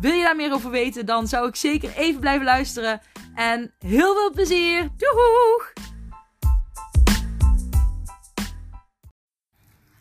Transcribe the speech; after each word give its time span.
Wil 0.00 0.12
je 0.12 0.22
daar 0.22 0.36
meer 0.36 0.52
over 0.52 0.70
weten, 0.70 1.06
dan 1.06 1.26
zou 1.26 1.48
ik 1.48 1.56
zeker 1.56 1.96
even 1.96 2.20
blijven 2.20 2.44
luisteren. 2.44 3.00
En 3.34 3.74
heel 3.78 4.14
veel 4.14 4.30
plezier! 4.30 4.88
Doeg! 4.96 5.72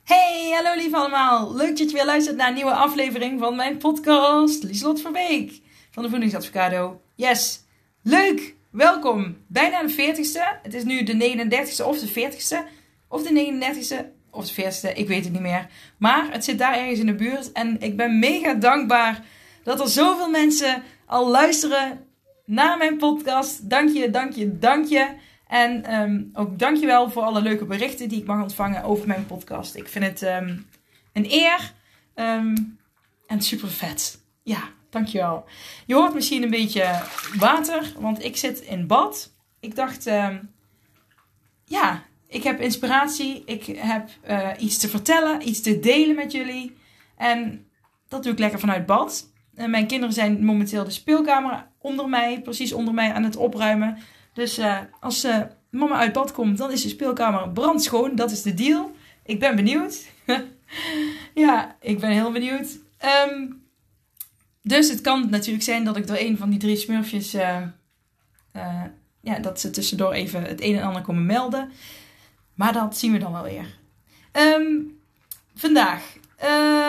Hey, 0.03 0.51
hallo 0.53 0.75
lief 0.75 0.93
allemaal. 0.93 1.55
Leuk 1.55 1.77
dat 1.77 1.89
je 1.89 1.95
weer 1.95 2.05
luistert 2.05 2.35
naar 2.35 2.47
een 2.47 2.53
nieuwe 2.53 2.73
aflevering 2.73 3.39
van 3.39 3.55
mijn 3.55 3.77
podcast. 3.77 4.63
Lieslot 4.63 5.01
Verbeek 5.01 5.61
van 5.91 6.03
de 6.03 6.09
Voedingsadvocado. 6.09 7.01
Yes, 7.15 7.63
leuk! 8.01 8.55
Welkom! 8.71 9.37
Bijna 9.47 9.83
de 9.83 9.93
40ste. 9.93 10.61
Het 10.61 10.73
is 10.73 10.83
nu 10.83 11.03
de 11.03 11.13
39ste 11.13 11.85
of 11.85 11.99
de 11.99 12.09
40ste. 12.09 12.57
Of 13.07 13.23
de 13.23 13.61
39ste 13.61 14.05
of 14.29 14.49
de 14.49 14.63
40ste, 14.63 14.97
ik 14.97 15.07
weet 15.07 15.23
het 15.23 15.33
niet 15.33 15.41
meer. 15.41 15.67
Maar 15.97 16.31
het 16.31 16.43
zit 16.43 16.57
daar 16.57 16.77
ergens 16.77 16.99
in 16.99 17.05
de 17.05 17.15
buurt. 17.15 17.51
En 17.51 17.81
ik 17.81 17.97
ben 17.97 18.19
mega 18.19 18.53
dankbaar 18.53 19.23
dat 19.63 19.79
er 19.79 19.87
zoveel 19.87 20.29
mensen 20.29 20.83
al 21.05 21.29
luisteren 21.29 22.05
naar 22.45 22.77
mijn 22.77 22.97
podcast. 22.97 23.69
Dank 23.69 23.89
je, 23.89 24.09
dank 24.09 24.33
je, 24.33 24.57
dank 24.57 24.85
je. 24.85 25.07
En 25.47 26.01
um, 26.01 26.29
ook 26.33 26.59
dank 26.59 26.77
je 26.77 26.85
wel 26.85 27.09
voor 27.09 27.23
alle 27.23 27.41
leuke 27.41 27.65
berichten 27.65 28.09
die 28.09 28.19
ik 28.19 28.27
mag 28.27 28.41
ontvangen 28.41 28.83
over 28.83 29.07
mijn 29.07 29.25
podcast. 29.25 29.75
Ik 29.75 29.87
vind 29.87 30.05
het 30.05 30.21
um, 30.21 30.67
een 31.13 31.31
eer 31.31 31.73
um, 32.15 32.79
en 33.27 33.41
super 33.41 33.69
vet. 33.69 34.21
Ja, 34.43 34.69
dankjewel. 34.89 35.45
Je 35.85 35.93
hoort 35.93 36.13
misschien 36.13 36.43
een 36.43 36.49
beetje 36.49 37.01
water, 37.37 37.93
want 37.99 38.23
ik 38.23 38.37
zit 38.37 38.59
in 38.59 38.87
bad. 38.87 39.31
Ik 39.59 39.75
dacht, 39.75 40.03
ja, 41.65 42.03
ik 42.27 42.43
heb 42.43 42.59
inspiratie. 42.59 43.43
Ik 43.45 43.65
heb 43.65 44.09
uh, 44.29 44.49
iets 44.57 44.77
te 44.77 44.89
vertellen, 44.89 45.47
iets 45.47 45.61
te 45.61 45.79
delen 45.79 46.15
met 46.15 46.31
jullie. 46.31 46.77
En 47.17 47.67
dat 48.07 48.23
doe 48.23 48.31
ik 48.31 48.39
lekker 48.39 48.59
vanuit 48.59 48.85
bad. 48.85 49.31
En 49.55 49.69
mijn 49.69 49.87
kinderen 49.87 50.13
zijn 50.13 50.45
momenteel 50.45 50.83
de 50.83 50.91
speelkamer 50.91 51.67
onder 51.77 52.09
mij, 52.09 52.41
precies 52.41 52.73
onder 52.73 52.93
mij, 52.93 53.13
aan 53.13 53.23
het 53.23 53.35
opruimen. 53.35 53.97
Dus 54.33 54.59
uh, 54.59 54.79
als 54.99 55.25
uh, 55.25 55.41
mama 55.69 55.95
uit 55.95 56.13
bad 56.13 56.31
komt, 56.31 56.57
dan 56.57 56.71
is 56.71 56.81
de 56.81 56.89
speelkamer 56.89 57.49
brandschoon. 57.49 58.15
Dat 58.15 58.31
is 58.31 58.41
de 58.41 58.53
deal. 58.53 58.91
Ik 59.23 59.39
ben 59.39 59.55
benieuwd. 59.55 60.05
ja, 61.33 61.75
ik 61.79 61.99
ben 61.99 62.09
heel 62.09 62.31
benieuwd. 62.31 62.79
Um, 63.27 63.61
dus 64.61 64.89
het 64.89 65.01
kan 65.01 65.29
natuurlijk 65.29 65.63
zijn 65.63 65.83
dat 65.83 65.97
ik 65.97 66.07
door 66.07 66.17
een 66.17 66.37
van 66.37 66.49
die 66.49 66.59
drie 66.59 66.75
smurfjes. 66.75 67.35
Uh, 67.35 67.61
ja, 69.21 69.39
dat 69.39 69.59
ze 69.59 69.69
tussendoor 69.69 70.11
even 70.11 70.43
het 70.43 70.61
een 70.61 70.75
en 70.75 70.83
ander 70.83 71.01
komen 71.01 71.25
melden. 71.25 71.71
Maar 72.53 72.73
dat 72.73 72.97
zien 72.97 73.11
we 73.11 73.17
dan 73.17 73.31
wel 73.31 73.43
weer. 73.43 73.77
Um, 74.31 74.99
vandaag 75.55 76.17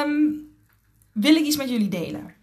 um, 0.05 0.49
wil 1.13 1.35
ik 1.35 1.45
iets 1.45 1.57
met 1.57 1.71
jullie 1.71 1.89
delen. 1.89 2.34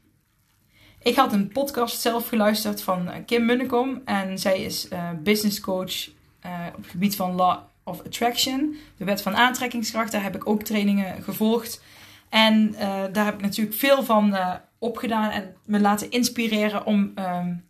Ik 1.04 1.16
had 1.16 1.34
een 1.34 1.48
podcast 1.48 2.02
zelf 2.02 2.28
geluisterd 2.28 2.82
van 2.82 3.10
eh, 3.10 3.26
Kim 3.26 3.46
Munnekom. 3.46 4.02
En 4.06 4.40
zij 4.40 4.62
is 4.62 4.88
uh, 4.94 5.10
business 5.24 5.60
coach 5.60 6.08
uh, 6.08 6.68
op 6.76 6.82
het 6.82 6.92
gebied 6.92 7.16
van 7.16 7.36
Law 7.36 7.60
of 7.84 8.06
Attraction. 8.06 8.78
De 8.98 9.06
wet 9.06 9.22
van 9.22 9.36
aantrekkingskracht. 9.36 10.12
Daar 10.12 10.24
heb 10.24 10.36
ik 10.36 10.48
ook 10.48 10.64
trainingen 10.64 11.24
gevolgd. 11.24 11.82
En 12.30 12.72
daar 13.12 13.26
heb 13.26 13.34
ik 13.34 13.42
natuurlijk 13.42 13.78
veel 13.78 14.04
van 14.04 14.38
opgedaan. 14.78 15.30
En 15.30 15.56
me 15.66 15.80
laten 15.80 16.12
inspireren 16.12 16.86
om 16.86 17.12
um, 17.16 17.66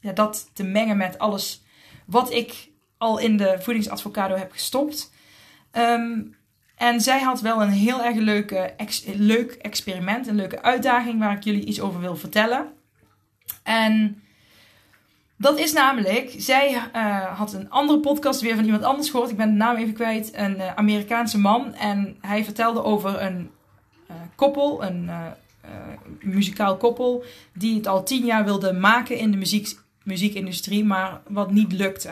ja, 0.00 0.12
dat 0.12 0.50
te 0.52 0.64
mengen 0.64 0.96
met 0.96 1.18
alles 1.18 1.62
wat 2.04 2.32
ik 2.32 2.68
al 2.98 3.18
in 3.18 3.36
de 3.36 3.56
voedingsadvocado 3.60 4.34
heb 4.34 4.52
gestopt. 4.52 5.12
Um, 5.72 6.36
en 6.76 7.00
zij 7.00 7.20
had 7.20 7.40
wel 7.40 7.62
een 7.62 7.70
heel 7.70 8.04
erg 8.04 8.16
leuke, 8.16 8.74
leuk 9.14 9.52
experiment, 9.52 10.26
een 10.26 10.36
leuke 10.36 10.62
uitdaging 10.62 11.18
waar 11.18 11.36
ik 11.36 11.44
jullie 11.44 11.64
iets 11.64 11.80
over 11.80 12.00
wil 12.00 12.16
vertellen. 12.16 12.66
En 13.62 14.22
dat 15.36 15.58
is 15.58 15.72
namelijk, 15.72 16.34
zij 16.36 16.72
uh, 16.72 17.38
had 17.38 17.52
een 17.52 17.70
andere 17.70 18.00
podcast 18.00 18.40
weer 18.40 18.54
van 18.54 18.64
iemand 18.64 18.82
anders 18.82 19.10
gehoord. 19.10 19.30
Ik 19.30 19.36
ben 19.36 19.48
de 19.48 19.54
naam 19.54 19.76
even 19.76 19.94
kwijt. 19.94 20.30
Een 20.34 20.56
uh, 20.56 20.74
Amerikaanse 20.74 21.38
man. 21.38 21.74
En 21.74 22.16
hij 22.20 22.44
vertelde 22.44 22.82
over 22.82 23.22
een 23.22 23.50
uh, 24.10 24.16
koppel, 24.34 24.84
een 24.84 25.10
muzikaal 26.20 26.76
koppel, 26.76 27.24
die 27.52 27.76
het 27.76 27.86
al 27.86 28.04
tien 28.04 28.24
jaar 28.24 28.44
wilde 28.44 28.72
maken 28.72 29.18
in 29.18 29.30
de 29.30 29.36
muziek, 29.36 29.78
muziekindustrie, 30.02 30.84
maar 30.84 31.20
wat 31.28 31.50
niet 31.50 31.72
lukte. 31.72 32.10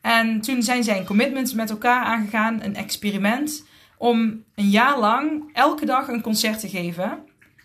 En 0.00 0.40
toen 0.40 0.62
zijn 0.62 0.84
zij 0.84 0.98
een 0.98 1.04
commitment 1.04 1.54
met 1.54 1.70
elkaar 1.70 2.04
aangegaan, 2.04 2.62
een 2.62 2.76
experiment, 2.76 3.64
om 4.04 4.44
een 4.54 4.68
jaar 4.70 4.98
lang 4.98 5.50
elke 5.52 5.86
dag 5.86 6.08
een 6.08 6.22
concert 6.22 6.60
te 6.60 6.68
geven, 6.68 7.18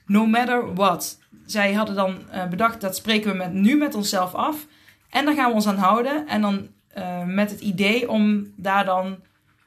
no 0.06 0.26
matter 0.26 0.74
what. 0.74 1.20
Zij 1.46 1.74
hadden 1.74 1.96
dan 1.96 2.22
uh, 2.34 2.48
bedacht, 2.48 2.82
dat 2.82 2.96
spreken 2.96 3.32
we 3.32 3.38
met, 3.38 3.54
nu 3.54 3.78
met 3.78 3.96
onszelf 3.96 4.34
af. 4.34 4.68
En 5.10 5.26
daar 5.26 5.34
gaan 5.34 5.50
we 5.50 5.56
ons 5.56 5.68
aan 5.68 5.78
houden. 5.78 6.28
En 6.28 6.42
dan 6.42 6.68
uh, 6.98 7.24
met 7.24 7.52
het 7.52 7.60
idee 7.60 8.10
om 8.10 8.54
daar 8.56 8.86
dan 8.86 9.18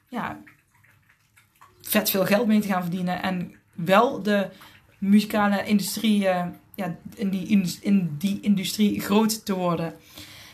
ja, 0.09 0.39
vet 1.81 2.11
veel 2.11 2.25
geld 2.25 2.47
mee 2.47 2.61
te 2.61 2.69
gaan 2.69 2.83
verdienen. 2.83 3.23
En 3.23 3.55
wel 3.73 4.23
de 4.23 4.49
muzikale 4.99 5.65
industrie, 5.65 6.23
uh, 6.23 6.47
ja, 6.75 6.97
in, 7.15 7.29
die, 7.29 7.47
in 7.81 8.17
die 8.19 8.41
industrie 8.41 9.01
groot 9.01 9.45
te 9.45 9.55
worden. 9.55 9.95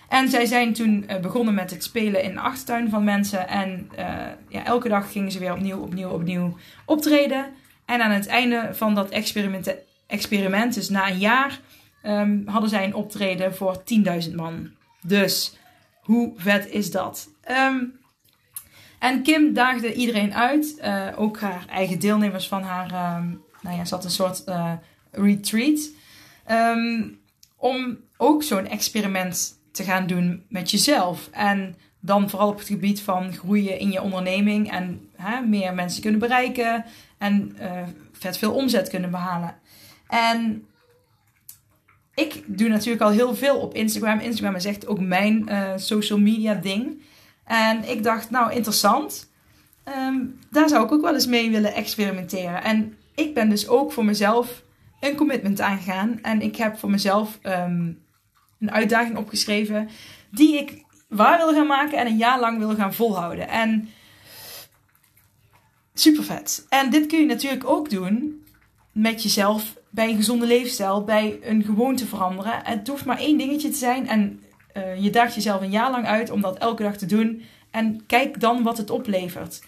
En 0.08 0.28
zij 0.28 0.46
zijn 0.46 0.72
toen 0.72 1.04
uh, 1.10 1.18
begonnen 1.18 1.54
met 1.54 1.70
het 1.70 1.84
spelen 1.84 2.22
in 2.22 2.32
de 2.32 2.40
achtertuin 2.40 2.90
van 2.90 3.04
mensen. 3.04 3.48
En 3.48 3.90
uh, 3.98 4.06
ja, 4.48 4.64
elke 4.64 4.88
dag 4.88 5.12
gingen 5.12 5.32
ze 5.32 5.38
weer 5.38 5.52
opnieuw, 5.52 5.78
opnieuw, 5.78 6.08
opnieuw 6.08 6.56
optreden. 6.84 7.46
En 7.84 8.02
aan 8.02 8.10
het 8.10 8.26
einde 8.26 8.68
van 8.72 8.94
dat 8.94 9.08
experiment, 9.08 9.74
experiment 10.06 10.74
dus 10.74 10.88
na 10.88 11.10
een 11.10 11.18
jaar, 11.18 11.60
um, 12.02 12.42
hadden 12.46 12.70
zij 12.70 12.84
een 12.84 12.94
optreden 12.94 13.54
voor 13.54 13.82
10.000 14.28 14.34
man. 14.34 14.70
Dus 15.02 15.56
hoe 16.00 16.32
vet 16.36 16.68
is 16.70 16.90
dat? 16.90 17.28
Um, 17.50 17.98
en 18.98 19.22
Kim 19.22 19.52
daagde 19.52 19.94
iedereen 19.94 20.34
uit, 20.34 20.74
uh, 20.84 21.06
ook 21.16 21.40
haar 21.40 21.64
eigen 21.68 21.98
deelnemers 21.98 22.48
van 22.48 22.62
haar, 22.62 23.16
um, 23.16 23.42
nou 23.60 23.76
ja, 23.76 23.84
ze 23.84 23.94
had 23.94 24.04
een 24.04 24.10
soort 24.10 24.44
retreat, 25.10 25.90
om 27.56 27.98
ook 28.16 28.42
zo'n 28.42 28.66
experiment 28.66 29.57
te 29.78 29.84
gaan 29.84 30.06
doen 30.06 30.44
met 30.48 30.70
jezelf. 30.70 31.28
En 31.32 31.76
dan 32.00 32.30
vooral 32.30 32.48
op 32.48 32.58
het 32.58 32.66
gebied 32.66 33.00
van 33.00 33.32
groeien 33.32 33.78
in 33.78 33.90
je 33.90 34.02
onderneming 34.02 34.70
en 34.70 35.08
hè, 35.16 35.40
meer 35.40 35.74
mensen 35.74 36.02
kunnen 36.02 36.20
bereiken 36.20 36.84
en 37.18 37.56
uh, 37.60 37.70
vet 38.12 38.38
veel 38.38 38.54
omzet 38.54 38.88
kunnen 38.88 39.10
behalen. 39.10 39.54
En 40.08 40.66
ik 42.14 42.42
doe 42.46 42.68
natuurlijk 42.68 43.02
al 43.02 43.10
heel 43.10 43.34
veel 43.34 43.56
op 43.56 43.74
Instagram. 43.74 44.18
Instagram 44.18 44.54
is 44.54 44.64
echt 44.64 44.86
ook 44.86 45.00
mijn 45.00 45.46
uh, 45.48 45.72
social 45.76 46.18
media 46.18 46.54
ding. 46.54 47.02
En 47.44 47.88
ik 47.88 48.02
dacht, 48.02 48.30
nou 48.30 48.52
interessant. 48.52 49.30
Um, 49.84 50.38
daar 50.50 50.68
zou 50.68 50.84
ik 50.84 50.92
ook 50.92 51.02
wel 51.02 51.14
eens 51.14 51.26
mee 51.26 51.50
willen 51.50 51.74
experimenteren. 51.74 52.62
En 52.62 52.96
ik 53.14 53.34
ben 53.34 53.48
dus 53.48 53.68
ook 53.68 53.92
voor 53.92 54.04
mezelf 54.04 54.62
een 55.00 55.16
commitment 55.16 55.60
aangegaan. 55.60 56.18
En 56.22 56.42
ik 56.42 56.56
heb 56.56 56.78
voor 56.78 56.90
mezelf 56.90 57.38
um, 57.42 57.98
een 58.60 58.70
uitdaging 58.70 59.16
opgeschreven 59.16 59.88
die 60.30 60.58
ik 60.58 60.84
waar 61.08 61.38
wil 61.38 61.52
gaan 61.52 61.66
maken 61.66 61.98
en 61.98 62.06
een 62.06 62.16
jaar 62.16 62.40
lang 62.40 62.58
wil 62.58 62.74
gaan 62.74 62.94
volhouden. 62.94 63.48
En 63.48 63.88
super 65.94 66.24
vet. 66.24 66.66
En 66.68 66.90
dit 66.90 67.06
kun 67.06 67.18
je 67.18 67.26
natuurlijk 67.26 67.68
ook 67.68 67.90
doen 67.90 68.44
met 68.92 69.22
jezelf 69.22 69.76
bij 69.90 70.08
een 70.08 70.16
gezonde 70.16 70.46
levensstijl, 70.46 71.04
bij 71.04 71.38
een 71.42 71.64
gewoonte 71.64 72.06
veranderen. 72.06 72.60
Het 72.62 72.88
hoeft 72.88 73.04
maar 73.04 73.18
één 73.18 73.38
dingetje 73.38 73.68
te 73.68 73.76
zijn 73.76 74.08
en 74.08 74.42
uh, 74.76 75.02
je 75.02 75.10
daagt 75.10 75.34
jezelf 75.34 75.60
een 75.60 75.70
jaar 75.70 75.90
lang 75.90 76.06
uit 76.06 76.30
om 76.30 76.40
dat 76.40 76.58
elke 76.58 76.82
dag 76.82 76.96
te 76.96 77.06
doen. 77.06 77.42
En 77.70 78.06
kijk 78.06 78.40
dan 78.40 78.62
wat 78.62 78.78
het 78.78 78.90
oplevert. 78.90 79.62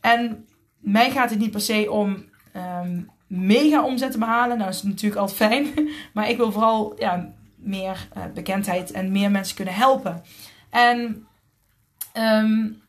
En 0.00 0.46
mij 0.78 1.10
gaat 1.10 1.30
het 1.30 1.38
niet 1.38 1.50
per 1.50 1.60
se 1.60 1.90
om 1.90 2.24
um, 2.56 3.10
mega 3.26 3.84
omzet 3.84 4.12
te 4.12 4.18
behalen. 4.18 4.58
Nou, 4.58 4.70
dat 4.70 4.74
is 4.74 4.82
natuurlijk 4.82 5.20
altijd 5.20 5.38
fijn. 5.38 5.88
Maar 6.14 6.28
ik 6.28 6.36
wil 6.36 6.52
vooral 6.52 6.94
ja, 6.98 7.32
meer 7.66 8.08
uh, 8.16 8.24
bekendheid 8.34 8.90
en 8.90 9.12
meer 9.12 9.30
mensen 9.30 9.56
kunnen 9.56 9.74
helpen. 9.74 10.22
En 10.70 11.26
um, 12.16 12.82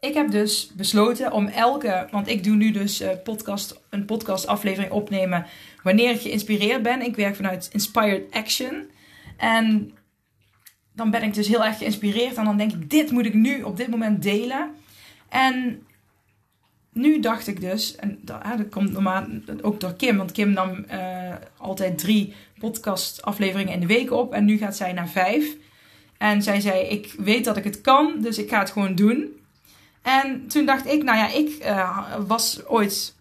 ik 0.00 0.14
heb 0.14 0.30
dus 0.30 0.72
besloten 0.76 1.32
om 1.32 1.46
elke, 1.46 2.08
want 2.10 2.28
ik 2.28 2.44
doe 2.44 2.56
nu 2.56 2.70
dus 2.70 3.00
uh, 3.00 3.08
podcast, 3.22 3.80
een 3.90 4.04
podcast 4.04 4.46
aflevering 4.46 4.92
opnemen 4.92 5.46
wanneer 5.82 6.10
ik 6.10 6.20
geïnspireerd 6.20 6.82
ben. 6.82 7.02
Ik 7.02 7.16
werk 7.16 7.36
vanuit 7.36 7.68
Inspired 7.72 8.32
Action. 8.32 8.90
En 9.36 9.92
dan 10.94 11.10
ben 11.10 11.22
ik 11.22 11.34
dus 11.34 11.48
heel 11.48 11.64
erg 11.64 11.78
geïnspireerd. 11.78 12.36
En 12.36 12.44
dan 12.44 12.56
denk 12.56 12.72
ik, 12.72 12.90
dit 12.90 13.10
moet 13.10 13.26
ik 13.26 13.34
nu 13.34 13.62
op 13.62 13.76
dit 13.76 13.88
moment 13.88 14.22
delen. 14.22 14.74
En 15.28 15.86
nu 16.94 17.20
dacht 17.20 17.46
ik 17.46 17.60
dus, 17.60 17.96
en 17.96 18.18
dat, 18.22 18.42
komt 18.70 18.92
normaal 18.92 19.26
ook 19.62 19.80
door 19.80 19.94
Kim, 19.94 20.16
want 20.16 20.32
Kim 20.32 20.52
nam 20.52 20.84
uh, 20.92 21.34
altijd 21.56 21.98
drie 21.98 22.34
podcast 22.58 23.22
afleveringen 23.22 23.72
in 23.72 23.80
de 23.80 23.86
week 23.86 24.10
op. 24.10 24.32
En 24.32 24.44
nu 24.44 24.58
gaat 24.58 24.76
zij 24.76 24.92
naar 24.92 25.08
vijf. 25.08 25.56
En 26.18 26.42
zij 26.42 26.60
zei, 26.60 26.86
ik 26.86 27.14
weet 27.18 27.44
dat 27.44 27.56
ik 27.56 27.64
het 27.64 27.80
kan, 27.80 28.14
dus 28.20 28.38
ik 28.38 28.48
ga 28.48 28.58
het 28.58 28.70
gewoon 28.70 28.94
doen. 28.94 29.40
En 30.02 30.46
toen 30.48 30.66
dacht 30.66 30.86
ik, 30.86 31.02
nou 31.02 31.18
ja, 31.18 31.32
ik 31.32 31.64
uh, 31.64 32.14
was 32.26 32.66
ooit 32.66 33.14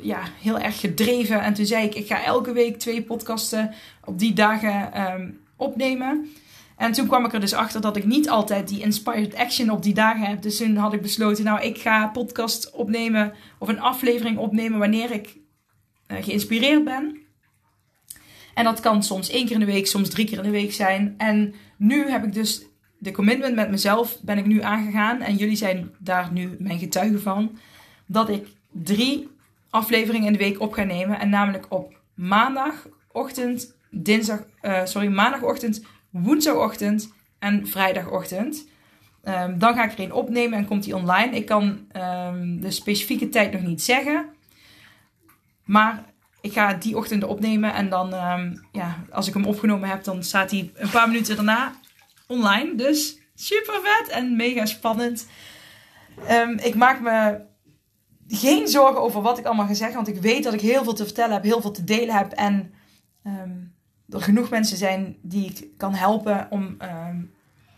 ja, 0.00 0.22
heel 0.40 0.58
erg 0.58 0.80
gedreven. 0.80 1.40
En 1.40 1.54
toen 1.54 1.66
zei 1.66 1.84
ik, 1.84 1.94
ik 1.94 2.06
ga 2.06 2.24
elke 2.24 2.52
week 2.52 2.78
twee 2.78 3.02
podcasten 3.02 3.74
op 4.04 4.18
die 4.18 4.32
dagen 4.32 5.00
um, 5.12 5.40
opnemen. 5.56 6.32
En 6.78 6.92
toen 6.92 7.06
kwam 7.06 7.24
ik 7.24 7.32
er 7.32 7.40
dus 7.40 7.52
achter 7.52 7.80
dat 7.80 7.96
ik 7.96 8.04
niet 8.04 8.28
altijd 8.28 8.68
die 8.68 8.80
inspired 8.80 9.34
action 9.34 9.70
op 9.70 9.82
die 9.82 9.94
dagen 9.94 10.26
heb. 10.26 10.42
Dus 10.42 10.56
toen 10.56 10.76
had 10.76 10.92
ik 10.92 11.02
besloten, 11.02 11.44
nou, 11.44 11.60
ik 11.62 11.78
ga 11.78 12.06
podcast 12.06 12.70
opnemen 12.70 13.34
of 13.58 13.68
een 13.68 13.80
aflevering 13.80 14.38
opnemen 14.38 14.78
wanneer 14.78 15.10
ik 15.10 15.36
uh, 16.08 16.22
geïnspireerd 16.22 16.84
ben. 16.84 17.18
En 18.54 18.64
dat 18.64 18.80
kan 18.80 19.02
soms 19.02 19.30
één 19.30 19.46
keer 19.46 19.54
in 19.54 19.60
de 19.60 19.72
week, 19.72 19.86
soms 19.86 20.08
drie 20.08 20.26
keer 20.26 20.38
in 20.38 20.42
de 20.42 20.50
week 20.50 20.72
zijn. 20.72 21.14
En 21.16 21.54
nu 21.76 22.10
heb 22.10 22.24
ik 22.24 22.32
dus 22.32 22.62
de 22.98 23.12
commitment 23.12 23.54
met 23.54 23.70
mezelf 23.70 24.20
ben 24.22 24.38
ik 24.38 24.46
nu 24.46 24.62
aangegaan. 24.62 25.20
En 25.20 25.36
jullie 25.36 25.56
zijn 25.56 25.90
daar 25.98 26.32
nu 26.32 26.56
mijn 26.58 26.78
getuigen 26.78 27.20
van. 27.20 27.58
Dat 28.06 28.28
ik 28.28 28.46
drie 28.72 29.28
afleveringen 29.70 30.26
in 30.26 30.32
de 30.32 30.38
week 30.38 30.60
op 30.60 30.72
ga 30.72 30.82
nemen. 30.82 31.20
En 31.20 31.28
namelijk 31.28 31.66
op 31.68 32.00
maandagochtend, 32.14 33.74
dinsdag, 33.90 34.44
uh, 34.62 34.84
sorry, 34.84 35.08
maandagochtend, 35.08 35.82
woensdagochtend 36.10 37.12
en 37.38 37.66
vrijdagochtend. 37.66 38.66
Um, 39.24 39.58
dan 39.58 39.74
ga 39.74 39.84
ik 39.84 39.92
er 39.92 40.04
een 40.04 40.12
opnemen 40.12 40.58
en 40.58 40.66
komt 40.66 40.84
die 40.84 40.96
online. 40.96 41.36
Ik 41.36 41.46
kan 41.46 41.64
um, 41.96 42.60
de 42.60 42.70
specifieke 42.70 43.28
tijd 43.28 43.52
nog 43.52 43.62
niet 43.62 43.82
zeggen. 43.82 44.26
Maar 45.64 46.04
ik 46.40 46.52
ga 46.52 46.72
die 46.72 46.96
ochtend 46.96 47.24
opnemen 47.24 47.74
en 47.74 47.88
dan, 47.88 48.14
um, 48.14 48.66
ja, 48.72 49.04
als 49.10 49.28
ik 49.28 49.34
hem 49.34 49.44
opgenomen 49.44 49.88
heb, 49.88 50.04
dan 50.04 50.22
staat 50.22 50.50
hij 50.50 50.70
een 50.74 50.90
paar 50.90 51.08
minuten 51.08 51.36
daarna 51.36 51.72
online. 52.26 52.74
Dus 52.74 53.18
super 53.34 53.80
vet 53.82 54.08
en 54.08 54.36
mega 54.36 54.66
spannend. 54.66 55.26
ik 56.56 56.74
maak 56.74 57.00
me 57.00 57.40
geen 58.28 58.68
zorgen 58.68 59.00
over 59.00 59.22
wat 59.22 59.38
ik 59.38 59.44
allemaal 59.44 59.66
ga 59.66 59.74
zeggen, 59.74 59.96
want 59.96 60.08
ik 60.08 60.22
weet 60.22 60.44
dat 60.44 60.52
ik 60.52 60.60
heel 60.60 60.84
veel 60.84 60.94
te 60.94 61.04
vertellen 61.04 61.32
heb, 61.32 61.42
heel 61.42 61.60
veel 61.60 61.70
te 61.70 61.84
delen 61.84 62.14
heb 62.14 62.32
en 62.32 62.72
er 64.10 64.22
genoeg 64.22 64.50
mensen 64.50 64.76
zijn 64.76 65.16
die 65.22 65.46
ik 65.46 65.66
kan 65.76 65.94
helpen 65.94 66.46
om 66.50 66.76
um, 67.08 67.32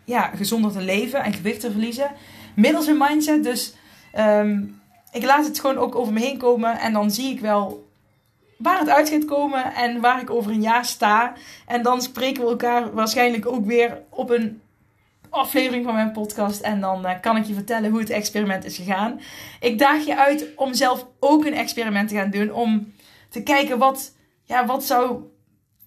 ja, 0.04 0.22
gezonder 0.22 0.72
te 0.72 0.80
leven 0.80 1.22
en 1.22 1.32
gewicht 1.32 1.60
te 1.60 1.70
verliezen. 1.70 2.10
Middels 2.54 2.86
een 2.86 2.98
mindset. 2.98 3.44
Dus 3.44 3.74
um, 4.18 4.80
ik 5.12 5.24
laat 5.24 5.46
het 5.46 5.60
gewoon 5.60 5.78
ook 5.78 5.94
over 5.94 6.12
me 6.12 6.20
heen 6.20 6.38
komen. 6.38 6.78
En 6.78 6.92
dan 6.92 7.10
zie 7.10 7.32
ik 7.32 7.40
wel 7.40 7.88
waar 8.58 8.78
het 8.78 8.88
uit 8.88 9.08
gaat 9.08 9.24
komen 9.24 9.74
en 9.74 10.00
waar 10.00 10.20
ik 10.20 10.30
over 10.30 10.50
een 10.50 10.62
jaar 10.62 10.84
sta. 10.84 11.32
En 11.66 11.82
dan 11.82 12.02
spreken 12.02 12.42
we 12.42 12.50
elkaar 12.50 12.94
waarschijnlijk 12.94 13.46
ook 13.46 13.66
weer 13.66 14.02
op 14.08 14.30
een 14.30 14.60
aflevering 15.30 15.84
van 15.84 15.94
mijn 15.94 16.12
podcast. 16.12 16.60
En 16.60 16.80
dan 16.80 17.06
uh, 17.06 17.12
kan 17.20 17.36
ik 17.36 17.44
je 17.44 17.54
vertellen 17.54 17.90
hoe 17.90 18.00
het 18.00 18.10
experiment 18.10 18.64
is 18.64 18.76
gegaan. 18.76 19.20
Ik 19.60 19.78
daag 19.78 20.04
je 20.04 20.16
uit 20.16 20.46
om 20.56 20.74
zelf 20.74 21.06
ook 21.20 21.44
een 21.44 21.54
experiment 21.54 22.08
te 22.08 22.14
gaan 22.14 22.30
doen. 22.30 22.52
Om 22.52 22.92
te 23.28 23.42
kijken 23.42 23.78
wat, 23.78 24.14
ja, 24.44 24.66
wat 24.66 24.84
zou 24.84 25.22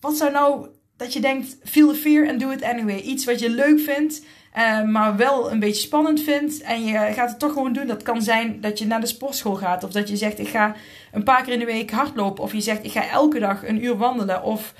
wat 0.04 0.18
zou 0.18 0.32
nou 0.32 0.68
dat 0.98 1.14
je 1.14 1.20
denkt, 1.20 1.58
feel 1.64 1.88
the 1.88 1.96
fear 1.96 2.30
and 2.30 2.40
do 2.40 2.50
it 2.50 2.64
anyway. 2.64 3.00
Iets 3.00 3.26
wat 3.26 3.40
je 3.40 3.50
leuk 3.50 3.80
vindt, 3.80 4.26
uh, 4.58 4.84
maar 4.84 5.16
wel 5.16 5.52
een 5.52 5.60
beetje 5.60 5.82
spannend 5.82 6.22
vindt. 6.22 6.62
En 6.62 6.84
je 6.84 6.94
gaat 6.94 7.30
het 7.30 7.40
toch 7.40 7.54
gewoon 7.54 7.74
doen. 7.74 7.88
Dat 7.88 8.04
kan 8.04 8.22
zijn 8.22 8.62
dat 8.62 8.80
je 8.80 8.86
naar 8.86 9.00
de 9.00 9.06
sportschool 9.06 9.56
gaat. 9.56 9.84
Of 9.84 9.92
dat 9.92 10.10
je 10.10 10.18
zegt, 10.18 10.40
ik 10.40 10.48
ga 10.48 10.76
een 11.12 11.24
paar 11.24 11.44
keer 11.44 11.54
in 11.54 11.60
de 11.60 11.66
week 11.66 11.92
hardlopen. 11.92 12.44
Of 12.44 12.54
je 12.54 12.62
zegt, 12.62 12.84
ik 12.84 12.92
ga 12.92 13.10
elke 13.10 13.40
dag 13.40 13.68
een 13.68 13.84
uur 13.84 13.98
wandelen. 13.98 14.44
Of 14.44 14.74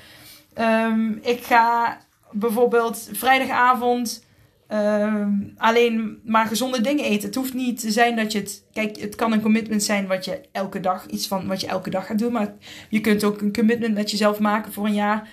um, 0.58 1.18
ik 1.22 1.42
ga 1.42 1.98
bijvoorbeeld 2.30 3.08
vrijdagavond 3.12 4.23
um, 4.68 5.54
alleen 5.56 6.20
maar 6.24 6.46
gezonde 6.46 6.80
dingen 6.80 7.04
eten. 7.04 7.26
Het 7.26 7.34
hoeft 7.34 7.54
niet 7.54 7.80
te 7.80 7.90
zijn 7.90 8.16
dat 8.16 8.32
je 8.32 8.38
het. 8.38 8.64
Kijk, 8.72 9.00
het 9.00 9.14
kan 9.14 9.32
een 9.32 9.40
commitment 9.40 9.82
zijn 9.82 10.06
wat 10.06 10.24
je 10.24 10.40
elke 10.52 10.80
dag, 10.80 11.06
iets 11.06 11.26
van 11.26 11.46
wat 11.46 11.60
je 11.60 11.66
elke 11.66 11.90
dag 11.90 12.06
gaat 12.06 12.18
doen. 12.18 12.32
Maar 12.32 12.54
je 12.88 13.00
kunt 13.00 13.24
ook 13.24 13.40
een 13.40 13.52
commitment 13.52 13.94
met 13.94 14.10
jezelf 14.10 14.38
maken 14.38 14.72
voor 14.72 14.86
een 14.86 14.94
jaar. 14.94 15.28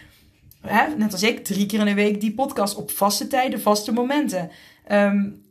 Hè, 0.62 0.96
net 0.96 1.12
als 1.12 1.24
ik, 1.24 1.44
drie 1.44 1.66
keer 1.66 1.80
in 1.80 1.86
de 1.86 1.94
week 1.94 2.22
die 2.22 2.34
podcast 2.34 2.76
op 2.76 2.92
vaste 2.92 3.28
tijden, 3.28 3.62
vaste 3.62 3.92
momenten. 3.92 4.52
Um, 4.92 5.42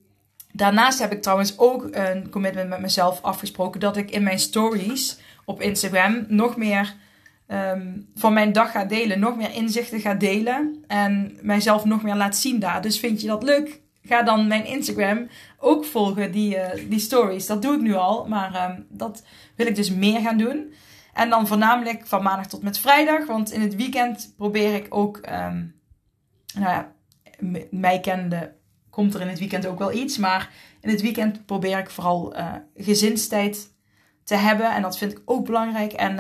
daarnaast 0.53 0.99
heb 0.99 1.13
ik 1.13 1.23
trouwens 1.23 1.59
ook 1.59 1.89
een 1.91 2.31
commitment 2.31 2.69
met 2.69 2.81
mezelf 2.81 3.23
afgesproken 3.23 3.81
dat 3.81 3.97
ik 3.97 4.11
in 4.11 4.23
mijn 4.23 4.39
stories 4.39 5.19
op 5.45 5.61
Instagram 5.61 6.25
nog 6.29 6.57
meer 6.57 6.95
um, 7.53 8.11
van 8.15 8.33
mijn 8.33 8.53
dag 8.53 8.71
ga 8.71 8.85
delen, 8.85 9.19
nog 9.19 9.37
meer 9.37 9.55
inzichten 9.55 10.01
ga 10.01 10.15
delen 10.15 10.85
en 10.87 11.39
mijzelf 11.43 11.85
nog 11.85 12.03
meer 12.03 12.15
laat 12.15 12.37
zien 12.37 12.59
daar. 12.59 12.83
Dus 12.83 12.99
vind 12.99 13.21
je 13.21 13.27
dat 13.27 13.43
leuk? 13.43 13.81
Ga 14.03 14.23
dan 14.23 14.47
mijn 14.47 14.67
Instagram 14.67 15.29
ook 15.59 15.85
volgen, 15.85 16.33
die, 16.33 16.57
uh, 16.57 16.69
die 16.89 16.99
stories. 16.99 17.47
Dat 17.47 17.63
doe 17.63 17.75
ik 17.75 17.81
nu 17.81 17.95
al, 17.95 18.29
maar 18.29 18.71
um, 18.71 18.87
dat 18.89 19.25
wil 19.57 19.67
ik 19.67 19.77
dus 19.77 19.91
meer 19.91 20.21
gaan 20.21 20.39
doen. 20.39 20.73
En 21.13 21.31
dan 21.31 21.47
voornamelijk 21.47 22.07
van 22.07 22.23
maandag 22.23 22.47
tot 22.47 22.63
met 22.63 22.79
vrijdag, 22.79 23.27
want 23.27 23.53
in 23.53 23.61
het 23.61 23.77
weekend 23.77 24.35
probeer 24.37 24.75
ik 24.75 24.87
ook, 24.89 25.17
um, 25.17 25.81
nou 26.55 26.71
ja, 26.71 26.93
mij 27.71 28.01
kende 28.01 28.59
komt 28.91 29.15
er 29.15 29.21
in 29.21 29.29
het 29.29 29.39
weekend 29.39 29.67
ook 29.67 29.79
wel 29.79 29.93
iets, 29.93 30.19
maar 30.19 30.51
in 30.81 30.91
het 30.91 31.01
weekend 31.01 31.47
probeer 31.47 31.79
ik 31.79 31.91
vooral 31.91 32.37
uh, 32.37 32.53
gezinstijd 32.77 33.75
te 34.25 34.35
hebben 34.35 34.75
en 34.75 34.83
dat 34.83 34.99
vind 34.99 35.13
ik 35.13 35.23
ook 35.25 35.47
belangrijk. 35.47 35.93
En 35.93 36.19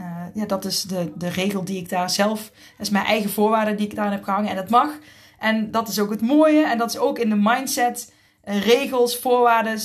uh, 0.00 0.06
ja, 0.34 0.46
dat 0.46 0.64
is 0.64 0.82
de, 0.82 1.12
de 1.16 1.28
regel 1.28 1.64
die 1.64 1.78
ik 1.78 1.88
daar 1.88 2.10
zelf, 2.10 2.40
dat 2.40 2.86
is 2.86 2.90
mijn 2.90 3.04
eigen 3.04 3.30
voorwaarden 3.30 3.76
die 3.76 3.86
ik 3.86 3.94
daarin 3.94 4.12
heb 4.12 4.24
gehangen. 4.24 4.50
En 4.50 4.56
dat 4.56 4.70
mag. 4.70 4.98
En 5.38 5.70
dat 5.70 5.88
is 5.88 5.98
ook 5.98 6.10
het 6.10 6.20
mooie. 6.20 6.66
En 6.66 6.78
dat 6.78 6.90
is 6.90 6.98
ook 6.98 7.18
in 7.18 7.28
de 7.28 7.40
mindset, 7.40 8.12
uh, 8.44 8.62
regels, 8.62 9.18
voorwaarden, 9.18 9.78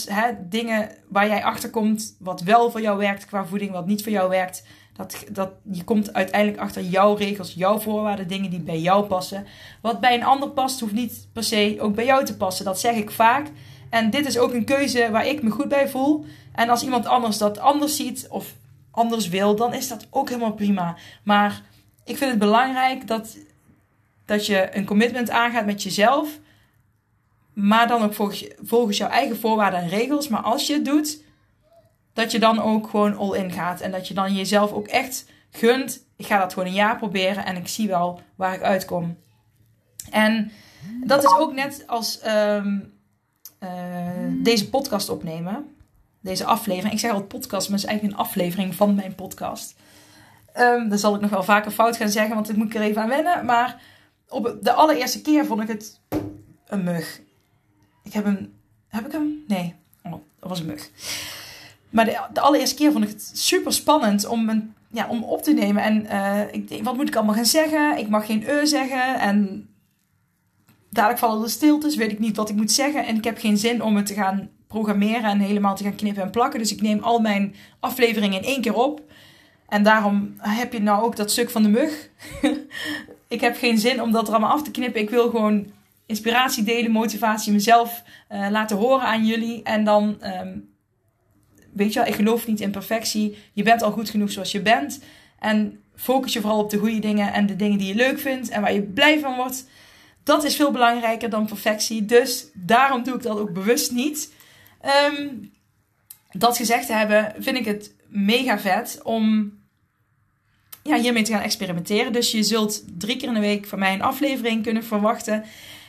dingen 0.49 0.89
waar 1.09 1.27
jij 1.27 1.43
achter 1.43 1.69
komt. 1.69 2.15
Wat 2.19 2.41
wel 2.41 2.71
voor 2.71 2.81
jou 2.81 2.97
werkt 2.97 3.25
qua 3.25 3.45
voeding, 3.45 3.71
wat 3.71 3.87
niet 3.87 4.03
voor 4.03 4.11
jou 4.11 4.29
werkt. 4.29 4.63
Dat, 4.93 5.23
dat, 5.31 5.51
je 5.71 5.83
komt 5.83 6.13
uiteindelijk 6.13 6.61
achter 6.61 6.81
jouw 6.81 7.13
regels, 7.13 7.53
jouw 7.53 7.79
voorwaarden, 7.79 8.27
dingen 8.27 8.49
die 8.49 8.59
bij 8.59 8.79
jou 8.79 9.05
passen. 9.05 9.45
Wat 9.81 9.99
bij 9.99 10.13
een 10.13 10.23
ander 10.23 10.49
past, 10.49 10.79
hoeft 10.79 10.93
niet 10.93 11.27
per 11.33 11.43
se 11.43 11.77
ook 11.79 11.95
bij 11.95 12.05
jou 12.05 12.25
te 12.25 12.37
passen. 12.37 12.65
Dat 12.65 12.79
zeg 12.79 12.95
ik 12.95 13.11
vaak. 13.11 13.47
En 13.89 14.09
dit 14.09 14.25
is 14.25 14.37
ook 14.37 14.53
een 14.53 14.65
keuze 14.65 15.11
waar 15.11 15.27
ik 15.27 15.43
me 15.43 15.49
goed 15.49 15.67
bij 15.67 15.89
voel. 15.89 16.25
En 16.53 16.69
als 16.69 16.83
iemand 16.83 17.05
anders 17.05 17.37
dat 17.37 17.59
anders 17.59 17.95
ziet 17.95 18.27
of 18.29 18.53
anders 18.97 19.27
wil, 19.27 19.55
dan 19.55 19.73
is 19.73 19.87
dat 19.87 20.07
ook 20.09 20.29
helemaal 20.29 20.53
prima. 20.53 20.95
Maar 21.23 21.61
ik 22.03 22.17
vind 22.17 22.29
het 22.29 22.39
belangrijk 22.39 23.07
dat, 23.07 23.37
dat 24.25 24.45
je 24.45 24.75
een 24.75 24.85
commitment 24.85 25.29
aangaat 25.29 25.65
met 25.65 25.83
jezelf. 25.83 26.39
Maar 27.53 27.87
dan 27.87 28.03
ook 28.03 28.13
volgens, 28.61 28.97
jouw 28.97 29.09
eigen 29.09 29.37
voorwaarden 29.37 29.79
en 29.79 29.89
regels. 29.89 30.27
Maar 30.27 30.41
als 30.41 30.67
je 30.67 30.73
het 30.73 30.85
doet, 30.85 31.21
dat 32.13 32.31
je 32.31 32.39
dan 32.39 32.61
ook 32.61 32.89
gewoon 32.89 33.17
all 33.17 33.37
in 33.37 33.51
gaat. 33.51 33.81
En 33.81 33.91
dat 33.91 34.07
je 34.07 34.13
dan 34.13 34.35
jezelf 34.35 34.71
ook 34.71 34.87
echt 34.87 35.25
gunt. 35.51 36.05
Ik 36.15 36.25
ga 36.25 36.39
dat 36.39 36.53
gewoon 36.53 36.69
een 36.69 36.75
jaar 36.75 36.97
proberen 36.97 37.45
en 37.45 37.55
ik 37.55 37.67
zie 37.67 37.87
wel 37.87 38.21
waar 38.35 38.53
ik 38.53 38.61
uitkom. 38.61 39.17
En 40.11 40.51
dat 41.03 41.23
is 41.23 41.35
ook 41.37 41.53
net 41.53 41.83
als 41.87 42.19
um, 42.27 42.93
uh, 43.63 43.69
deze 44.43 44.69
podcast 44.69 45.09
opnemen 45.09 45.76
deze 46.21 46.45
aflevering. 46.45 46.93
Ik 46.93 46.99
zeg 46.99 47.11
al 47.11 47.23
podcast, 47.23 47.69
maar 47.69 47.79
het 47.79 47.87
is 47.87 47.91
eigenlijk 47.91 48.19
een 48.19 48.25
aflevering 48.25 48.75
van 48.75 48.95
mijn 48.95 49.15
podcast. 49.15 49.75
Um, 50.59 50.89
dan 50.89 50.97
zal 50.97 51.15
ik 51.15 51.21
nog 51.21 51.29
wel 51.29 51.43
vaker 51.43 51.71
fout 51.71 51.97
gaan 51.97 52.09
zeggen, 52.09 52.35
want 52.35 52.49
ik 52.49 52.55
moet 52.55 52.75
er 52.75 52.81
even 52.81 53.01
aan 53.01 53.09
wennen. 53.09 53.45
Maar 53.45 53.81
op 54.27 54.57
de 54.61 54.71
allereerste 54.71 55.21
keer 55.21 55.45
vond 55.45 55.61
ik 55.61 55.67
het 55.67 55.99
een 56.67 56.83
mug. 56.83 57.21
Ik 58.03 58.13
heb 58.13 58.25
hem. 58.25 58.53
Heb 58.87 59.05
ik 59.05 59.11
hem? 59.11 59.43
Nee. 59.47 59.75
Oh, 60.03 60.11
dat 60.11 60.49
was 60.49 60.59
een 60.59 60.65
mug. 60.65 60.89
Maar 61.89 62.05
de, 62.05 62.19
de 62.33 62.39
allereerste 62.39 62.75
keer 62.75 62.91
vond 62.91 63.03
ik 63.03 63.09
het 63.09 63.31
super 63.33 63.73
spannend 63.73 64.25
om, 64.25 64.49
een, 64.49 64.73
ja, 64.91 65.07
om 65.07 65.23
op 65.23 65.43
te 65.43 65.53
nemen. 65.53 65.83
En 65.83 66.05
uh, 66.05 66.53
ik 66.53 66.83
wat 66.83 66.95
moet 66.95 67.07
ik 67.07 67.15
allemaal 67.15 67.35
gaan 67.35 67.45
zeggen? 67.45 67.97
Ik 67.97 68.09
mag 68.09 68.25
geen 68.25 68.43
e 68.47 68.65
zeggen. 68.65 69.19
En 69.19 69.67
dadelijk 70.89 71.19
vallen 71.19 71.41
de 71.41 71.49
stiltes, 71.49 71.95
weet 71.95 72.11
ik 72.11 72.19
niet 72.19 72.35
wat 72.35 72.49
ik 72.49 72.55
moet 72.55 72.71
zeggen. 72.71 73.05
En 73.05 73.15
ik 73.15 73.23
heb 73.23 73.37
geen 73.37 73.57
zin 73.57 73.83
om 73.83 73.95
het 73.95 74.05
te 74.05 74.13
gaan 74.13 74.49
programmeren 74.67 75.23
en 75.23 75.39
helemaal 75.39 75.75
te 75.75 75.83
gaan 75.83 75.95
knippen 75.95 76.23
en 76.23 76.29
plakken. 76.29 76.59
Dus 76.59 76.71
ik 76.71 76.81
neem 76.81 76.99
al 76.99 77.19
mijn 77.19 77.55
afleveringen 77.79 78.41
in 78.41 78.47
één 78.47 78.61
keer 78.61 78.75
op. 78.75 79.01
En 79.67 79.83
daarom 79.83 80.33
heb 80.37 80.73
je 80.73 80.81
nou 80.81 81.03
ook 81.03 81.15
dat 81.15 81.31
stuk 81.31 81.49
van 81.49 81.63
de 81.63 81.69
mug. 81.69 82.09
ik 83.27 83.41
heb 83.41 83.57
geen 83.57 83.77
zin 83.77 84.01
om 84.01 84.11
dat 84.11 84.27
er 84.27 84.33
allemaal 84.33 84.51
af 84.51 84.63
te 84.63 84.71
knippen. 84.71 85.01
Ik 85.01 85.09
wil 85.09 85.29
gewoon 85.29 85.67
inspiratie 86.05 86.63
delen, 86.63 86.91
motivatie, 86.91 87.53
mezelf 87.53 88.03
uh, 88.31 88.47
laten 88.49 88.77
horen 88.77 89.07
aan 89.07 89.25
jullie. 89.25 89.63
En 89.63 89.83
dan, 89.83 90.17
um, 90.41 90.69
weet 91.73 91.93
je 91.93 91.99
wel, 91.99 92.07
ik 92.07 92.15
geloof 92.15 92.47
niet 92.47 92.59
in 92.59 92.71
perfectie. 92.71 93.37
Je 93.53 93.63
bent 93.63 93.81
al 93.81 93.91
goed 93.91 94.09
genoeg 94.09 94.31
zoals 94.31 94.51
je 94.51 94.61
bent. 94.61 94.99
En 95.39 95.79
focus 95.95 96.33
je 96.33 96.41
vooral 96.41 96.59
op 96.59 96.69
de 96.69 96.77
goede 96.77 96.99
dingen 96.99 97.33
en 97.33 97.45
de 97.45 97.55
dingen 97.55 97.77
die 97.77 97.87
je 97.87 97.95
leuk 97.95 98.19
vindt 98.19 98.49
en 98.49 98.61
waar 98.61 98.73
je 98.73 98.81
blij 98.81 99.19
van 99.19 99.35
wordt. 99.35 99.65
dat 100.23 100.43
is 100.43 100.55
veel 100.55 100.71
belangrijker 100.71 101.29
dan 101.29 101.45
perfectie. 101.45 102.05
Dus 102.05 102.47
daarom 102.53 103.03
doe 103.03 103.15
ik 103.15 103.21
dat 103.21 103.39
ook 103.39 103.53
bewust 103.53 103.91
niet. 103.91 104.31
Ehm, 104.81 105.27
dat 106.31 106.57
gezegd 106.57 106.85
te 106.85 106.93
hebben, 106.93 107.33
vind 107.37 107.57
ik 107.57 107.65
het 107.65 107.95
mega 108.07 108.59
vet 108.59 108.99
om 109.03 109.53
ja, 110.83 110.97
hiermee 110.97 111.23
te 111.23 111.31
gaan 111.31 111.41
experimenteren. 111.41 112.13
Dus 112.13 112.31
je 112.31 112.43
zult 112.43 112.83
drie 112.99 113.17
keer 113.17 113.27
in 113.27 113.33
de 113.33 113.39
week 113.39 113.65
van 113.65 113.79
mij 113.79 113.93
een 113.93 114.01
aflevering 114.01 114.63
kunnen 114.63 114.83
verwachten. 114.83 115.43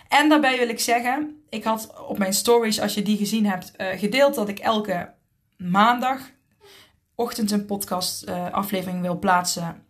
En 0.09 0.28
daarbij 0.28 0.59
wil 0.59 0.68
ik 0.68 0.80
zeggen, 0.80 1.42
ik 1.49 1.64
had 1.64 1.95
op 2.09 2.18
mijn 2.18 2.33
stories, 2.33 2.80
als 2.80 2.95
je 2.95 3.02
die 3.02 3.16
gezien 3.16 3.47
hebt, 3.47 3.73
uh, 3.76 3.87
gedeeld 3.99 4.35
dat 4.35 4.49
ik 4.49 4.59
elke 4.59 5.14
maandag 5.57 6.21
ochtend 7.14 7.50
een 7.50 7.66
podcast 7.66 8.28
uh, 8.28 8.50
aflevering 8.50 9.00
wil 9.00 9.18
plaatsen. 9.18 9.87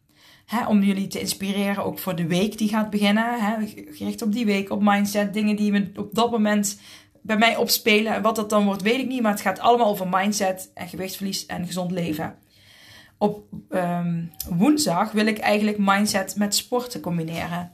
Hè, 0.47 0.67
om 0.67 0.83
jullie 0.83 1.07
te 1.07 1.21
inspireren, 1.21 1.85
ook 1.85 1.99
voor 1.99 2.17
de 2.17 2.26
week 2.26 2.59
die 2.59 2.69
gaat 2.69 2.90
beginnen. 2.90 3.40
Hè, 3.40 3.67
gericht 3.90 4.23
op 4.23 4.33
die 4.33 4.47
week, 4.47 4.71
op 4.71 4.83
mindset, 4.83 5.35
dingen 5.35 5.57
die 5.57 5.73
me 5.73 5.90
op 5.97 6.14
dat 6.14 6.31
moment 6.31 6.81
bij 7.28 7.38
mij 7.38 7.56
opspelen. 7.56 8.14
En 8.14 8.23
wat 8.23 8.37
dat 8.37 8.50
dan 8.50 8.64
wordt, 8.64 8.82
weet 8.82 8.99
ik 8.99 9.06
niet. 9.06 9.23
Maar 9.23 9.32
het 9.32 9.40
gaat 9.40 9.58
allemaal 9.58 9.87
over 9.87 10.08
mindset 10.08 10.70
en 10.75 10.88
gewichtsverlies 10.88 11.47
en 11.47 11.66
gezond 11.66 11.90
leven. 11.90 12.37
Op 13.18 13.44
um, 13.70 14.32
woensdag 14.49 15.12
wil 15.12 15.26
ik 15.26 15.38
eigenlijk 15.38 15.78
mindset 15.78 16.37
met 16.37 16.54
sporten 16.54 17.00
combineren. 17.00 17.73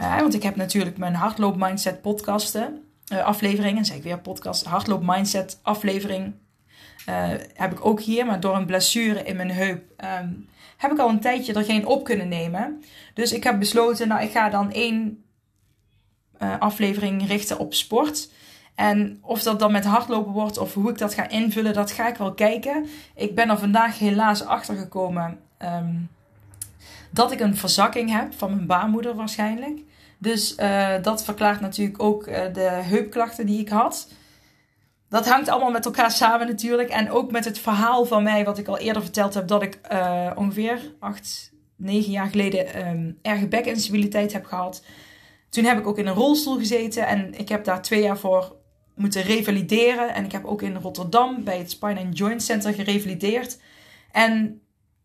Uh, 0.00 0.20
want 0.20 0.34
ik 0.34 0.42
heb 0.42 0.56
natuurlijk 0.56 0.96
mijn 0.98 1.14
hardloop 1.14 1.56
mindset 1.56 2.00
podcasten, 2.00 2.84
uh, 3.12 3.24
afleveringen, 3.24 3.84
zeg 3.84 3.96
ik 3.96 4.02
weer 4.02 4.20
podcast, 4.20 4.64
hardloop 4.64 5.02
mindset 5.04 5.58
aflevering 5.62 6.34
uh, 7.08 7.28
heb 7.54 7.72
ik 7.72 7.84
ook 7.84 8.00
hier, 8.00 8.26
maar 8.26 8.40
door 8.40 8.56
een 8.56 8.66
blessure 8.66 9.24
in 9.24 9.36
mijn 9.36 9.50
heup 9.50 9.82
um, 10.20 10.48
heb 10.76 10.92
ik 10.92 10.98
al 10.98 11.08
een 11.08 11.20
tijdje 11.20 11.52
er 11.52 11.64
geen 11.64 11.86
op 11.86 12.04
kunnen 12.04 12.28
nemen. 12.28 12.82
Dus 13.14 13.32
ik 13.32 13.44
heb 13.44 13.58
besloten, 13.58 14.08
nou 14.08 14.22
ik 14.22 14.30
ga 14.30 14.50
dan 14.50 14.72
één 14.72 15.24
aflevering 16.58 17.26
richten 17.26 17.58
op 17.58 17.74
sport. 17.74 18.28
En 18.74 19.18
of 19.20 19.42
dat 19.42 19.58
dan 19.58 19.72
met 19.72 19.84
hardlopen 19.84 20.32
wordt 20.32 20.58
of 20.58 20.74
hoe 20.74 20.90
ik 20.90 20.98
dat 20.98 21.14
ga 21.14 21.28
invullen, 21.28 21.72
dat 21.72 21.92
ga 21.92 22.08
ik 22.08 22.16
wel 22.16 22.34
kijken. 22.34 22.86
Ik 23.14 23.34
ben 23.34 23.48
er 23.48 23.58
vandaag 23.58 23.98
helaas 23.98 24.44
achter 24.44 24.76
gekomen 24.76 25.38
um, 25.58 26.08
dat 27.10 27.32
ik 27.32 27.40
een 27.40 27.56
verzakking 27.56 28.10
heb 28.10 28.34
van 28.34 28.54
mijn 28.54 28.66
baarmoeder 28.66 29.14
waarschijnlijk. 29.14 29.80
Dus 30.18 30.56
uh, 30.58 30.88
dat 31.02 31.24
verklaart 31.24 31.60
natuurlijk 31.60 32.02
ook 32.02 32.26
uh, 32.26 32.40
de 32.52 32.68
heupklachten 32.70 33.46
die 33.46 33.60
ik 33.60 33.68
had. 33.68 34.08
Dat 35.08 35.28
hangt 35.28 35.48
allemaal 35.48 35.70
met 35.70 35.84
elkaar 35.84 36.10
samen 36.10 36.46
natuurlijk. 36.46 36.88
En 36.88 37.10
ook 37.10 37.30
met 37.30 37.44
het 37.44 37.58
verhaal 37.58 38.04
van 38.04 38.22
mij, 38.22 38.44
wat 38.44 38.58
ik 38.58 38.68
al 38.68 38.78
eerder 38.78 39.02
verteld 39.02 39.34
heb, 39.34 39.48
dat 39.48 39.62
ik 39.62 39.78
uh, 39.92 40.30
ongeveer 40.34 40.94
acht, 40.98 41.52
negen 41.76 42.12
jaar 42.12 42.28
geleden 42.28 42.88
um, 42.88 43.18
erge 43.22 43.48
bekinstabiliteit 43.48 44.32
heb 44.32 44.44
gehad. 44.44 44.84
Toen 45.48 45.64
heb 45.64 45.78
ik 45.78 45.86
ook 45.86 45.98
in 45.98 46.06
een 46.06 46.14
rolstoel 46.14 46.58
gezeten 46.58 47.06
en 47.06 47.38
ik 47.38 47.48
heb 47.48 47.64
daar 47.64 47.82
twee 47.82 48.02
jaar 48.02 48.18
voor 48.18 48.56
moeten 49.02 49.22
revalideren. 49.22 50.14
En 50.14 50.24
ik 50.24 50.32
heb 50.32 50.44
ook 50.44 50.62
in 50.62 50.76
Rotterdam 50.76 51.44
bij 51.44 51.58
het 51.58 51.70
Spine 51.70 52.00
and 52.00 52.18
Joint 52.18 52.42
Center 52.42 52.74
gerevalideerd. 52.74 53.58
En 54.12 54.60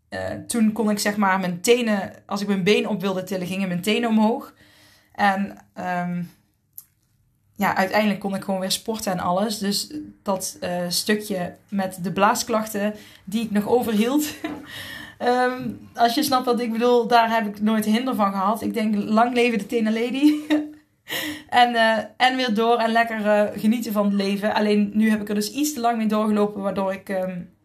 uh, 0.09 0.19
toen 0.47 0.71
kon 0.71 0.89
ik 0.89 0.99
zeg 0.99 1.17
maar 1.17 1.39
mijn 1.39 1.61
tenen, 1.61 2.13
als 2.25 2.41
ik 2.41 2.47
mijn 2.47 2.63
been 2.63 2.87
op 2.87 3.01
wilde 3.01 3.23
tillen, 3.23 3.47
gingen 3.47 3.67
mijn 3.67 3.81
tenen 3.81 4.09
omhoog. 4.09 4.53
En 5.13 5.57
um, 5.77 6.31
ja, 7.55 7.75
uiteindelijk 7.75 8.19
kon 8.19 8.35
ik 8.35 8.43
gewoon 8.43 8.59
weer 8.59 8.71
sporten 8.71 9.11
en 9.11 9.19
alles. 9.19 9.57
Dus 9.57 9.93
dat 10.23 10.57
uh, 10.61 10.69
stukje 10.87 11.55
met 11.69 11.99
de 12.01 12.11
blaasklachten 12.11 12.93
die 13.23 13.43
ik 13.43 13.51
nog 13.51 13.67
overhield. 13.67 14.33
um, 15.19 15.79
als 15.93 16.15
je 16.15 16.23
snapt 16.23 16.45
wat 16.45 16.59
ik 16.59 16.71
bedoel, 16.71 17.07
daar 17.07 17.31
heb 17.31 17.47
ik 17.47 17.61
nooit 17.61 17.85
hinder 17.85 18.15
van 18.15 18.31
gehad. 18.31 18.61
Ik 18.61 18.73
denk, 18.73 18.95
lang 18.95 19.33
leven 19.33 19.57
de 19.57 19.65
tenen 19.65 19.93
lady. 19.93 20.33
en, 21.49 21.73
uh, 21.73 21.97
en 22.17 22.35
weer 22.35 22.53
door 22.53 22.77
en 22.77 22.91
lekker 22.91 23.19
uh, 23.19 23.59
genieten 23.61 23.93
van 23.93 24.05
het 24.05 24.13
leven. 24.13 24.53
Alleen 24.53 24.91
nu 24.93 25.09
heb 25.09 25.21
ik 25.21 25.29
er 25.29 25.35
dus 25.35 25.51
iets 25.51 25.73
te 25.73 25.79
lang 25.79 25.97
mee 25.97 26.07
doorgelopen, 26.07 26.61
waardoor 26.61 26.93
ik. 26.93 27.09
Um, 27.09 27.55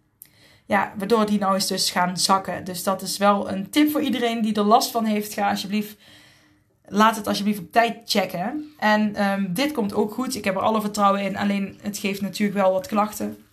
ja, 0.67 0.93
waardoor 0.99 1.27
die 1.27 1.39
nou 1.39 1.55
eens 1.55 1.67
dus 1.67 1.91
gaan 1.91 2.19
zakken. 2.19 2.65
Dus 2.65 2.83
dat 2.83 3.03
is 3.03 3.19
wel 3.19 3.51
een 3.51 3.71
tip 3.71 3.91
voor 3.91 4.01
iedereen 4.01 4.43
die 4.43 4.55
er 4.55 4.63
last 4.63 4.91
van 4.91 5.05
heeft. 5.05 5.33
Ga 5.33 5.51
alsjeblieft, 5.51 5.97
laat 6.87 7.17
het 7.17 7.27
alsjeblieft 7.27 7.59
op 7.59 7.73
tijd 7.73 7.97
checken. 8.05 8.73
En 8.79 9.31
um, 9.31 9.55
dit 9.55 9.73
komt 9.73 9.95
ook 9.95 10.13
goed. 10.13 10.35
Ik 10.35 10.45
heb 10.45 10.55
er 10.55 10.63
alle 10.63 10.81
vertrouwen 10.81 11.23
in. 11.23 11.37
Alleen 11.37 11.79
het 11.83 11.99
geeft 11.99 12.21
natuurlijk 12.21 12.59
wel 12.59 12.73
wat 12.73 12.87
klachten. 12.87 13.45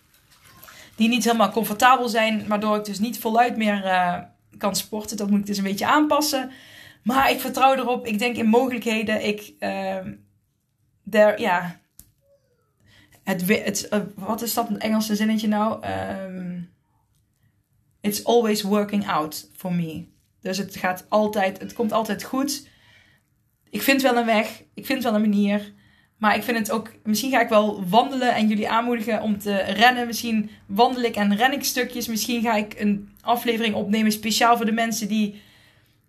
Die 0.96 1.08
niet 1.08 1.24
helemaal 1.24 1.50
comfortabel 1.50 2.08
zijn. 2.08 2.48
Waardoor 2.48 2.76
ik 2.76 2.84
dus 2.84 2.98
niet 2.98 3.18
voluit 3.18 3.56
meer 3.56 3.84
uh, 3.84 4.18
kan 4.58 4.76
sporten. 4.76 5.16
Dat 5.16 5.30
moet 5.30 5.40
ik 5.40 5.46
dus 5.46 5.58
een 5.58 5.64
beetje 5.64 5.86
aanpassen. 5.86 6.50
Maar 7.02 7.30
ik 7.30 7.40
vertrouw 7.40 7.74
erop. 7.74 8.06
Ik 8.06 8.18
denk 8.18 8.36
in 8.36 8.46
mogelijkheden. 8.46 9.26
Ik, 9.26 9.52
uh, 9.60 9.96
der, 11.02 11.40
ja. 11.40 11.80
Het, 13.24 13.48
het, 13.48 13.88
uh, 13.92 14.00
wat 14.14 14.42
is 14.42 14.54
dat 14.54 14.68
Engelse 14.78 15.16
zinnetje 15.16 15.48
nou? 15.48 15.86
Um, 15.86 16.70
it's 18.00 18.24
always 18.24 18.62
working 18.62 19.08
out 19.08 19.50
for 19.56 19.72
me. 19.72 20.06
Dus 20.40 20.58
het 20.58 20.76
gaat 20.76 21.06
altijd, 21.08 21.60
het 21.60 21.72
komt 21.72 21.92
altijd 21.92 22.22
goed. 22.22 22.68
Ik 23.70 23.82
vind 23.82 24.02
wel 24.02 24.16
een 24.16 24.26
weg. 24.26 24.62
Ik 24.74 24.86
vind 24.86 25.02
wel 25.02 25.14
een 25.14 25.20
manier. 25.20 25.72
Maar 26.16 26.36
ik 26.36 26.42
vind 26.42 26.58
het 26.58 26.70
ook, 26.70 26.92
misschien 27.04 27.30
ga 27.30 27.40
ik 27.40 27.48
wel 27.48 27.88
wandelen 27.88 28.34
en 28.34 28.48
jullie 28.48 28.68
aanmoedigen 28.68 29.22
om 29.22 29.38
te 29.38 29.56
rennen. 29.56 30.06
Misschien 30.06 30.50
wandel 30.66 31.02
ik 31.02 31.16
en 31.16 31.36
ren 31.36 31.52
ik 31.52 31.64
stukjes. 31.64 32.06
Misschien 32.06 32.42
ga 32.42 32.54
ik 32.54 32.80
een 32.80 33.12
aflevering 33.20 33.74
opnemen 33.74 34.12
speciaal 34.12 34.56
voor 34.56 34.66
de 34.66 34.72
mensen 34.72 35.08
die 35.08 35.42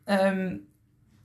um, 0.05 0.69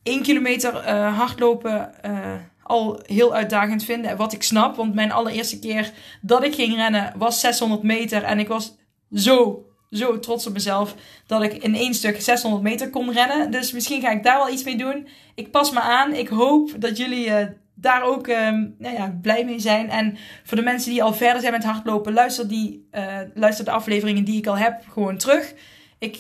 1 0.07 0.23
kilometer 0.23 0.75
uh, 0.75 1.19
hardlopen 1.19 1.93
uh, 2.07 2.35
al 2.63 3.01
heel 3.07 3.35
uitdagend 3.35 3.85
vinden. 3.85 4.17
Wat 4.17 4.33
ik 4.33 4.43
snap, 4.43 4.77
want 4.77 4.95
mijn 4.95 5.13
allereerste 5.13 5.59
keer 5.59 5.93
dat 6.21 6.45
ik 6.45 6.55
ging 6.55 6.75
rennen 6.75 7.13
was 7.17 7.41
600 7.41 7.83
meter. 7.83 8.23
En 8.23 8.39
ik 8.39 8.49
was 8.49 8.77
zo, 9.13 9.65
zo 9.91 10.19
trots 10.19 10.47
op 10.47 10.53
mezelf 10.53 10.95
dat 11.27 11.43
ik 11.43 11.53
in 11.53 11.75
één 11.75 11.95
stuk 11.95 12.21
600 12.21 12.63
meter 12.63 12.91
kon 12.91 13.13
rennen. 13.13 13.51
Dus 13.51 13.73
misschien 13.73 14.01
ga 14.01 14.11
ik 14.11 14.23
daar 14.23 14.39
wel 14.39 14.53
iets 14.53 14.65
mee 14.65 14.77
doen. 14.77 15.09
Ik 15.35 15.51
pas 15.51 15.71
me 15.71 15.81
aan. 15.81 16.13
Ik 16.13 16.29
hoop 16.29 16.71
dat 16.79 16.97
jullie 16.97 17.27
uh, 17.27 17.37
daar 17.75 18.03
ook 18.03 18.27
um, 18.27 18.75
nou 18.79 18.95
ja, 18.95 19.19
blij 19.23 19.45
mee 19.45 19.59
zijn. 19.59 19.91
En 19.91 20.17
voor 20.45 20.57
de 20.57 20.63
mensen 20.63 20.91
die 20.91 21.03
al 21.03 21.15
verder 21.15 21.41
zijn 21.41 21.53
met 21.53 21.65
hardlopen, 21.65 22.13
luister, 22.13 22.49
die, 22.49 22.89
luister 23.35 23.65
de 23.65 23.71
afleveringen 23.71 24.25
die 24.25 24.39
ik 24.39 24.47
al 24.47 24.59
heb 24.59 24.83
gewoon 24.89 25.17
terug. 25.17 25.55
Ik 25.99 26.17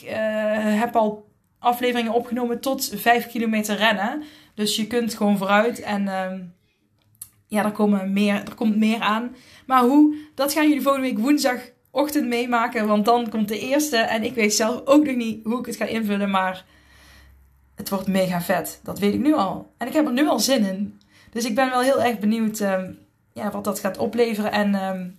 heb 0.58 0.96
al 0.96 1.25
afleveringen 1.66 2.12
opgenomen 2.12 2.60
tot 2.60 2.90
5 2.94 3.26
kilometer 3.26 3.76
rennen. 3.76 4.22
Dus 4.54 4.76
je 4.76 4.86
kunt 4.86 5.14
gewoon 5.14 5.38
vooruit 5.38 5.80
en 5.80 6.02
uh, 6.02 6.32
ja, 7.46 7.64
er, 7.64 7.72
komen 7.72 8.12
meer, 8.12 8.34
er 8.34 8.54
komt 8.54 8.76
meer 8.76 9.00
aan. 9.00 9.36
Maar 9.66 9.82
hoe, 9.82 10.16
dat 10.34 10.52
gaan 10.52 10.68
jullie 10.68 10.82
volgende 10.82 11.06
week 11.08 11.18
woensdagochtend 11.18 12.26
meemaken. 12.26 12.86
Want 12.86 13.04
dan 13.04 13.28
komt 13.28 13.48
de 13.48 13.58
eerste 13.58 13.96
en 13.96 14.22
ik 14.22 14.34
weet 14.34 14.54
zelf 14.54 14.86
ook 14.86 15.04
nog 15.04 15.16
niet 15.16 15.44
hoe 15.44 15.58
ik 15.58 15.66
het 15.66 15.76
ga 15.76 15.84
invullen. 15.84 16.30
Maar 16.30 16.64
het 17.74 17.88
wordt 17.88 18.06
mega 18.06 18.40
vet. 18.40 18.80
Dat 18.82 18.98
weet 18.98 19.14
ik 19.14 19.20
nu 19.20 19.34
al. 19.34 19.72
En 19.78 19.86
ik 19.86 19.92
heb 19.92 20.06
er 20.06 20.12
nu 20.12 20.28
al 20.28 20.40
zin 20.40 20.64
in. 20.64 21.00
Dus 21.30 21.44
ik 21.44 21.54
ben 21.54 21.70
wel 21.70 21.80
heel 21.80 22.02
erg 22.02 22.18
benieuwd 22.18 22.60
um, 22.60 22.98
ja, 23.32 23.50
wat 23.50 23.64
dat 23.64 23.80
gaat 23.80 23.98
opleveren. 23.98 24.52
En 24.52 24.74
um, 24.74 25.18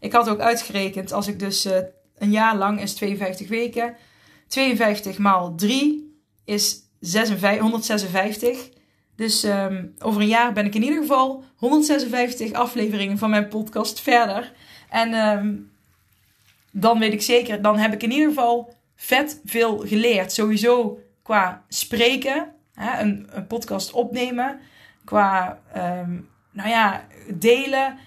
ik 0.00 0.12
had 0.12 0.28
ook 0.28 0.40
uitgerekend, 0.40 1.12
als 1.12 1.26
ik 1.26 1.38
dus 1.38 1.66
uh, 1.66 1.76
een 2.18 2.30
jaar 2.30 2.56
lang 2.56 2.80
is 2.80 2.94
52 2.94 3.48
weken 3.48 3.96
52 4.48 5.18
maal 5.18 5.54
3 5.54 6.20
is 6.44 6.82
56, 7.00 7.60
156. 7.60 8.68
Dus 9.16 9.44
um, 9.44 9.94
over 9.98 10.20
een 10.20 10.28
jaar 10.28 10.52
ben 10.52 10.66
ik 10.66 10.74
in 10.74 10.82
ieder 10.82 11.00
geval 11.00 11.44
156 11.56 12.52
afleveringen 12.52 13.18
van 13.18 13.30
mijn 13.30 13.48
podcast 13.48 14.00
verder. 14.00 14.52
En 14.90 15.14
um, 15.14 15.70
dan 16.72 16.98
weet 16.98 17.12
ik 17.12 17.22
zeker, 17.22 17.62
dan 17.62 17.78
heb 17.78 17.92
ik 17.92 18.02
in 18.02 18.10
ieder 18.10 18.28
geval 18.28 18.74
vet 18.96 19.40
veel 19.44 19.78
geleerd. 19.78 20.32
Sowieso 20.32 21.00
qua 21.22 21.64
spreken, 21.68 22.52
hè, 22.74 23.00
een, 23.00 23.26
een, 23.30 23.46
podcast 23.46 23.92
opnemen, 23.92 24.60
qua 25.04 25.60
um, 25.76 26.28
nou 26.50 26.68
ja, 26.68 27.06
delen. 27.34 27.98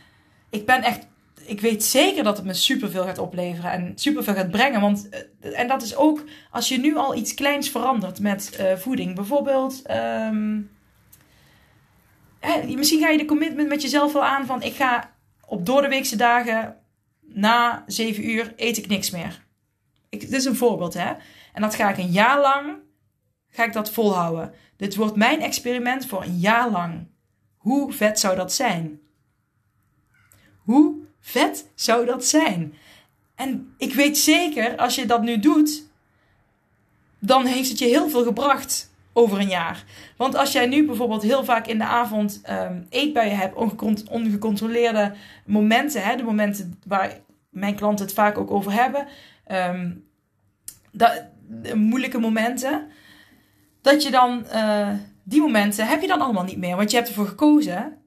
Ik 0.50 0.66
ben 0.66 0.84
echt 0.84 1.08
ik 1.46 1.62
weet 1.62 1.84
zeker 1.84 2.24
dat 2.24 2.38
het 2.38 2.46
me 2.46 2.54
superveel 2.54 3.04
gaat 3.04 3.18
opleveren 3.18 3.72
en 3.72 3.92
superveel 3.96 4.34
gaat 4.34 4.52
brengen. 4.52 4.82
Want, 4.82 5.10
eh, 5.10 5.60
en 5.60 5.68
dat 5.68 5.82
is 5.82 5.96
ook 5.96 6.24
als 6.52 6.68
je 6.68 6.78
nu 6.78 6.96
al 6.96 7.16
iets 7.16 7.34
kleins 7.34 7.70
verandert 7.70 8.20
met 8.20 8.58
uh, 8.60 8.76
voeding. 8.76 9.16
Bijvoorbeeld, 9.16 9.82
um, 9.92 10.70
hè, 12.40 12.76
misschien 12.76 13.02
ga 13.02 13.10
je 13.10 13.18
de 13.18 13.26
commitment 13.26 13.68
met 13.68 13.82
jezelf 13.82 14.14
wel 14.14 14.26
aan 14.26 14.46
van 14.46 14.64
ik 14.64 14.74
ga 14.74 15.14
op 15.46 15.66
doordeweekse 15.66 16.16
dagen 16.16 16.78
na 17.22 17.84
7 17.88 18.30
uur 18.30 18.54
eet 18.56 18.78
ik 18.78 18.88
niks 18.88 19.10
meer. 19.10 19.46
Ik, 20.10 20.20
dit 20.20 20.32
is 20.32 20.46
een 20.46 20.56
voorbeeld 20.56 20.94
hè. 20.94 21.14
En 21.54 21.62
dat 21.62 21.76
ga 21.76 21.90
ik 21.90 21.98
een 21.98 22.12
jaar 22.12 22.42
lang, 22.42 22.74
ga 23.50 23.64
ik 23.64 23.74
dat 23.74 23.92
volhouden. 23.92 24.54
Dit 24.78 24.96
wordt 24.96 25.16
mijn 25.16 25.42
experiment 25.42 26.06
voor 26.06 26.24
een 26.24 26.38
jaar 26.38 26.72
lang. 26.72 27.08
Hoe 27.58 27.94
vet 27.94 28.20
zou 28.20 28.36
dat 28.36 28.54
zijn? 28.54 29.00
Hoe 30.58 31.02
vet 31.22 31.72
zou 31.76 32.06
dat 32.06 32.26
zijn? 32.26 32.74
En 33.36 33.74
ik 33.78 33.94
weet 33.94 34.18
zeker, 34.18 34.78
als 34.78 34.96
je 34.96 35.06
dat 35.06 35.22
nu 35.22 35.40
doet, 35.40 35.90
dan 37.20 37.46
heeft 37.46 37.70
het 37.70 37.80
je 37.80 37.86
heel 37.86 38.10
veel 38.10 38.24
gebracht. 38.24 38.90
over 39.14 39.40
een 39.40 39.48
jaar. 39.48 39.84
Want 40.18 40.36
als 40.36 40.52
jij 40.52 40.66
nu 40.66 40.86
bijvoorbeeld 40.86 41.22
heel 41.22 41.44
vaak 41.44 41.68
in 41.68 41.78
de 41.78 41.84
avond 41.84 42.42
um, 42.50 42.86
eetbuien 42.90 43.38
hebt, 43.38 43.56
ongecontroleerde 44.10 45.14
momenten, 45.46 46.04
hè, 46.04 46.16
de 46.16 46.24
momenten 46.24 46.80
waar 46.86 47.20
mijn 47.50 47.76
klanten 47.76 48.06
het 48.06 48.14
vaak 48.14 48.38
ook 48.38 48.52
over 48.52 48.72
hebben, 48.72 49.08
um, 49.52 50.06
dat, 50.92 51.24
moeilijke 51.76 52.20
momenten, 52.20 52.88
dat 53.82 54.04
je 54.04 54.12
dan 54.12 54.46
uh, 54.54 54.90
die 55.24 55.42
momenten 55.42 55.88
heb 55.88 56.02
je 56.02 56.08
dan 56.08 56.22
allemaal 56.22 56.44
niet 56.44 56.58
meer. 56.58 56.76
Want 56.76 56.92
je 56.92 56.98
hebt 56.98 57.10
ervoor 57.10 57.28
gekozen, 57.28 57.98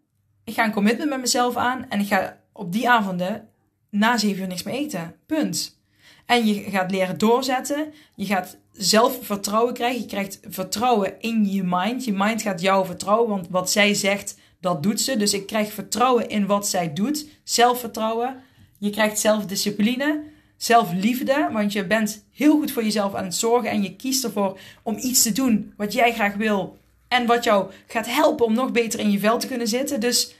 ik 0.44 0.54
ga 0.54 0.64
een 0.64 0.72
commitment 0.72 1.10
met 1.10 1.20
mezelf 1.20 1.56
aan 1.56 1.86
en 1.88 2.00
ik 2.00 2.06
ga 2.06 2.36
op 2.54 2.72
die 2.72 2.88
avonden 2.88 3.48
na 3.90 4.18
zeven 4.18 4.42
uur 4.42 4.48
niks 4.48 4.62
meer 4.62 4.74
eten. 4.74 5.14
Punt. 5.26 5.78
En 6.26 6.46
je 6.46 6.54
gaat 6.54 6.90
leren 6.90 7.18
doorzetten. 7.18 7.92
Je 8.14 8.26
gaat 8.26 8.56
zelfvertrouwen 8.72 9.74
krijgen. 9.74 10.00
Je 10.00 10.06
krijgt 10.06 10.40
vertrouwen 10.48 11.20
in 11.20 11.50
je 11.52 11.62
mind. 11.64 12.04
Je 12.04 12.12
mind 12.12 12.42
gaat 12.42 12.60
jou 12.60 12.86
vertrouwen, 12.86 13.28
want 13.28 13.46
wat 13.50 13.70
zij 13.70 13.94
zegt, 13.94 14.38
dat 14.60 14.82
doet 14.82 15.00
ze. 15.00 15.16
Dus 15.16 15.32
ik 15.32 15.46
krijg 15.46 15.72
vertrouwen 15.72 16.28
in 16.28 16.46
wat 16.46 16.68
zij 16.68 16.92
doet. 16.92 17.26
Zelfvertrouwen. 17.42 18.42
Je 18.78 18.90
krijgt 18.90 19.18
zelfdiscipline. 19.18 20.22
Zelfliefde, 20.56 21.48
want 21.52 21.72
je 21.72 21.86
bent 21.86 22.24
heel 22.32 22.58
goed 22.58 22.72
voor 22.72 22.84
jezelf 22.84 23.14
aan 23.14 23.24
het 23.24 23.34
zorgen 23.34 23.70
en 23.70 23.82
je 23.82 23.96
kiest 23.96 24.24
ervoor 24.24 24.58
om 24.82 24.96
iets 24.98 25.22
te 25.22 25.32
doen 25.32 25.72
wat 25.76 25.92
jij 25.92 26.12
graag 26.12 26.34
wil 26.34 26.78
en 27.08 27.26
wat 27.26 27.44
jou 27.44 27.70
gaat 27.86 28.06
helpen 28.06 28.46
om 28.46 28.54
nog 28.54 28.72
beter 28.72 29.00
in 29.00 29.10
je 29.10 29.18
vel 29.18 29.38
te 29.38 29.46
kunnen 29.46 29.68
zitten. 29.68 30.00
Dus 30.00 30.34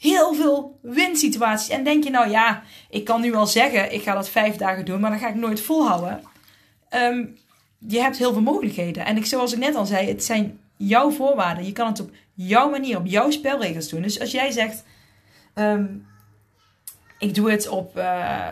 heel 0.00 0.34
veel 0.34 0.78
winsituaties. 0.82 1.68
En 1.68 1.84
denk 1.84 2.04
je 2.04 2.10
nou 2.10 2.30
ja, 2.30 2.62
ik 2.90 3.04
kan 3.04 3.20
nu 3.20 3.30
wel 3.30 3.46
zeggen, 3.46 3.92
ik 3.92 4.02
ga 4.02 4.14
dat 4.14 4.28
vijf 4.28 4.56
dagen 4.56 4.84
doen, 4.84 5.00
maar 5.00 5.10
dan 5.10 5.18
ga 5.18 5.28
ik 5.28 5.34
nooit 5.34 5.60
volhouden. 5.60 6.22
Um, 6.94 7.38
je 7.78 8.00
hebt 8.00 8.16
heel 8.16 8.32
veel 8.32 8.42
mogelijkheden. 8.42 9.04
En 9.04 9.16
ik, 9.16 9.26
zoals 9.26 9.52
ik 9.52 9.58
net 9.58 9.74
al 9.74 9.86
zei, 9.86 10.08
het 10.08 10.24
zijn 10.24 10.60
jouw 10.76 11.10
voorwaarden. 11.10 11.64
Je 11.64 11.72
kan 11.72 11.86
het 11.86 12.00
op 12.00 12.10
jouw 12.34 12.70
manier, 12.70 12.96
op 12.96 13.06
jouw 13.06 13.30
spelregels 13.30 13.88
doen. 13.88 14.02
Dus 14.02 14.20
als 14.20 14.30
jij 14.30 14.50
zegt, 14.50 14.84
um, 15.54 16.06
ik 17.18 17.34
doe 17.34 17.50
het 17.50 17.68
op, 17.68 17.96
uh, 17.96 18.48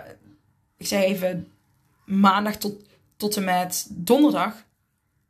ik 0.76 0.86
zeg 0.86 1.02
even, 1.02 1.52
maandag 2.04 2.56
tot, 2.56 2.74
tot 3.16 3.36
en 3.36 3.44
met 3.44 3.86
donderdag. 3.90 4.64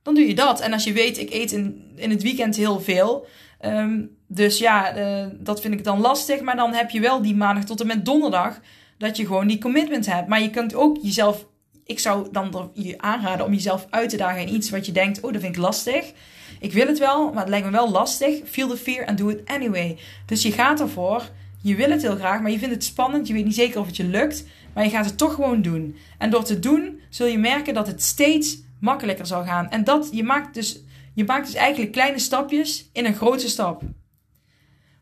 Dan 0.03 0.15
doe 0.15 0.27
je 0.27 0.35
dat. 0.35 0.61
En 0.61 0.73
als 0.73 0.85
je 0.85 0.93
weet, 0.93 1.19
ik 1.19 1.31
eet 1.31 1.53
in, 1.53 1.93
in 1.95 2.11
het 2.11 2.23
weekend 2.23 2.57
heel 2.57 2.81
veel. 2.81 3.27
Um, 3.65 4.18
dus 4.31 4.59
ja, 4.59 4.97
uh, 4.97 5.27
dat 5.41 5.61
vind 5.61 5.75
ik 5.75 5.85
dan 5.85 6.01
lastig. 6.01 6.41
Maar 6.41 6.57
dan 6.57 6.73
heb 6.73 6.91
je 6.91 7.01
wel 7.01 7.23
die 7.23 7.35
maandag 7.35 7.65
tot 7.65 7.81
en 7.81 7.87
met 7.87 8.05
donderdag. 8.05 8.61
Dat 8.99 9.17
je 9.17 9.27
gewoon 9.27 9.47
die 9.47 9.59
commitment 9.59 10.07
hebt. 10.07 10.29
Maar 10.29 10.43
je 10.43 10.51
kunt 10.51 10.75
ook 10.75 10.99
jezelf. 11.03 11.47
Ik 11.85 11.99
zou 11.99 12.29
dan 12.33 12.71
je 12.75 12.99
aanraden 12.99 13.47
om 13.47 13.53
jezelf 13.53 13.87
uit 13.91 14.11
te 14.11 14.17
dagen 14.17 14.41
in 14.41 14.55
iets 14.55 14.71
wat 14.71 14.87
je 14.87 14.93
denkt: 14.93 15.21
oh, 15.21 15.33
dat 15.33 15.41
vind 15.41 15.57
ik 15.57 15.63
lastig. 15.63 16.13
Ik 16.61 16.73
wil 16.73 16.87
het 16.87 16.99
wel, 16.99 17.33
maar 17.33 17.41
het 17.41 17.49
lijkt 17.49 17.67
me 17.67 17.73
wel 17.73 17.91
lastig. 17.91 18.41
Feel 18.45 18.69
the 18.69 18.77
fear 18.77 19.07
and 19.07 19.19
do 19.19 19.29
it 19.29 19.43
anyway. 19.45 19.99
Dus 20.27 20.43
je 20.43 20.53
gaat 20.53 20.81
ervoor. 20.81 21.31
Je 21.63 21.75
wil 21.75 21.91
het 21.91 22.03
heel 22.03 22.17
graag, 22.17 22.41
maar 22.41 22.51
je 22.51 22.59
vindt 22.59 22.75
het 22.75 22.85
spannend. 22.85 23.27
Je 23.27 23.33
weet 23.33 23.45
niet 23.45 23.55
zeker 23.55 23.81
of 23.81 23.87
het 23.87 23.97
je 23.97 24.05
lukt. 24.05 24.45
Maar 24.75 24.85
je 24.85 24.91
gaat 24.91 25.05
het 25.05 25.19
toch 25.19 25.35
gewoon 25.35 25.63
doen. 25.63 25.97
En 26.19 26.31
door 26.31 26.45
te 26.45 26.59
doen 26.59 27.01
zul 27.11 27.27
je 27.27 27.39
merken 27.39 27.75
dat 27.75 27.87
het 27.87 28.03
steeds 28.03 28.59
makkelijker 28.81 29.27
zal 29.27 29.45
gaan. 29.45 29.71
En 29.71 29.85
dat 29.85 30.09
je 30.13 30.23
maakt 30.23 30.55
dus, 30.55 30.83
je 31.15 31.25
maakt 31.25 31.47
dus 31.47 31.55
eigenlijk 31.55 31.93
kleine 31.93 32.19
stapjes 32.19 32.89
in 32.93 33.05
een 33.05 33.15
grote 33.15 33.49
stap. 33.49 33.83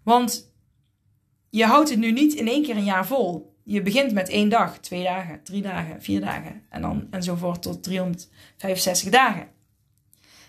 Want 0.07 0.53
je 1.51 1.65
houdt 1.65 1.91
het 1.91 1.99
nu 1.99 2.13
niet 2.13 2.35
in 2.35 2.49
één 2.49 2.63
keer 2.63 2.77
een 2.77 2.85
jaar 2.85 3.07
vol. 3.07 3.57
Je 3.63 3.83
begint 3.83 4.13
met 4.13 4.29
één 4.29 4.49
dag, 4.49 4.79
twee 4.79 5.03
dagen, 5.03 5.43
drie 5.43 5.63
dagen, 5.63 6.03
vier 6.03 6.21
dagen 6.21 6.63
en 6.71 6.83
dan 6.83 7.07
enzovoort 7.11 7.63
tot 7.63 7.83
365 7.83 9.11
dagen. 9.11 9.49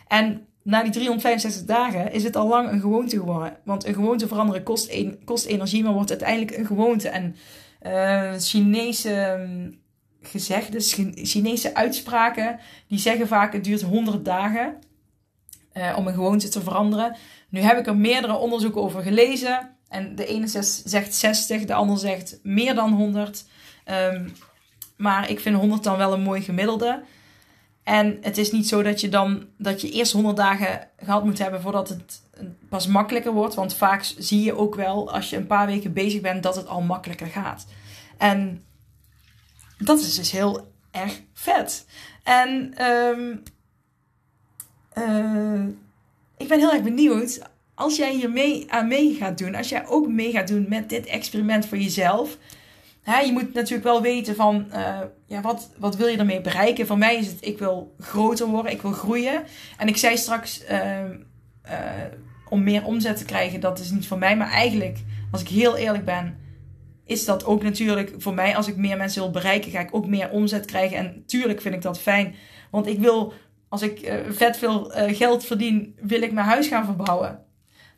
En 0.08 0.48
na 0.64 0.84
die 0.84 0.92
365 0.92 1.66
dagen 1.66 2.12
is 2.12 2.24
het 2.24 2.36
al 2.36 2.48
lang 2.48 2.72
een 2.72 2.80
gewoonte 2.80 3.18
geworden. 3.18 3.58
Want 3.64 3.86
een 3.86 3.94
gewoonte 3.94 4.28
veranderen 4.28 4.64
kost, 4.64 4.96
kost 5.24 5.46
energie, 5.46 5.84
maar 5.84 5.94
wordt 5.94 6.10
uiteindelijk 6.10 6.58
een 6.58 6.66
gewoonte. 6.66 7.10
En 7.10 7.36
uh, 7.86 8.34
Chinese 8.34 9.40
gezegdes, 10.22 10.94
Chinese 11.14 11.76
uitspraken, 11.76 12.60
die 12.88 13.00
zeggen 13.00 13.28
vaak 13.28 13.54
het 13.54 13.64
duurt 13.64 13.82
100 13.82 14.26
dagen 14.26 14.80
uh, 15.78 15.94
om 15.98 16.08
een 16.08 16.14
gewoonte 16.14 16.50
te 16.50 16.62
veranderen. 16.62 17.16
Nu 17.50 17.60
heb 17.60 17.78
ik 17.78 17.88
er 17.88 17.98
meerdere 17.98 18.36
onderzoeken 18.36 18.82
over 18.82 19.02
gelezen. 19.02 19.76
En 19.90 20.16
de 20.16 20.26
ene 20.26 20.48
zegt 20.86 21.14
60, 21.14 21.66
de 21.66 21.74
ander 21.74 21.98
zegt 21.98 22.40
meer 22.44 22.76
dan 22.76 22.94
100. 22.94 23.46
Um, 23.86 23.94
ehm, 23.94 24.30
maar 24.98 25.30
ik 25.30 25.40
vind 25.40 25.56
100 25.56 25.84
dan 25.84 25.98
wel 25.98 26.14
een 26.14 26.22
mooi 26.22 26.42
gemiddelde. 26.42 27.04
En 27.84 28.18
het 28.22 28.38
is 28.38 28.52
niet 28.52 28.68
zo 28.68 28.84
dat 28.84 29.02
je 29.02 29.10
dan 29.10 29.48
dat 29.58 29.82
je 29.82 29.92
eerst 29.92 30.12
100 30.12 30.38
dagen 30.38 30.88
gehad 30.98 31.24
moet 31.24 31.38
hebben 31.38 31.62
voordat 31.62 31.90
het 31.90 32.22
pas 32.70 32.88
makkelijker 32.88 33.32
wordt. 33.32 33.56
Want 33.56 33.76
vaak 33.76 34.14
zie 34.18 34.44
je 34.44 34.58
ook 34.58 34.76
wel 34.76 35.12
als 35.12 35.30
je 35.30 35.36
een 35.36 35.48
paar 35.48 35.66
weken 35.66 35.94
bezig 35.94 36.22
bent 36.22 36.44
dat 36.44 36.56
het 36.56 36.68
al 36.68 36.82
makkelijker 36.82 37.28
gaat. 37.28 37.66
En 38.18 38.66
dat 39.78 40.00
is 40.00 40.16
dus 40.16 40.32
heel 40.32 40.74
erg 40.92 41.22
vet. 41.34 41.86
En 42.24 42.84
um, 42.86 43.44
uh, 44.98 45.64
ik 46.38 46.48
ben 46.48 46.60
heel 46.60 46.74
erg 46.74 46.84
benieuwd 46.84 47.42
als 47.78 47.96
jij 47.96 48.14
hier 48.14 48.32
mee, 48.32 48.72
aan 48.72 48.88
mee 48.88 49.14
gaat 49.14 49.38
doen. 49.38 49.56
Als 49.56 49.70
jij 49.70 49.88
ook 49.88 50.08
mee 50.08 50.32
gaat 50.32 50.48
doen 50.48 50.66
met 50.70 50.90
dit 50.90 51.06
experiment 51.06 51.66
voor 51.66 51.78
jezelf. 51.78 52.38
Hè, 53.02 53.20
je 53.20 53.32
moet 53.32 53.54
natuurlijk 53.54 53.84
wel 53.84 54.02
weten 54.02 54.36
van, 54.36 54.66
uh, 54.74 55.00
ja, 55.26 55.42
wat, 55.42 55.70
wat 55.78 55.96
wil 55.96 56.08
je 56.08 56.18
ermee 56.18 56.42
bereiken? 56.42 56.88
Voor 56.88 56.98
mij 56.98 57.16
is 57.16 57.28
het, 57.28 57.38
ik 57.40 57.60
wil 57.60 57.96
groter 58.00 58.48
worden, 58.48 58.72
ik 58.72 58.82
wil 58.82 58.92
groeien. 58.92 59.44
En 59.78 59.88
ik 59.88 59.98
zei 59.98 60.18
straks, 60.18 60.64
uh, 60.72 61.04
om 62.50 62.64
meer 62.64 62.86
omzet 62.86 63.18
te 63.18 63.26
krijgen, 63.26 63.60
dat 63.60 63.80
is 63.80 63.92
niet 63.92 64.08
voor 64.08 64.18
mij. 64.18 64.38
Maar 64.38 64.52
eigenlijk, 64.52 64.98
als 65.32 65.42
ik 65.42 65.48
heel 65.48 65.78
eerlijk 65.78 66.06
ben, 66.06 66.38
is 67.06 67.26
dat 67.26 67.46
ook 67.46 67.64
natuurlijk 67.64 68.14
voor 68.18 68.34
mij. 68.34 68.56
Als 68.56 68.68
ik 68.68 68.78
meer 68.78 68.98
mensen 68.98 69.22
wil 69.22 69.32
bereiken, 69.32 69.72
ga 69.72 69.80
ik 69.80 69.96
ook 69.96 70.08
meer 70.08 70.30
omzet 70.30 70.66
krijgen. 70.66 70.98
En 70.98 71.24
tuurlijk 71.26 71.62
vind 71.62 71.76
ik 71.76 71.82
dat 71.82 72.00
fijn. 72.00 72.36
Want 72.72 72.88
ik 72.88 73.00
wil 73.00 73.34
als 73.70 73.82
ik 73.82 74.02
uh, 74.02 74.16
vet 74.30 74.58
veel 74.58 74.98
uh, 74.98 75.16
geld 75.16 75.46
verdien, 75.46 75.98
wil 76.02 76.22
ik 76.22 76.32
mijn 76.32 76.48
huis 76.48 76.68
gaan 76.68 76.86
verbouwen. 76.86 77.46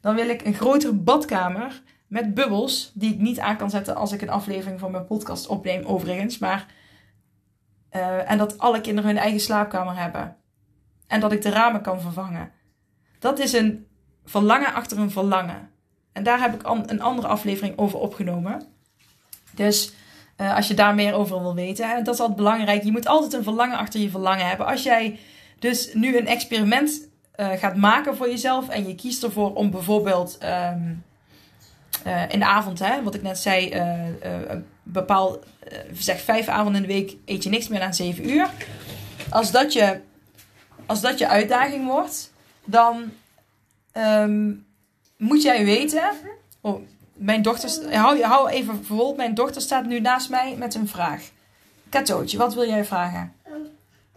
Dan 0.02 0.16
wil 0.16 0.30
ik 0.30 0.46
een 0.46 0.54
grotere 0.54 0.94
badkamer 0.94 1.82
met 2.08 2.34
bubbels, 2.34 2.92
die 2.94 3.14
ik 3.14 3.20
niet 3.20 3.40
aan 3.40 3.58
kan 3.58 3.70
zetten 3.70 3.96
als 3.96 4.12
ik 4.12 4.22
een 4.22 4.30
aflevering 4.30 4.80
van 4.80 4.92
mijn 4.92 5.06
podcast 5.06 5.48
opneem, 5.48 5.86
overigens. 5.86 6.38
Maar, 6.38 6.66
uh, 7.92 8.32
en 8.32 8.38
dat 8.38 8.58
alle 8.58 8.82
kinderen 8.82 9.10
hun 9.10 9.20
eigen 9.20 9.40
slaapkamer 9.40 9.98
hebben. 9.98 10.36
En 11.08 11.20
dat 11.20 11.32
ik 11.32 11.42
de 11.42 11.50
ramen 11.50 11.82
kan 11.82 12.02
vervangen. 12.02 12.52
Dat 13.20 13.40
is 13.40 13.54
een 13.54 13.88
verlangen 14.26 14.74
achter 14.74 14.98
een 14.98 15.12
verlangen. 15.12 15.70
En 16.12 16.24
daar 16.24 16.40
heb 16.42 16.54
ik 16.54 16.68
een 16.68 17.02
andere 17.02 17.28
aflevering 17.28 17.78
over 17.78 18.00
opgenomen. 18.00 18.62
Dus 19.52 19.94
als 20.38 20.68
je 20.68 20.74
daar 20.74 20.96
meer 20.96 21.14
over 21.14 21.42
wil 21.42 21.56
weten, 21.56 21.90
hè, 21.90 22.02
dat 22.02 22.14
is 22.14 22.20
altijd 22.20 22.38
belangrijk. 22.38 22.84
Je 22.84 22.92
moet 22.92 23.08
altijd 23.08 23.34
een 23.34 23.44
verlangen 23.44 23.78
achter 23.78 24.00
je 24.00 24.10
verlangen 24.10 24.48
hebben. 24.48 24.66
Als 24.66 24.84
jij 24.84 25.20
dus 25.60 25.94
nu 25.94 26.18
een 26.18 26.28
experiment 26.28 27.08
uh, 27.36 27.52
gaat 27.52 27.76
maken 27.76 28.16
voor 28.16 28.30
jezelf 28.30 28.70
en 28.70 28.88
je 28.88 28.96
kiest 28.96 29.24
ervoor 29.24 29.54
om 29.54 29.72
bijvoorbeeld 29.72 30.38
um, 30.44 31.04
uh, 32.08 32.24
in 32.30 32.40
de 32.40 32.46
avond, 32.46 32.80
hè, 32.80 33.04
wat 33.04 33.16
ik 33.16 33.22
net 33.22 33.38
zei, 33.38 33.74
uh, 33.74 34.56
bepaal, 34.84 35.38
zeg 35.94 36.22
vijf 36.22 36.48
avonden 36.48 36.82
in 36.82 36.88
de 36.88 36.94
week 36.94 37.16
eet 37.26 37.44
je 37.44 37.50
niks 37.50 37.68
meer 37.68 37.80
na 37.80 37.92
zeven 37.92 38.30
uur. 38.30 38.50
Als 39.30 39.52
dat 39.52 39.74
je, 39.74 40.00
als 40.86 41.02
dat 41.02 41.20
je 41.20 41.28
uitdaging 41.28 41.86
wordt, 41.86 42.34
dan 42.66 43.12
um, 43.94 44.66
moet 45.18 45.42
jij 45.42 45.66
weten. 45.66 46.10
Oh, 46.62 46.82
mijn 47.14 47.42
dochter, 47.42 47.98
hou, 47.98 48.22
hou 48.22 48.50
even 48.50 48.76
bijvoorbeeld, 48.76 49.18
mijn 49.18 49.34
dochter 49.34 49.62
staat 49.62 49.86
nu 49.86 50.00
naast 50.00 50.30
mij 50.30 50.56
met 50.58 50.76
een 50.76 50.88
vraag. 50.88 51.22
Katootje, 51.90 52.38
wat 52.38 52.54
wil 52.54 52.68
jij 52.68 52.86
vragen? 52.86 53.34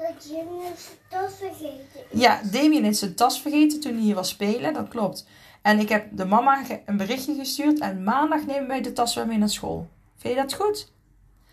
Dat 0.02 0.28
Damien 0.28 0.62
zijn 0.76 0.98
tas 1.08 1.32
vergeten 1.38 2.00
is. 2.10 2.20
Ja, 2.20 2.40
Damien 2.52 2.84
is 2.84 2.98
zijn 2.98 3.14
tas 3.14 3.40
vergeten 3.40 3.80
toen 3.80 3.92
hij 3.92 4.02
hier 4.02 4.14
was 4.14 4.28
spelen, 4.28 4.74
dat 4.74 4.88
klopt. 4.88 5.26
En 5.62 5.78
ik 5.78 5.88
heb 5.88 6.06
de 6.10 6.24
mama 6.24 6.62
een 6.86 6.96
berichtje 6.96 7.34
gestuurd 7.34 7.78
en 7.80 8.02
maandag 8.02 8.46
nemen 8.46 8.68
wij 8.68 8.80
de 8.80 8.92
tas 8.92 9.14
weer 9.14 9.26
mee 9.26 9.38
naar 9.38 9.48
school. 9.48 9.88
Vind 10.16 10.34
je 10.34 10.40
dat 10.40 10.54
goed? 10.54 10.92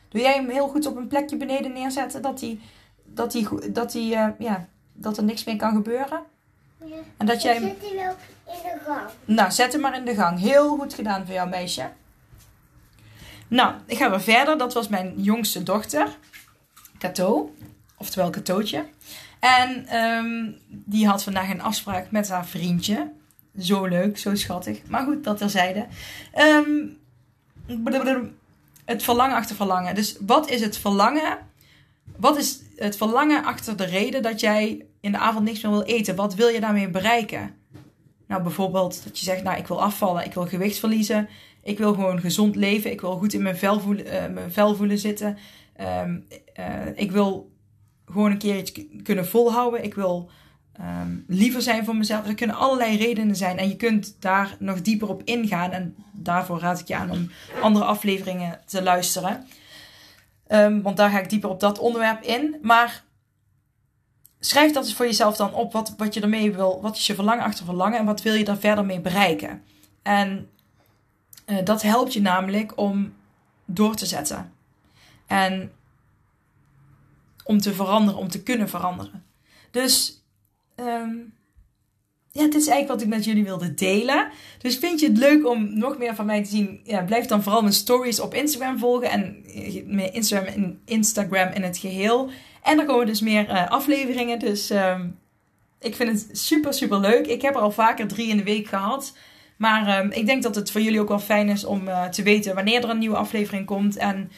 Doe 0.10 0.22
jij 0.22 0.34
hem 0.34 0.50
heel 0.50 0.68
goed 0.68 0.86
op 0.86 0.96
een 0.96 1.08
plekje 1.08 1.38
beneden 1.38 1.74
neerzetten 1.74 2.22
dat, 2.22 2.42
hij, 2.42 2.60
dat, 3.06 3.34
hij, 3.34 3.72
dat, 3.72 3.94
hij, 3.94 4.02
uh, 4.02 4.28
ja, 4.40 4.68
dat 4.94 5.18
er 5.18 5.24
niks 5.24 5.44
meer 5.44 5.56
kan 5.56 5.74
gebeuren? 5.74 6.24
Ja. 6.86 6.96
En 7.18 7.26
dat 7.26 7.42
jij 7.42 7.54
hem... 7.54 7.64
Zet 7.64 7.90
hij 7.90 7.96
wel 7.96 8.16
in 8.56 8.62
de 8.64 8.80
gang. 8.86 9.10
Nou, 9.26 9.52
zet 9.52 9.72
hem 9.72 9.82
maar 9.82 9.96
in 9.96 10.06
de 10.06 10.16
gang. 10.16 10.40
Heel 10.40 10.78
goed 10.78 10.94
gedaan 10.94 11.26
voor 11.26 11.34
jou, 11.34 11.50
meisje. 11.50 11.90
Nou, 13.48 13.74
ik 13.86 13.98
ga 13.98 14.10
weer 14.10 14.22
verder. 14.22 14.58
Dat 14.58 14.74
was 14.74 14.88
mijn 14.88 15.14
jongste 15.18 15.64
dochter, 15.64 16.18
Kato 16.98 17.54
oftewel 18.00 18.30
Katootje. 18.30 18.86
En 19.40 19.96
um, 19.96 20.58
die 20.70 21.08
had 21.08 21.24
vandaag 21.24 21.50
een 21.50 21.62
afspraak 21.62 22.12
met 22.12 22.30
haar 22.30 22.46
vriendje. 22.46 23.12
Zo 23.60 23.86
leuk, 23.86 24.18
zo 24.18 24.36
schattig. 24.36 24.82
Maar 24.88 25.04
goed, 25.04 25.24
dat 25.24 25.38
terzijde. 25.38 25.86
Um, 26.38 26.98
het 28.86 29.04
verlangen 29.04 29.36
achter 29.36 29.56
verlangen. 29.56 29.96
Dus 29.96 30.18
wat 30.20 30.50
is 30.50 30.62
het 30.62 30.78
verlangen 30.78 31.38
wat 32.20 32.38
is 32.38 32.62
het 32.76 32.98
verlangen 32.98 33.44
achter 33.44 33.78
de 33.78 33.86
reden 33.86 34.22
dat 34.22 34.40
jij 34.40 34.86
in 35.02 35.12
de 35.12 35.18
avond 35.18 35.46
niks 35.46 35.62
meer 35.62 35.72
wil 35.72 35.82
eten? 35.82 36.16
Wat 36.16 36.36
wil 36.36 36.48
je 36.48 36.60
daarmee 36.60 36.90
bereiken? 36.90 37.56
Nou, 38.28 38.44
bijvoorbeeld 38.44 39.04
dat 39.04 39.20
je 39.20 39.26
zegt, 39.26 39.44
nou, 39.44 39.58
ik 39.58 39.68
wil 39.68 39.82
afvallen, 39.82 40.26
ik 40.26 40.34
wil 40.34 40.48
gewicht 40.48 40.80
verliezen, 40.80 41.30
ik 41.64 41.78
wil 41.78 41.94
gewoon 41.94 42.20
gezond 42.20 42.56
leven, 42.56 42.92
ik 42.92 43.02
wil 43.02 43.18
goed 43.18 43.34
in 43.34 43.42
mijn 43.42 43.58
vel 43.58 43.80
voelen, 43.80 44.06
uh, 44.06 44.12
mijn 44.34 44.52
vel 44.52 44.76
voelen 44.76 44.98
zitten, 44.98 45.38
um, 46.04 46.26
uh, 46.60 46.66
ik 46.96 47.12
wil 47.12 47.52
gewoon 48.12 48.32
een 48.32 48.38
keer 48.38 48.58
iets 48.58 48.72
kunnen 49.04 49.28
volhouden, 49.28 49.84
ik 49.84 49.94
wil 49.94 50.30
um, 50.80 51.24
liever 51.28 51.62
zijn 51.62 51.86
voor 51.86 51.96
mezelf. 51.96 52.28
Er 52.28 52.36
kunnen 52.36 52.56
allerlei 52.56 52.98
redenen 52.98 53.36
zijn 53.36 53.58
en 53.58 53.68
je 53.68 53.76
kunt 53.76 54.16
daar 54.20 54.56
nog 54.60 54.82
dieper 54.82 55.10
op 55.10 55.22
ingaan 55.24 55.72
en 55.72 55.96
daarvoor 56.12 56.60
raad 56.60 56.80
ik 56.80 56.88
je 56.88 56.96
aan 56.96 57.12
om 57.12 57.32
andere 57.62 57.86
afleveringen 57.86 58.60
te 58.66 58.84
luisteren. 58.84 59.48
Um, 60.48 60.82
want 60.82 60.98
daar 60.98 61.10
ga 61.10 61.20
ik 61.20 61.30
dieper 61.30 61.50
op 61.50 61.60
dat 61.60 61.80
onderwerp 61.80 62.24
in. 62.24 62.56
Maar 62.62 63.04
schrijf 64.40 64.72
dat 64.72 64.84
eens 64.84 64.94
voor 64.94 65.06
jezelf 65.06 65.36
dan 65.36 65.54
op. 65.54 65.74
Wat, 65.74 65.94
wat 65.98 66.14
je 66.14 66.22
ermee 66.22 66.52
wil. 66.52 66.82
Wat 66.82 66.96
is 66.96 67.08
je 67.08 67.16
verlangen 67.16 67.44
achter 67.44 67.66
verlangen. 67.66 68.00
En 68.00 68.06
wat 68.06 68.22
wil 68.22 68.34
je 68.34 68.44
daar 68.44 68.58
verder 68.58 68.86
mee 68.86 69.00
bereiken. 69.00 69.64
En 70.02 70.50
uh, 71.46 71.58
dat 71.64 71.82
helpt 71.82 72.14
je 72.14 72.22
namelijk 72.22 72.78
om 72.78 73.14
door 73.66 73.96
te 73.96 74.06
zetten. 74.06 74.54
En 75.28 75.72
om 77.50 77.62
te 77.62 77.74
veranderen. 77.74 78.20
Om 78.20 78.30
te 78.30 78.44
kunnen 78.44 78.70
veranderen. 78.70 79.24
Dus 79.72 80.24
um, 80.76 81.34
ja, 82.32 82.44
dit 82.44 82.56
is 82.56 82.68
eigenlijk 82.68 82.88
wat 82.88 83.02
ik 83.02 83.08
met 83.08 83.26
jullie 83.26 83.44
wilde 83.44 83.74
delen. 83.74 84.30
Dus 84.58 84.78
vind 84.78 85.00
je 85.00 85.08
het 85.08 85.18
leuk 85.18 85.48
om 85.48 85.78
nog 85.78 85.98
meer 85.98 86.16
van 86.16 86.26
mij 86.26 86.44
te 86.44 86.50
zien? 86.50 86.80
Ja, 86.84 87.02
blijf 87.02 87.26
dan 87.26 87.44
vooral 87.44 87.62
mijn 87.62 87.74
stories 87.74 88.20
op 88.20 88.34
Instagram 88.34 88.80
volgen. 88.80 89.10
En 89.10 89.44
eh, 89.46 89.86
mijn 89.86 90.14
Instagram 90.14 90.54
in, 90.54 90.82
Instagram 90.86 91.52
in 91.54 91.64
het 91.64 91.78
geheel. 91.78 92.30
En 92.64 92.80
er 92.80 92.86
komen 92.86 93.06
dus 93.06 93.22
meer 93.22 93.50
uh, 93.50 93.70
afleveringen. 93.70 94.40
Dus 94.40 94.70
um, 94.70 95.20
ik 95.80 95.96
vind 95.96 96.10
het 96.10 96.38
super, 96.38 96.74
super 96.74 97.00
leuk. 97.00 97.28
Ik 97.28 97.42
heb 97.42 97.56
er 97.56 97.62
al 97.62 97.72
vaker 97.72 98.08
drie 98.08 98.30
in 98.30 98.38
de 98.38 98.44
week 98.44 98.68
gehad. 98.68 99.18
Maar 99.58 100.04
um, 100.04 100.12
ik 100.12 100.26
denk 100.26 100.44
dat 100.44 100.56
het 100.56 100.72
voor 100.72 100.82
jullie 100.82 101.02
ook 101.02 101.08
wel 101.08 101.20
fijn 101.20 101.50
is 101.50 101.66
om 101.66 101.88
uh, 101.88 102.06
te 102.06 102.24
weten 102.24 102.56
wanneer 102.56 102.84
er 102.84 102.90
een 102.90 102.98
nieuwe 102.98 103.16
aflevering 103.16 103.66
komt. 103.66 103.98
En 103.98 104.32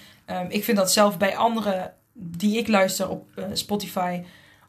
ik 0.50 0.64
vind 0.64 0.78
dat 0.78 0.92
zelf 0.92 1.18
bij 1.18 1.38
anderen 1.38 1.94
die 2.14 2.58
ik 2.58 2.68
luister 2.68 3.10
op 3.10 3.30
uh, 3.36 3.46
Spotify 3.54 4.22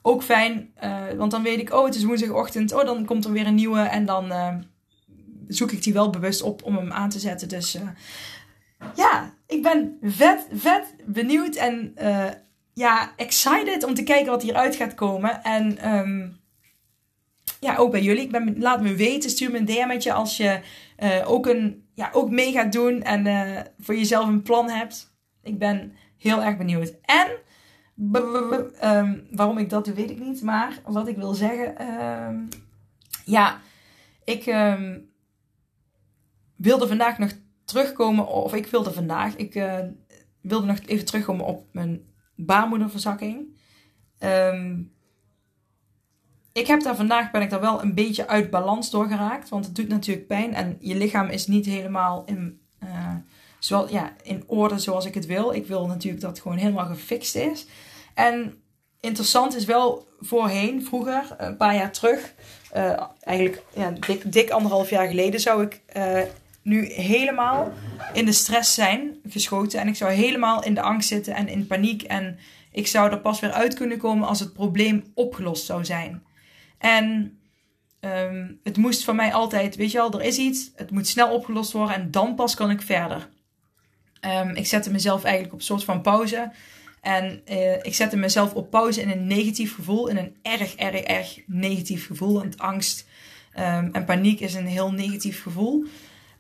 ook 0.03 0.23
fijn. 0.23 0.73
Uh, 0.85 1.13
want 1.17 1.31
dan 1.31 1.43
weet 1.43 1.59
ik, 1.61 1.73
oh, 1.73 1.85
het 1.85 1.95
is 1.95 2.05
woensdagochtend. 2.05 2.73
Oh, 2.73 2.85
dan 2.85 3.05
komt 3.05 3.25
er 3.25 3.33
weer 3.33 3.47
een 3.47 3.55
nieuwe. 3.55 3.81
En 3.81 4.05
dan 4.05 4.27
uh, 4.27 4.55
zoek 5.49 5.73
ik 5.73 5.83
die 5.83 5.93
wel 5.93 6.11
bewust 6.11 6.43
op 6.43 6.63
om 6.63 6.77
hem 6.77 6.93
aan 6.93 7.09
te 7.09 7.19
zetten. 7.19 7.49
Dus 7.49 7.79
ja, 8.95 9.35
ik 9.47 9.63
ben 9.63 9.99
vet, 10.03 10.47
vet 10.53 10.95
benieuwd. 11.07 11.55
En 11.55 11.95
ja, 12.75 13.13
excited 13.17 13.85
om 13.85 13.95
te 13.95 14.03
kijken 14.03 14.31
wat 14.31 14.43
hieruit 14.43 14.77
gaat 14.77 14.95
komen. 14.95 15.43
En 15.43 15.95
um, 15.95 16.41
ja, 17.61 17.77
ook 17.77 17.91
bij 17.91 18.03
jullie. 18.03 18.23
Ik 18.23 18.31
ben, 18.31 18.55
laat 18.59 18.83
me 18.83 18.95
weten. 18.95 19.31
Stuur 19.31 19.51
me 19.51 19.59
een 19.59 19.65
DM'tje 19.65 20.13
als 20.13 20.37
je 20.37 20.61
ook, 21.25 21.47
een, 21.47 21.89
ja, 21.95 22.11
ook 22.13 22.31
mee 22.31 22.53
gaat 22.53 22.73
doen. 22.73 23.03
En 23.03 23.27
voor 23.79 23.97
jezelf 23.97 24.27
een 24.27 24.43
plan 24.43 24.71
hebt. 24.71 25.15
Ik 25.43 25.59
ben 25.59 25.97
heel 26.23 26.43
erg 26.43 26.57
benieuwd. 26.57 26.95
En 27.03 27.29
Um, 28.85 29.27
waarom 29.31 29.59
ik 29.59 29.71
dat 29.71 29.85
doe, 29.85 29.95
weet 29.95 30.11
ik 30.11 30.19
niet. 30.19 30.43
Maar 30.43 30.81
wat 30.85 31.09
ik 31.09 31.17
wil 31.17 31.35
zeggen. 31.35 31.97
Um, 32.27 32.49
ja, 33.25 33.61
ik 34.25 34.47
um, 34.47 35.11
wilde 36.57 36.87
vandaag 36.87 37.19
nog 37.19 37.33
terugkomen. 37.65 38.27
Of 38.27 38.55
ik 38.55 38.67
wilde 38.67 38.93
vandaag. 38.93 39.37
Ik 39.37 39.55
uh, 39.55 39.79
wilde 40.41 40.67
nog 40.67 40.79
even 40.87 41.05
terugkomen 41.05 41.47
op 41.47 41.67
mijn 41.73 42.03
baarmoederverzakking. 42.37 43.57
ik 46.53 46.67
heb 46.67 46.83
daar 46.83 46.97
vandaag 46.97 47.31
ben 47.31 47.43
ik 47.43 47.51
daar 47.51 47.61
wel 47.61 47.83
een 47.83 47.95
beetje 47.95 48.29
uit 48.29 48.51
balans 48.51 48.91
door 48.91 49.09
geraakt. 49.09 49.49
Want 49.49 49.65
het 49.65 49.75
doet 49.75 49.89
natuurlijk 49.89 50.27
pijn. 50.27 50.55
En 50.55 50.77
je 50.81 50.97
lichaam 50.97 51.29
is 51.29 51.47
niet 51.47 51.67
helemaal 51.67 52.25
in. 52.25 52.61
Uh, 52.85 53.15
zoals, 53.65 53.91
ja, 53.91 54.13
in 54.23 54.45
orde 54.47 54.79
zoals 54.79 55.05
ik 55.05 55.15
het 55.15 55.27
wil. 55.27 55.53
Ik 55.53 55.67
wil 55.67 55.87
natuurlijk 55.87 56.23
dat 56.23 56.31
het 56.31 56.41
gewoon 56.41 56.57
helemaal 56.57 56.87
gefixt 56.87 57.35
is. 57.35 57.67
En 58.15 58.63
interessant 59.01 59.57
is 59.57 59.65
wel 59.65 60.07
voorheen, 60.21 60.85
vroeger, 60.85 61.35
een 61.39 61.57
paar 61.57 61.75
jaar 61.75 61.93
terug, 61.93 62.35
uh, 62.77 63.03
eigenlijk 63.21 63.63
ja, 63.75 63.91
dik, 63.91 64.33
dik 64.33 64.51
anderhalf 64.51 64.91
jaar 64.91 65.07
geleden, 65.07 65.41
zou 65.41 65.63
ik 65.63 65.81
uh, 65.97 66.21
nu 66.63 66.87
helemaal 66.87 67.73
in 68.13 68.25
de 68.25 68.33
stress 68.33 68.75
zijn 68.75 69.17
geschoten. 69.29 69.81
En 69.81 69.89
ik 69.89 69.97
zou 69.97 70.13
helemaal 70.13 70.65
in 70.65 70.75
de 70.75 70.83
angst 70.83 71.09
zitten 71.09 71.35
en 71.35 71.49
in 71.49 71.67
paniek. 71.67 72.03
En 72.03 72.39
ik 72.73 72.87
zou 72.87 73.11
er 73.11 73.21
pas 73.21 73.41
weer 73.41 73.53
uit 73.53 73.75
kunnen 73.75 73.99
komen 73.99 74.29
als 74.29 74.41
het 74.41 74.53
probleem 74.53 75.05
opgelost 75.15 75.65
zou 75.65 75.85
zijn. 75.85 76.23
En 76.79 77.39
um, 78.01 78.61
het 78.63 78.77
moest 78.77 79.05
van 79.05 79.17
mij 79.17 79.33
altijd, 79.33 79.77
weet 79.77 79.91
je 79.91 79.99
wel, 79.99 80.13
er 80.13 80.23
is 80.23 80.39
iets, 80.39 80.71
het 80.75 80.91
moet 80.91 81.07
snel 81.07 81.35
opgelost 81.35 81.73
worden 81.73 81.97
en 81.97 82.11
dan 82.11 82.35
pas 82.35 82.55
kan 82.55 82.71
ik 82.71 82.83
verder. 82.83 83.29
Um, 84.27 84.51
ik 84.51 84.67
zette 84.67 84.91
mezelf 84.91 85.23
eigenlijk 85.25 85.53
op 85.53 85.59
een 85.59 85.65
soort 85.65 85.85
van 85.85 86.03
pauze. 86.03 86.53
En 87.01 87.43
uh, 87.51 87.73
ik 87.73 87.95
zette 87.95 88.17
mezelf 88.17 88.55
op 88.55 88.71
pauze 88.71 89.01
in 89.01 89.11
een 89.11 89.27
negatief 89.27 89.75
gevoel, 89.75 90.09
in 90.09 90.17
een 90.17 90.37
erg, 90.43 90.75
erg, 90.75 91.01
erg 91.01 91.39
negatief 91.47 92.07
gevoel. 92.07 92.33
Want 92.35 92.59
angst 92.59 93.07
um, 93.59 93.89
en 93.93 94.05
paniek 94.05 94.41
is 94.41 94.55
een 94.55 94.67
heel 94.67 94.93
negatief 94.93 95.43
gevoel. 95.43 95.85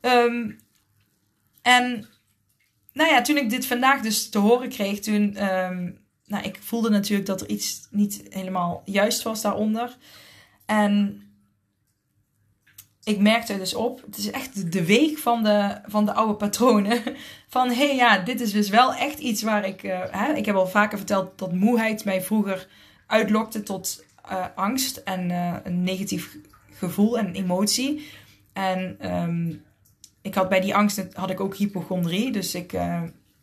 Um, 0.00 0.58
en 1.62 2.08
nou 2.92 3.10
ja, 3.10 3.22
toen 3.22 3.36
ik 3.36 3.50
dit 3.50 3.66
vandaag 3.66 4.00
dus 4.00 4.28
te 4.28 4.38
horen 4.38 4.68
kreeg, 4.68 5.00
toen, 5.00 5.32
nou, 6.26 6.44
ik 6.44 6.58
voelde 6.60 6.90
natuurlijk 6.90 7.26
dat 7.26 7.40
er 7.40 7.48
iets 7.48 7.86
niet 7.90 8.22
helemaal 8.28 8.82
juist 8.84 9.22
was 9.22 9.42
daaronder. 9.42 9.96
En 10.66 11.22
ik 13.04 13.18
merkte 13.18 13.58
dus 13.58 13.74
op, 13.74 14.02
het 14.06 14.16
is 14.18 14.30
echt 14.30 14.72
de 14.72 14.84
week 14.84 15.18
van 15.18 15.42
de, 15.42 15.80
van 15.86 16.04
de 16.04 16.12
oude 16.12 16.34
patronen. 16.34 17.02
Van 17.48 17.68
hé 17.68 17.86
hey, 17.86 17.96
ja, 17.96 18.18
dit 18.18 18.40
is 18.40 18.52
dus 18.52 18.68
wel 18.68 18.94
echt 18.94 19.18
iets 19.18 19.42
waar 19.42 19.66
ik. 19.66 19.82
Uh, 19.82 20.00
hè, 20.10 20.32
ik 20.32 20.46
heb 20.46 20.54
al 20.54 20.66
vaker 20.66 20.98
verteld 20.98 21.38
dat 21.38 21.52
moeheid 21.52 22.04
mij 22.04 22.22
vroeger 22.22 22.68
uitlokte 23.06 23.62
tot 23.62 24.04
uh, 24.30 24.44
angst 24.54 24.96
en 24.96 25.30
uh, 25.30 25.54
een 25.64 25.82
negatief 25.82 26.36
gevoel 26.70 27.18
en 27.18 27.34
emotie. 27.34 28.08
En 28.52 29.12
um, 29.16 29.62
ik 30.22 30.34
had 30.34 30.48
bij 30.48 30.60
die 30.60 30.74
angst 30.74 31.06
had 31.12 31.30
ik 31.30 31.40
ook 31.40 31.56
hypochondrie. 31.56 32.32
Dus 32.32 32.54
ik 32.54 32.78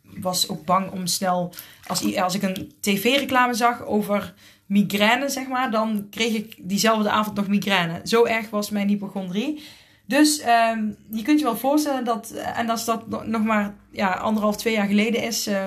was 0.02 0.48
ook 0.48 0.64
bang 0.64 0.90
om 0.90 1.06
snel. 1.06 1.52
Als, 1.86 2.16
als 2.16 2.34
ik 2.34 2.42
een 2.42 2.72
tv-reclame 2.80 3.54
zag 3.54 3.84
over 3.84 4.34
migraine, 4.70 5.28
zeg 5.28 5.48
maar, 5.48 5.70
dan 5.70 6.06
kreeg 6.10 6.34
ik 6.34 6.56
diezelfde 6.58 7.10
avond 7.10 7.36
nog 7.36 7.48
migraine. 7.48 8.00
Zo 8.04 8.24
erg 8.24 8.50
was 8.50 8.70
mijn 8.70 8.88
hypochondrie. 8.88 9.62
Dus 10.06 10.42
um, 10.46 10.96
je 11.10 11.22
kunt 11.22 11.38
je 11.38 11.44
wel 11.44 11.56
voorstellen 11.56 12.04
dat, 12.04 12.30
eh, 12.30 12.58
en 12.58 12.70
als 12.70 12.84
dat 12.84 13.26
nog 13.26 13.44
maar 13.44 13.74
ja, 13.90 14.12
anderhalf, 14.12 14.56
twee 14.56 14.74
jaar 14.74 14.86
geleden 14.86 15.22
is, 15.22 15.48
uh, 15.48 15.66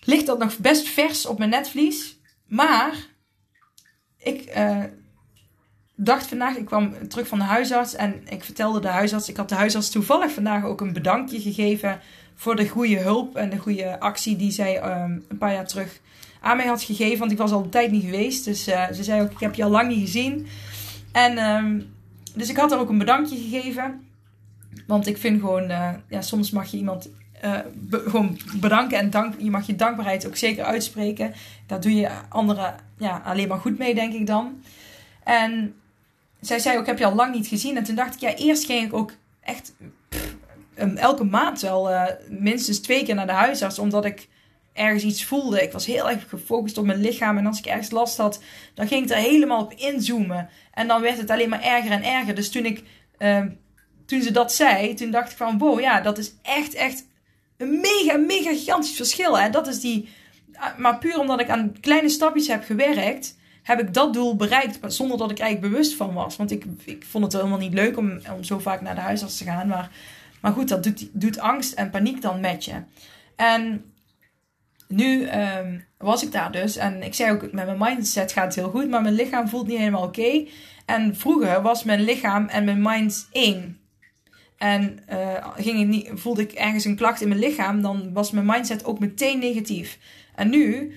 ligt 0.00 0.26
dat 0.26 0.38
nog 0.38 0.58
best 0.58 0.88
vers 0.88 1.26
op 1.26 1.38
mijn 1.38 1.50
netvlies. 1.50 2.18
Maar 2.46 2.94
ik 4.18 4.56
uh, 4.56 4.84
dacht 5.94 6.26
vandaag, 6.26 6.56
ik 6.56 6.64
kwam 6.64 7.08
terug 7.08 7.28
van 7.28 7.38
de 7.38 7.44
huisarts 7.44 7.94
en 7.94 8.22
ik 8.28 8.44
vertelde 8.44 8.80
de 8.80 8.88
huisarts, 8.88 9.28
ik 9.28 9.36
had 9.36 9.48
de 9.48 9.54
huisarts 9.54 9.90
toevallig 9.90 10.32
vandaag 10.32 10.64
ook 10.64 10.80
een 10.80 10.92
bedankje 10.92 11.40
gegeven 11.40 12.00
voor 12.34 12.56
de 12.56 12.68
goede 12.68 12.98
hulp 12.98 13.36
en 13.36 13.50
de 13.50 13.58
goede 13.58 14.00
actie 14.00 14.36
die 14.36 14.50
zij 14.50 15.02
um, 15.02 15.24
een 15.28 15.38
paar 15.38 15.52
jaar 15.52 15.66
terug 15.66 16.00
aan 16.40 16.56
mij 16.56 16.66
had 16.66 16.82
gegeven. 16.82 17.18
Want 17.18 17.32
ik 17.32 17.38
was 17.38 17.50
al 17.50 17.62
een 17.62 17.70
tijd 17.70 17.90
niet 17.90 18.04
geweest. 18.04 18.44
Dus 18.44 18.68
uh, 18.68 18.86
ze 18.92 19.04
zei 19.04 19.22
ook, 19.22 19.30
ik 19.30 19.40
heb 19.40 19.54
je 19.54 19.64
al 19.64 19.70
lang 19.70 19.88
niet 19.88 20.00
gezien. 20.00 20.46
En 21.12 21.38
um, 21.38 21.94
dus 22.34 22.48
ik 22.48 22.56
had 22.56 22.70
haar 22.70 22.80
ook 22.80 22.88
een 22.88 22.98
bedankje 22.98 23.36
gegeven. 23.36 24.06
Want 24.86 25.06
ik 25.06 25.18
vind 25.18 25.40
gewoon, 25.40 25.70
uh, 25.70 25.90
ja, 26.08 26.20
soms 26.20 26.50
mag 26.50 26.70
je 26.70 26.76
iemand 26.76 27.10
be 27.74 28.02
gewoon 28.06 28.38
bedanken. 28.60 28.98
En 28.98 29.10
dank, 29.10 29.34
je 29.38 29.50
mag 29.50 29.66
je 29.66 29.76
dankbaarheid 29.76 30.26
ook 30.26 30.36
zeker 30.36 30.64
uitspreken. 30.64 31.34
Daar 31.66 31.80
doe 31.80 31.94
je 31.94 32.10
anderen 32.28 32.74
ja, 32.98 33.22
alleen 33.24 33.48
maar 33.48 33.58
goed 33.58 33.78
mee, 33.78 33.94
denk 33.94 34.12
ik 34.12 34.26
dan. 34.26 34.62
En 35.24 35.74
zij 36.40 36.58
zei 36.58 36.78
ook, 36.78 36.86
heb 36.86 36.98
je 36.98 37.04
al 37.04 37.14
lang 37.14 37.34
niet 37.34 37.46
gezien. 37.46 37.76
En 37.76 37.84
toen 37.84 37.94
dacht 37.94 38.14
ik, 38.14 38.20
ja, 38.20 38.34
eerst 38.34 38.64
ging 38.64 38.86
ik 38.86 38.92
ook 38.92 39.12
echt 39.40 39.72
elke 40.94 41.24
maand 41.24 41.60
wel 41.60 41.90
minstens 42.28 42.78
twee 42.78 43.04
keer 43.04 43.14
naar 43.14 43.26
de 43.26 43.32
huisarts. 43.32 43.78
Omdat 43.78 44.04
ik 44.04 44.28
ergens 44.78 45.04
iets 45.04 45.24
voelde. 45.24 45.62
Ik 45.62 45.72
was 45.72 45.86
heel 45.86 46.10
erg 46.10 46.28
gefocust 46.28 46.78
op 46.78 46.84
mijn 46.84 47.00
lichaam. 47.00 47.38
En 47.38 47.46
als 47.46 47.58
ik 47.58 47.66
ergens 47.66 47.90
last 47.90 48.16
had, 48.16 48.42
dan 48.74 48.88
ging 48.88 49.04
ik 49.04 49.10
er 49.10 49.16
helemaal 49.16 49.62
op 49.62 49.72
inzoomen. 49.72 50.48
En 50.74 50.88
dan 50.88 51.00
werd 51.00 51.18
het 51.18 51.30
alleen 51.30 51.48
maar 51.48 51.62
erger 51.62 51.90
en 51.90 52.04
erger. 52.04 52.34
Dus 52.34 52.50
toen 52.50 52.64
ik, 52.64 52.82
uh, 53.18 53.44
toen 54.06 54.22
ze 54.22 54.30
dat 54.30 54.52
zei, 54.52 54.94
toen 54.94 55.10
dacht 55.10 55.30
ik 55.30 55.36
van 55.36 55.58
wow, 55.58 55.80
ja, 55.80 56.00
dat 56.00 56.18
is 56.18 56.32
echt, 56.42 56.74
echt 56.74 57.04
een 57.56 57.80
mega, 57.80 58.16
mega 58.16 58.50
gigantisch 58.50 58.96
verschil. 58.96 59.38
En 59.38 59.50
dat 59.50 59.66
is 59.66 59.80
die, 59.80 60.08
maar 60.76 60.98
puur 60.98 61.18
omdat 61.18 61.40
ik 61.40 61.48
aan 61.48 61.76
kleine 61.80 62.08
stapjes 62.08 62.48
heb 62.48 62.64
gewerkt, 62.64 63.36
heb 63.62 63.80
ik 63.80 63.94
dat 63.94 64.12
doel 64.12 64.36
bereikt 64.36 64.78
zonder 64.92 65.18
dat 65.18 65.30
ik 65.30 65.38
eigenlijk 65.38 65.72
bewust 65.72 65.94
van 65.94 66.14
was. 66.14 66.36
Want 66.36 66.50
ik, 66.50 66.64
ik 66.84 67.04
vond 67.08 67.24
het 67.24 67.32
helemaal 67.32 67.58
niet 67.58 67.74
leuk 67.74 67.96
om, 67.96 68.20
om 68.36 68.44
zo 68.44 68.58
vaak 68.58 68.80
naar 68.80 68.94
de 68.94 69.00
huisarts 69.00 69.38
te 69.38 69.44
gaan. 69.44 69.68
Maar, 69.68 69.90
maar 70.40 70.52
goed, 70.52 70.68
dat 70.68 70.82
doet, 70.82 71.08
doet 71.12 71.38
angst 71.38 71.72
en 71.72 71.90
paniek 71.90 72.22
dan 72.22 72.40
met 72.40 72.64
je. 72.64 72.82
En 73.36 73.84
nu 74.88 75.24
ehm, 75.24 75.78
was 75.98 76.22
ik 76.22 76.32
daar 76.32 76.52
dus. 76.52 76.76
En 76.76 77.02
ik 77.02 77.14
zei 77.14 77.32
ook, 77.32 77.52
met 77.52 77.66
mijn 77.66 77.78
mindset 77.78 78.32
gaat 78.32 78.44
het 78.44 78.54
heel 78.54 78.70
goed. 78.70 78.88
Maar 78.88 79.02
mijn 79.02 79.14
lichaam 79.14 79.48
voelt 79.48 79.66
niet 79.66 79.78
helemaal 79.78 80.02
oké. 80.02 80.46
En 80.86 81.16
vroeger 81.16 81.62
was 81.62 81.84
mijn 81.84 82.00
lichaam 82.00 82.46
en 82.46 82.64
mijn 82.64 82.82
mind 82.82 83.28
één. 83.32 83.78
En 84.56 84.98
uh, 85.12 85.48
ging 85.56 85.80
ik 85.80 85.86
niet, 85.86 86.10
voelde 86.14 86.42
ik 86.42 86.52
ergens 86.52 86.84
een 86.84 86.96
klacht 86.96 87.20
in 87.20 87.28
mijn 87.28 87.40
lichaam, 87.40 87.82
dan 87.82 88.12
was 88.12 88.30
mijn 88.30 88.46
mindset 88.46 88.84
ook 88.84 88.98
meteen 88.98 89.38
negatief. 89.38 89.98
En 90.34 90.50
nu 90.50 90.94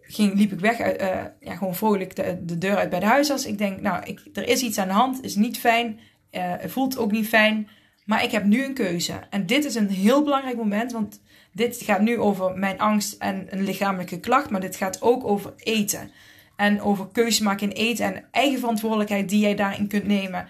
ging, 0.00 0.34
liep 0.34 0.52
ik 0.52 0.60
weg, 0.60 0.80
uit, 0.80 1.00
uh, 1.00 1.08
ja, 1.40 1.56
gewoon 1.56 1.74
vrolijk 1.74 2.16
de, 2.16 2.38
de, 2.44 2.58
deur 2.58 2.76
uit 2.76 2.90
bij 2.90 3.00
de 3.00 3.06
huisarts. 3.06 3.46
Ik 3.46 3.58
denk, 3.58 3.80
nou, 3.80 4.04
ik, 4.04 4.20
er 4.32 4.48
is 4.48 4.62
iets 4.62 4.78
aan 4.78 4.88
de 4.88 4.94
hand, 4.94 5.24
is 5.24 5.34
niet 5.34 5.58
fijn, 5.58 6.00
uh, 6.32 6.54
voelt 6.66 6.98
ook 6.98 7.12
niet 7.12 7.28
fijn. 7.28 7.68
Maar 8.04 8.24
ik 8.24 8.30
heb 8.30 8.44
nu 8.44 8.64
een 8.64 8.74
keuze. 8.74 9.12
En 9.30 9.46
dit 9.46 9.64
is 9.64 9.74
een 9.74 9.88
heel 9.88 10.22
belangrijk 10.22 10.56
moment, 10.56 10.92
want 10.92 11.20
dit 11.52 11.80
gaat 11.82 12.00
nu 12.00 12.18
over 12.18 12.58
mijn 12.58 12.78
angst 12.78 13.12
en 13.18 13.46
een 13.50 13.62
lichamelijke 13.62 14.20
klacht, 14.20 14.50
maar 14.50 14.60
dit 14.60 14.76
gaat 14.76 15.02
ook 15.02 15.24
over 15.24 15.52
eten. 15.56 16.10
En 16.56 16.80
over 16.80 17.08
keuze 17.12 17.42
maken 17.42 17.70
in 17.70 17.76
eten 17.76 18.04
en 18.04 18.24
eigen 18.30 18.58
verantwoordelijkheid 18.58 19.28
die 19.28 19.40
jij 19.40 19.54
daarin 19.54 19.88
kunt 19.88 20.06
nemen. 20.06 20.48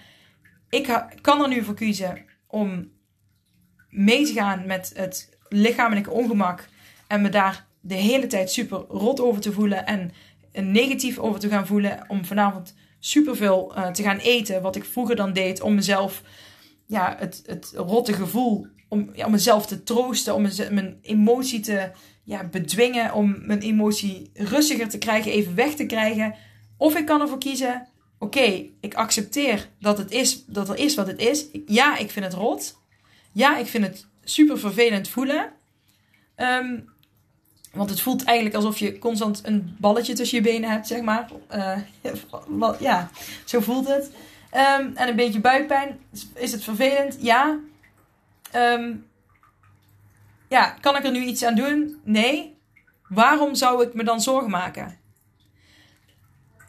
Ik 0.68 1.04
kan 1.20 1.42
er 1.42 1.48
nu 1.48 1.64
voor 1.64 1.74
kiezen 1.74 2.24
om 2.46 2.90
mee 3.88 4.26
te 4.26 4.32
gaan 4.32 4.66
met 4.66 4.92
het 4.96 5.38
lichamelijke 5.48 6.10
ongemak 6.10 6.68
en 7.06 7.22
me 7.22 7.28
daar 7.28 7.66
de 7.80 7.94
hele 7.94 8.26
tijd 8.26 8.50
super 8.50 8.78
rot 8.78 9.20
over 9.20 9.40
te 9.40 9.52
voelen 9.52 9.86
en 9.86 10.12
negatief 10.52 11.18
over 11.18 11.40
te 11.40 11.48
gaan 11.48 11.66
voelen. 11.66 12.04
Om 12.08 12.24
vanavond 12.24 12.74
superveel 12.98 13.72
uh, 13.76 13.86
te 13.86 14.02
gaan 14.02 14.18
eten, 14.18 14.62
wat 14.62 14.76
ik 14.76 14.84
vroeger 14.84 15.16
dan 15.16 15.32
deed, 15.32 15.60
om 15.60 15.74
mezelf 15.74 16.22
ja, 16.86 17.16
het, 17.18 17.42
het 17.46 17.72
rotte 17.76 18.12
gevoel, 18.12 18.66
om, 18.88 19.10
om 19.24 19.30
mezelf 19.30 19.66
te 19.66 19.82
troosten, 19.82 20.34
om 20.34 20.42
mijn 20.70 20.98
emotie 21.02 21.60
te 21.60 21.90
ja, 22.24 22.44
bedwingen, 22.44 23.14
om 23.14 23.46
mijn 23.46 23.60
emotie 23.60 24.30
rustiger 24.34 24.88
te 24.88 24.98
krijgen, 24.98 25.32
even 25.32 25.54
weg 25.54 25.74
te 25.74 25.86
krijgen. 25.86 26.34
Of 26.76 26.96
ik 26.96 27.06
kan 27.06 27.20
ervoor 27.20 27.38
kiezen, 27.38 27.88
oké, 28.18 28.64
ik 28.80 28.94
accepteer 28.94 29.68
dat 29.80 29.98
het 29.98 30.10
is, 30.10 30.44
dat 30.46 30.68
er 30.68 30.78
is 30.78 30.94
wat 30.94 31.06
het 31.06 31.20
is. 31.20 31.46
Ja, 31.66 31.96
ik 31.96 32.10
vind 32.10 32.24
het 32.24 32.34
rot. 32.34 32.78
Ja, 33.32 33.56
ik 33.56 33.66
vind 33.66 33.86
het 33.86 34.06
super 34.24 34.58
vervelend 34.58 35.08
voelen. 35.08 35.52
Um, 36.36 36.90
want 37.72 37.90
het 37.90 38.00
voelt 38.00 38.24
eigenlijk 38.24 38.56
alsof 38.56 38.78
je 38.78 38.98
constant 38.98 39.40
een 39.44 39.76
balletje 39.78 40.12
tussen 40.12 40.38
je 40.38 40.44
benen 40.44 40.70
hebt, 40.70 40.86
zeg 40.86 41.00
maar. 41.00 41.30
Uh, 41.54 42.80
ja, 42.80 43.10
zo 43.44 43.60
voelt 43.60 43.88
het. 43.88 44.10
Um, 44.54 44.92
en 44.96 45.08
een 45.08 45.16
beetje 45.16 45.40
buikpijn. 45.40 46.00
Is 46.34 46.52
het 46.52 46.64
vervelend? 46.64 47.16
Ja. 47.20 47.58
Um, 48.56 49.06
ja, 50.48 50.76
kan 50.80 50.96
ik 50.96 51.04
er 51.04 51.10
nu 51.10 51.20
iets 51.24 51.44
aan 51.44 51.54
doen? 51.54 52.00
Nee. 52.04 52.58
Waarom 53.08 53.54
zou 53.54 53.86
ik 53.86 53.94
me 53.94 54.04
dan 54.04 54.20
zorgen 54.20 54.50
maken? 54.50 54.98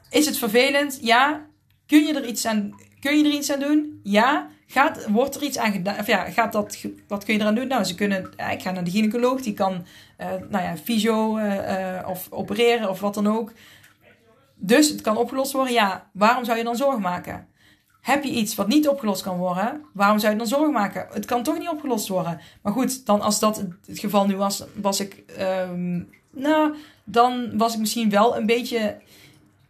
Is 0.10 0.26
het 0.26 0.38
vervelend? 0.38 1.00
Ja. 1.02 1.46
Kun 1.86 2.06
je 2.06 2.14
er 2.14 2.26
iets 2.26 2.46
aan, 2.46 2.76
kun 3.00 3.18
je 3.18 3.24
er 3.24 3.32
iets 3.32 3.52
aan 3.52 3.60
doen? 3.60 4.00
Ja. 4.04 4.52
Gaat, 4.68 5.06
wordt 5.08 5.36
er 5.36 5.44
iets 5.44 5.58
aan 5.58 5.72
gedaan? 5.72 6.00
Of 6.00 6.08
ja, 6.08 6.24
gaat 6.24 6.52
dat, 6.52 6.86
wat 7.08 7.24
kun 7.24 7.34
je 7.34 7.40
eraan 7.40 7.56
doen? 7.56 7.68
Nou, 7.68 7.84
ze 7.84 7.96
kunnen, 7.96 8.32
ik 8.52 8.62
ga 8.62 8.72
naar 8.72 8.84
de 8.84 8.92
gynaecoloog, 8.92 9.42
die 9.42 9.54
kan, 9.54 9.86
uh, 10.22 10.28
nou 10.50 10.64
ja, 10.64 10.78
fysio 10.78 11.38
uh, 11.38 11.56
uh, 11.56 12.08
of 12.08 12.28
opereren 12.32 12.90
of 12.90 13.00
wat 13.00 13.14
dan 13.14 13.28
ook. 13.28 13.52
Dus 14.56 14.90
het 14.90 15.02
kan 15.02 15.18
opgelost 15.18 15.52
worden. 15.52 15.74
Ja, 15.74 16.10
waarom 16.12 16.46
zou 16.46 16.58
je 16.58 16.64
dan 16.64 16.76
zorgen 16.76 17.02
maken? 17.02 17.48
Heb 18.04 18.24
je 18.24 18.32
iets 18.32 18.56
wat 18.56 18.68
niet 18.68 18.88
opgelost 18.88 19.24
kan 19.24 19.38
worden, 19.38 19.86
waarom 19.94 20.20
zou 20.20 20.32
je 20.32 20.38
dan 20.38 20.48
zorgen 20.48 20.74
maken? 20.74 21.08
Het 21.12 21.26
kan 21.26 21.44
toch 21.44 21.58
niet 21.58 21.70
opgelost 21.70 22.08
worden. 22.08 22.40
Maar 22.62 22.74
goed, 22.74 23.06
dan 23.06 23.22
als 23.22 23.40
dat 23.40 23.58
het 23.86 24.00
geval 24.00 24.26
nu 24.26 24.36
was, 24.36 24.64
was 24.82 25.00
ik, 25.00 25.24
um, 25.40 26.10
nou, 26.32 26.76
dan 27.04 27.58
was 27.58 27.74
ik 27.74 27.80
misschien 27.80 28.10
wel 28.10 28.38
een 28.38 28.46
beetje 28.46 28.98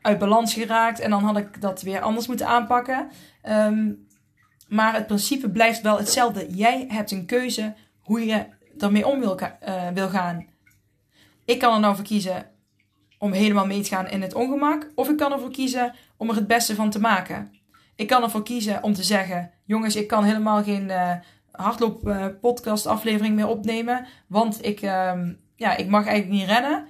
uit 0.01 0.19
balans 0.19 0.53
geraakt 0.53 0.99
en 0.99 1.09
dan 1.09 1.23
had 1.23 1.37
ik 1.37 1.61
dat 1.61 1.81
weer 1.81 2.01
anders 2.01 2.27
moeten 2.27 2.47
aanpakken. 2.47 3.09
Um, 3.49 4.07
maar 4.67 4.93
het 4.93 5.07
principe 5.07 5.49
blijft 5.49 5.81
wel 5.81 5.97
hetzelfde. 5.97 6.47
Jij 6.49 6.85
hebt 6.87 7.11
een 7.11 7.25
keuze 7.25 7.73
hoe 8.01 8.25
je 8.25 8.45
ermee 8.77 9.07
om 9.07 9.19
wil, 9.19 9.39
uh, 9.39 9.87
wil 9.93 10.09
gaan. 10.09 10.45
Ik 11.45 11.59
kan 11.59 11.73
er 11.73 11.79
nou 11.79 11.95
voor 11.95 12.05
kiezen 12.05 12.45
om 13.17 13.31
helemaal 13.31 13.65
mee 13.65 13.81
te 13.81 13.89
gaan 13.89 14.09
in 14.09 14.21
het 14.21 14.33
ongemak. 14.33 14.91
Of 14.95 15.09
ik 15.09 15.17
kan 15.17 15.31
ervoor 15.31 15.51
kiezen 15.51 15.93
om 16.17 16.29
er 16.29 16.35
het 16.35 16.47
beste 16.47 16.75
van 16.75 16.89
te 16.89 16.99
maken. 16.99 17.51
Ik 17.95 18.07
kan 18.07 18.23
ervoor 18.23 18.43
kiezen 18.43 18.83
om 18.83 18.93
te 18.93 19.03
zeggen: 19.03 19.51
jongens, 19.65 19.95
ik 19.95 20.07
kan 20.07 20.23
helemaal 20.23 20.63
geen 20.63 20.89
uh, 20.89 21.11
hardloop 21.51 22.07
uh, 22.07 22.25
podcast 22.41 22.85
aflevering 22.85 23.35
meer 23.35 23.47
opnemen. 23.47 24.07
Want 24.27 24.65
ik, 24.65 24.81
uh, 24.81 25.11
ja, 25.55 25.75
ik 25.75 25.87
mag 25.87 26.05
eigenlijk 26.05 26.39
niet 26.39 26.49
rennen. 26.49 26.87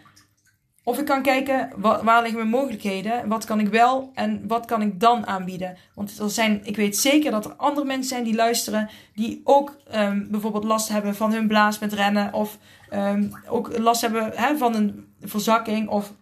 Of 0.86 1.00
ik 1.00 1.06
kan 1.06 1.22
kijken, 1.22 1.70
waar 1.76 2.22
liggen 2.22 2.38
mijn 2.38 2.50
mogelijkheden? 2.50 3.28
Wat 3.28 3.46
kan 3.46 3.60
ik 3.60 3.68
wel 3.68 4.12
en 4.13 4.48
wat 4.48 4.66
kan 4.66 4.82
ik 4.82 5.00
dan 5.00 5.28
aanbieden? 5.28 5.78
Want 5.96 6.20
er 6.20 6.30
zijn, 6.30 6.62
ik 6.63 6.76
weet 6.76 6.98
zeker 6.98 7.32
dat 7.32 7.46
er 7.46 7.54
andere 7.54 7.86
mensen 7.86 8.10
zijn 8.10 8.24
die 8.24 8.36
luisteren, 8.36 8.89
die 9.13 9.42
ook 9.44 9.78
um, 9.96 10.28
bijvoorbeeld 10.32 10.63
last 10.63 10.89
hebben 10.89 11.16
van 11.16 11.32
hun 11.32 11.48
blaas 11.48 11.80
met 11.80 11.94
rennen. 11.94 12.34
Of 12.34 12.58
um, 12.94 13.32
ook 13.48 13.78
last 13.78 14.02
hebben 14.02 14.58
van 14.58 14.76
een 14.76 15.08
verzakking. 15.22 15.89
Of 15.89 16.13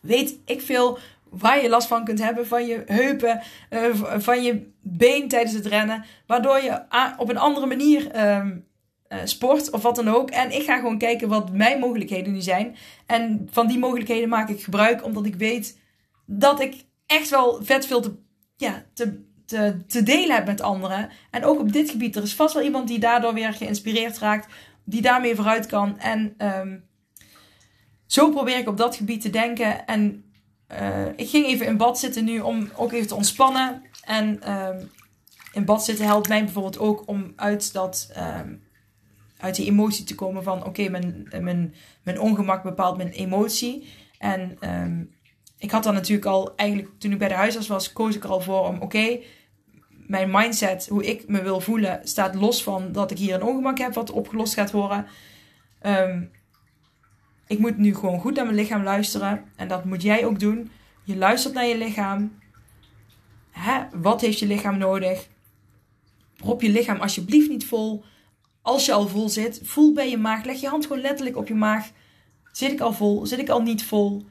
weet 0.00 0.38
ik 0.44 0.60
veel 0.60 0.98
waar 1.38 1.62
je 1.62 1.68
last 1.68 1.88
van 1.88 2.04
kunt 2.04 2.22
hebben. 2.22 2.46
Van 2.46 2.66
je 2.66 2.82
heupen, 2.86 3.40
uh, 3.70 3.94
van 4.18 4.42
je 4.42 4.72
been 4.80 5.28
tijdens 5.28 5.54
het 5.54 5.66
rennen. 5.66 6.04
Waardoor 6.26 6.58
je 6.62 6.82
op 7.18 7.30
een 7.30 7.38
andere 7.38 7.66
manier 7.66 8.28
um, 8.36 8.66
uh, 9.08 9.18
sport 9.24 9.70
of 9.70 9.82
wat 9.82 9.96
dan 9.96 10.08
ook. 10.08 10.30
En 10.30 10.54
ik 10.54 10.62
ga 10.62 10.76
gewoon 10.76 10.98
kijken 10.98 11.28
wat 11.28 11.52
mijn 11.52 11.80
mogelijkheden 11.80 12.32
nu 12.32 12.40
zijn. 12.40 12.76
En 13.06 13.48
van 13.50 13.66
die 13.66 13.78
mogelijkheden 13.78 14.28
maak 14.28 14.48
ik 14.48 14.62
gebruik, 14.62 15.04
omdat 15.04 15.26
ik 15.26 15.34
weet 15.34 15.78
dat 16.26 16.60
ik 16.60 16.84
echt 17.06 17.30
wel 17.30 17.58
vet 17.62 17.86
veel 17.86 18.00
te, 18.00 18.16
ja, 18.56 18.84
te, 18.94 19.24
te, 19.46 19.84
te 19.86 20.02
delen 20.02 20.34
heb 20.34 20.46
met 20.46 20.60
anderen. 20.60 21.10
En 21.30 21.44
ook 21.44 21.60
op 21.60 21.72
dit 21.72 21.90
gebied, 21.90 22.16
er 22.16 22.22
is 22.22 22.34
vast 22.34 22.54
wel 22.54 22.62
iemand 22.62 22.88
die 22.88 22.98
daardoor 22.98 23.34
weer 23.34 23.52
geïnspireerd 23.52 24.18
raakt, 24.18 24.52
die 24.84 25.02
daarmee 25.02 25.34
vooruit 25.34 25.66
kan. 25.66 25.98
En 25.98 26.34
um, 26.38 26.84
zo 28.06 28.30
probeer 28.30 28.58
ik 28.58 28.68
op 28.68 28.76
dat 28.76 28.96
gebied 28.96 29.20
te 29.20 29.30
denken. 29.30 29.86
En 29.86 30.24
uh, 30.72 31.06
ik 31.16 31.28
ging 31.28 31.46
even 31.46 31.66
in 31.66 31.76
bad 31.76 31.98
zitten 31.98 32.24
nu 32.24 32.40
om 32.40 32.68
ook 32.76 32.92
even 32.92 33.08
te 33.08 33.14
ontspannen. 33.14 33.82
En 34.04 34.52
um, 34.52 34.90
in 35.52 35.64
bad 35.64 35.84
zitten 35.84 36.06
helpt 36.06 36.28
mij 36.28 36.44
bijvoorbeeld 36.44 36.78
ook 36.78 37.02
om 37.06 37.32
uit 37.36 37.72
dat 37.72 38.12
um, 38.18 38.62
uit 39.38 39.54
die 39.54 39.66
emotie 39.66 40.04
te 40.04 40.14
komen 40.14 40.42
van 40.42 40.64
oké, 40.64 40.88
mijn, 40.88 41.28
mijn, 41.40 41.74
mijn 42.02 42.20
ongemak 42.20 42.62
bepaalt 42.62 42.96
mijn 42.96 43.10
emotie. 43.10 43.88
En 44.18 44.56
um, 44.60 45.14
ik 45.58 45.70
had 45.70 45.82
dan 45.82 45.94
natuurlijk 45.94 46.26
al, 46.26 46.56
eigenlijk 46.56 46.90
toen 46.98 47.12
ik 47.12 47.18
bij 47.18 47.28
de 47.28 47.34
huisarts 47.34 47.68
was, 47.68 47.92
koos 47.92 48.16
ik 48.16 48.24
er 48.24 48.30
al 48.30 48.40
voor 48.40 48.66
om 48.66 48.80
oké, 48.80 49.18
mijn 49.88 50.30
mindset, 50.30 50.86
hoe 50.88 51.04
ik 51.04 51.28
me 51.28 51.42
wil 51.42 51.60
voelen, 51.60 52.00
staat 52.02 52.34
los 52.34 52.62
van 52.62 52.92
dat 52.92 53.10
ik 53.10 53.18
hier 53.18 53.34
een 53.34 53.42
ongemak 53.42 53.78
heb 53.78 53.94
wat 53.94 54.10
opgelost 54.10 54.54
gaat 54.54 54.70
worden. 54.70 55.06
Ik 57.46 57.58
moet 57.58 57.78
nu 57.78 57.94
gewoon 57.94 58.20
goed 58.20 58.34
naar 58.34 58.44
mijn 58.44 58.56
lichaam 58.56 58.82
luisteren. 58.82 59.44
En 59.56 59.68
dat 59.68 59.84
moet 59.84 60.02
jij 60.02 60.26
ook 60.26 60.40
doen. 60.40 60.70
Je 61.04 61.16
luistert 61.16 61.54
naar 61.54 61.66
je 61.66 61.78
lichaam. 61.78 62.38
Hè? 63.50 63.82
Wat 63.92 64.20
heeft 64.20 64.38
je 64.38 64.46
lichaam 64.46 64.78
nodig? 64.78 65.28
Prop 66.36 66.62
je 66.62 66.68
lichaam 66.68 67.00
alsjeblieft 67.00 67.48
niet 67.48 67.66
vol. 67.66 68.04
Als 68.62 68.86
je 68.86 68.92
al 68.92 69.08
vol 69.08 69.28
zit, 69.28 69.60
voel 69.62 69.92
bij 69.92 70.10
je 70.10 70.16
maag. 70.16 70.44
Leg 70.44 70.60
je 70.60 70.68
hand 70.68 70.86
gewoon 70.86 71.02
letterlijk 71.02 71.36
op 71.36 71.48
je 71.48 71.54
maag. 71.54 71.90
Zit 72.52 72.72
ik 72.72 72.80
al 72.80 72.92
vol? 72.92 73.26
Zit 73.26 73.38
ik 73.38 73.48
al 73.48 73.62
niet 73.62 73.84
vol? 73.84 74.24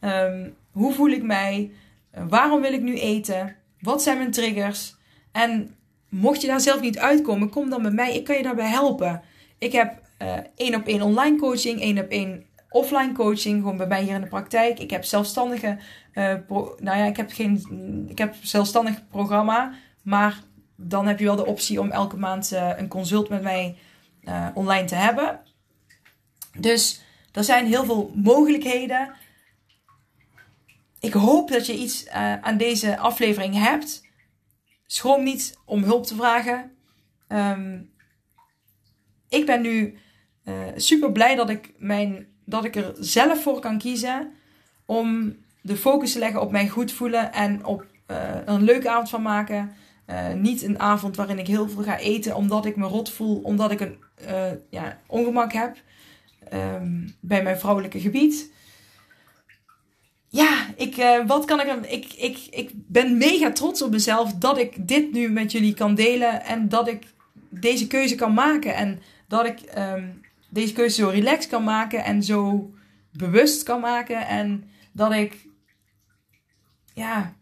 Um, 0.00 0.54
hoe 0.70 0.92
voel 0.92 1.08
ik 1.08 1.22
mij? 1.22 1.72
Uh, 2.14 2.24
waarom 2.28 2.60
wil 2.60 2.72
ik 2.72 2.82
nu 2.82 2.98
eten? 2.98 3.56
Wat 3.80 4.02
zijn 4.02 4.18
mijn 4.18 4.30
triggers? 4.30 4.96
En 5.32 5.74
mocht 6.08 6.40
je 6.40 6.46
daar 6.46 6.60
zelf 6.60 6.80
niet 6.80 6.98
uitkomen, 6.98 7.48
kom 7.48 7.70
dan 7.70 7.82
bij 7.82 7.90
mij. 7.90 8.14
Ik 8.14 8.24
kan 8.24 8.36
je 8.36 8.42
daarbij 8.42 8.68
helpen. 8.68 9.22
Ik 9.58 9.72
heb 9.72 10.00
uh, 10.22 10.34
één 10.56 10.74
op 10.74 10.86
één 10.86 11.02
online 11.02 11.36
coaching, 11.36 11.80
één 11.80 11.98
op 11.98 12.08
één 12.08 12.46
offline 12.72 13.12
coaching, 13.12 13.60
gewoon 13.60 13.76
bij 13.76 13.86
mij 13.86 14.02
hier 14.02 14.14
in 14.14 14.20
de 14.20 14.26
praktijk. 14.26 14.78
Ik 14.78 14.90
heb 14.90 15.04
zelfstandige, 15.04 15.78
pro, 16.46 16.76
nou 16.78 16.98
ja, 16.98 17.04
ik 17.04 17.16
heb 17.16 17.32
geen, 17.32 18.06
ik 18.08 18.18
heb 18.18 18.34
zelfstandig 18.40 19.08
programma, 19.08 19.74
maar 20.02 20.42
dan 20.76 21.06
heb 21.06 21.18
je 21.18 21.24
wel 21.24 21.36
de 21.36 21.46
optie 21.46 21.80
om 21.80 21.90
elke 21.90 22.16
maand 22.16 22.52
uh, 22.52 22.70
een 22.76 22.88
consult 22.88 23.28
met 23.28 23.42
mij 23.42 23.78
uh, 24.22 24.48
online 24.54 24.86
te 24.86 24.94
hebben. 24.94 25.40
Dus 26.58 27.02
er 27.32 27.44
zijn 27.44 27.66
heel 27.66 27.84
veel 27.84 28.12
mogelijkheden. 28.14 29.14
Ik 31.00 31.12
hoop 31.12 31.50
dat 31.50 31.66
je 31.66 31.76
iets 31.76 32.08
aan 32.40 32.56
deze 32.56 32.98
aflevering 32.98 33.54
hebt. 33.54 34.10
Schroom 34.86 35.22
niet 35.22 35.58
om 35.64 35.82
hulp 35.82 36.06
te 36.06 36.14
vragen. 36.14 36.76
Um, 37.28 37.90
ik 39.28 39.46
ben 39.46 39.60
nu 39.60 39.98
super 40.76 41.12
blij 41.12 41.34
dat 41.34 41.50
ik, 41.50 41.72
mijn, 41.78 42.26
dat 42.44 42.64
ik 42.64 42.76
er 42.76 42.94
zelf 42.98 43.42
voor 43.42 43.60
kan 43.60 43.78
kiezen 43.78 44.32
om 44.86 45.36
de 45.60 45.76
focus 45.76 46.12
te 46.12 46.18
leggen 46.18 46.40
op 46.40 46.50
mijn 46.50 46.68
goed 46.68 46.92
voelen 46.92 47.32
en 47.32 47.64
op 47.64 47.86
een 48.44 48.62
leuke 48.62 48.90
avond 48.90 49.08
van 49.08 49.22
maken. 49.22 49.72
Uh, 50.06 50.32
niet 50.32 50.62
een 50.62 50.78
avond 50.78 51.16
waarin 51.16 51.38
ik 51.38 51.46
heel 51.46 51.68
veel 51.68 51.82
ga 51.82 51.98
eten 51.98 52.36
omdat 52.36 52.66
ik 52.66 52.76
me 52.76 52.86
rot 52.86 53.10
voel, 53.10 53.40
omdat 53.42 53.70
ik 53.70 53.80
een 53.80 53.96
uh, 54.28 54.50
ja, 54.70 54.98
ongemak 55.06 55.52
heb. 55.52 55.76
ehm, 56.48 57.08
bij 57.20 57.42
mijn 57.42 57.58
vrouwelijke 57.58 58.00
gebied. 58.00 58.50
Ja, 60.28 60.66
ik, 60.76 60.96
eh, 60.96 61.26
wat 61.26 61.44
kan 61.44 61.60
ik, 61.60 61.86
ik, 61.86 62.12
ik, 62.12 62.38
ik 62.50 62.70
ben 62.74 63.18
mega 63.18 63.52
trots 63.52 63.82
op 63.82 63.90
mezelf 63.90 64.32
dat 64.32 64.58
ik 64.58 64.88
dit 64.88 65.12
nu 65.12 65.28
met 65.28 65.52
jullie 65.52 65.74
kan 65.74 65.94
delen. 65.94 66.44
En 66.44 66.68
dat 66.68 66.88
ik 66.88 67.04
deze 67.48 67.86
keuze 67.86 68.14
kan 68.14 68.34
maken. 68.34 68.74
En 68.74 69.00
dat 69.28 69.46
ik 69.46 69.60
ehm, 69.60 70.08
deze 70.52 70.72
keuze 70.72 70.94
zo 70.94 71.08
relaxed 71.08 71.50
kan 71.50 71.64
maken 71.64 72.04
en 72.04 72.22
zo 72.22 72.70
bewust 73.12 73.62
kan 73.62 73.80
maken. 73.80 74.26
En 74.26 74.70
dat 74.92 75.12
ik 75.12 75.46
ja, 76.94 77.34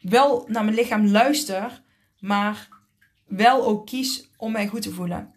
wel 0.00 0.44
naar 0.48 0.64
mijn 0.64 0.76
lichaam 0.76 1.06
luister, 1.06 1.82
maar 2.18 2.68
wel 3.26 3.66
ook 3.66 3.86
kies 3.86 4.30
om 4.36 4.52
mij 4.52 4.66
goed 4.66 4.82
te 4.82 4.92
voelen. 4.92 5.34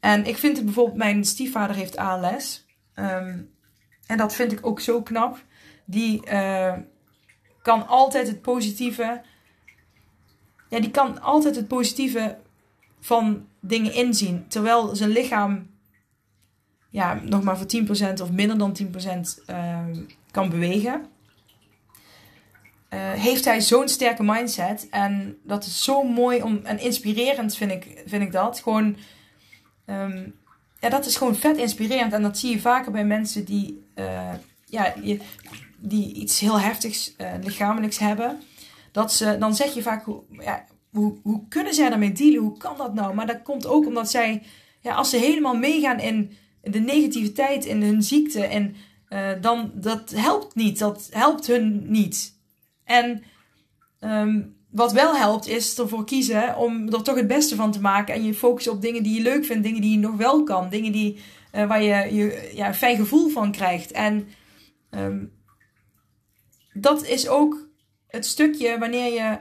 En 0.00 0.26
ik 0.26 0.36
vind 0.36 0.56
het 0.56 0.64
bijvoorbeeld, 0.64 0.96
mijn 0.96 1.24
stiefvader 1.24 1.76
heeft 1.76 1.96
ALS. 1.96 2.66
Ehm, 2.94 3.40
en 4.06 4.16
dat 4.16 4.34
vind 4.34 4.52
ik 4.52 4.66
ook 4.66 4.80
zo 4.80 5.02
knap. 5.02 5.44
Die 5.84 6.26
eh, 6.26 6.78
kan 7.62 7.88
altijd 7.88 8.26
het 8.26 8.42
positieve. 8.42 9.22
Ja, 10.68 10.80
die 10.80 10.90
kan 10.90 11.20
altijd 11.20 11.56
het 11.56 11.68
positieve 11.68 12.38
van 13.00 13.48
dingen 13.60 13.94
inzien. 13.94 14.48
Terwijl 14.48 14.96
zijn 14.96 15.10
lichaam, 15.10 15.71
ja, 16.92 17.20
nog 17.24 17.42
maar 17.42 17.58
voor 17.58 17.66
10% 18.18 18.22
of 18.22 18.30
minder 18.30 18.58
dan 18.58 18.76
10% 18.82 19.44
ehm, 19.46 19.96
kan 20.30 20.48
bewegen. 20.48 21.06
Eh, 22.88 23.12
heeft 23.12 23.44
hij 23.44 23.60
zo'n 23.60 23.88
sterke 23.88 24.22
mindset. 24.22 24.88
En 24.90 25.38
dat 25.44 25.64
is 25.64 25.84
zo 25.84 26.02
mooi 26.02 26.42
om, 26.42 26.60
en 26.64 26.78
inspirerend 26.78 27.56
vind 27.56 27.70
ik, 27.70 28.02
vind 28.06 28.22
ik 28.22 28.32
dat. 28.32 28.60
Gewoon, 28.60 28.96
ehm, 29.84 30.28
ja, 30.80 30.88
dat 30.88 31.06
is 31.06 31.16
gewoon 31.16 31.36
vet 31.36 31.56
inspirerend. 31.56 32.12
En 32.12 32.22
dat 32.22 32.38
zie 32.38 32.50
je 32.50 32.60
vaker 32.60 32.92
bij 32.92 33.04
mensen 33.04 33.44
die, 33.44 33.86
eh, 33.94 34.34
ja, 34.66 34.94
die, 35.76 36.12
iets 36.14 36.40
heel 36.40 36.60
heftigs 36.60 37.16
eh, 37.16 37.32
lichamelijks 37.42 37.98
hebben. 37.98 38.40
Dat 38.90 39.12
ze, 39.12 39.36
dan 39.38 39.54
zeg 39.54 39.74
je 39.74 39.82
vaak, 39.82 40.04
hoe, 40.04 40.22
ja, 40.30 40.64
hoe, 40.90 41.18
hoe 41.22 41.48
kunnen 41.48 41.74
zij 41.74 41.88
daarmee 41.88 42.12
dealen? 42.12 42.40
Hoe 42.40 42.56
kan 42.56 42.76
dat 42.76 42.94
nou? 42.94 43.14
Maar 43.14 43.26
dat 43.26 43.42
komt 43.42 43.66
ook 43.66 43.86
omdat 43.86 44.10
zij, 44.10 44.42
ja, 44.80 44.94
als 44.94 45.10
ze 45.10 45.16
helemaal 45.16 45.56
meegaan 45.56 45.98
in 46.00 46.36
de 46.62 46.80
negativiteit, 46.80 47.64
in 47.64 47.82
hun 47.82 48.02
ziekte, 48.02 48.44
en, 48.44 48.74
eh, 49.08 49.30
dan 49.40 49.72
dat 49.74 50.10
helpt 50.10 50.54
niet. 50.54 50.78
Dat 50.78 51.08
helpt 51.10 51.46
hun 51.46 51.90
niet. 51.90 52.38
En 52.84 53.22
ehm, 54.00 54.42
wat 54.70 54.92
wel 54.92 55.16
helpt, 55.16 55.46
is 55.46 55.78
ervoor 55.78 56.04
kiezen 56.04 56.56
om 56.56 56.88
er 56.88 57.02
toch 57.02 57.16
het 57.16 57.26
beste 57.26 57.56
van 57.56 57.72
te 57.72 57.80
maken. 57.80 58.14
En 58.14 58.24
je 58.24 58.34
focussen 58.34 58.72
op 58.72 58.82
dingen 58.82 59.02
die 59.02 59.14
je 59.14 59.22
leuk 59.22 59.44
vindt, 59.44 59.62
dingen 59.62 59.80
die 59.80 59.90
je 59.90 59.98
nog 59.98 60.16
wel 60.16 60.42
kan. 60.42 60.68
Dingen 60.68 60.92
die, 60.92 61.20
eh, 61.50 61.66
waar 61.66 61.82
je, 61.82 62.14
je 62.14 62.50
ja, 62.54 62.68
een 62.68 62.74
fijn 62.74 62.96
gevoel 62.96 63.28
van 63.28 63.52
krijgt. 63.52 63.90
En 63.90 64.28
ehm, 64.90 65.24
dat 66.72 67.06
is 67.06 67.28
ook 67.28 67.68
het 68.06 68.26
stukje 68.26 68.78
wanneer 68.78 69.12
je 69.12 69.38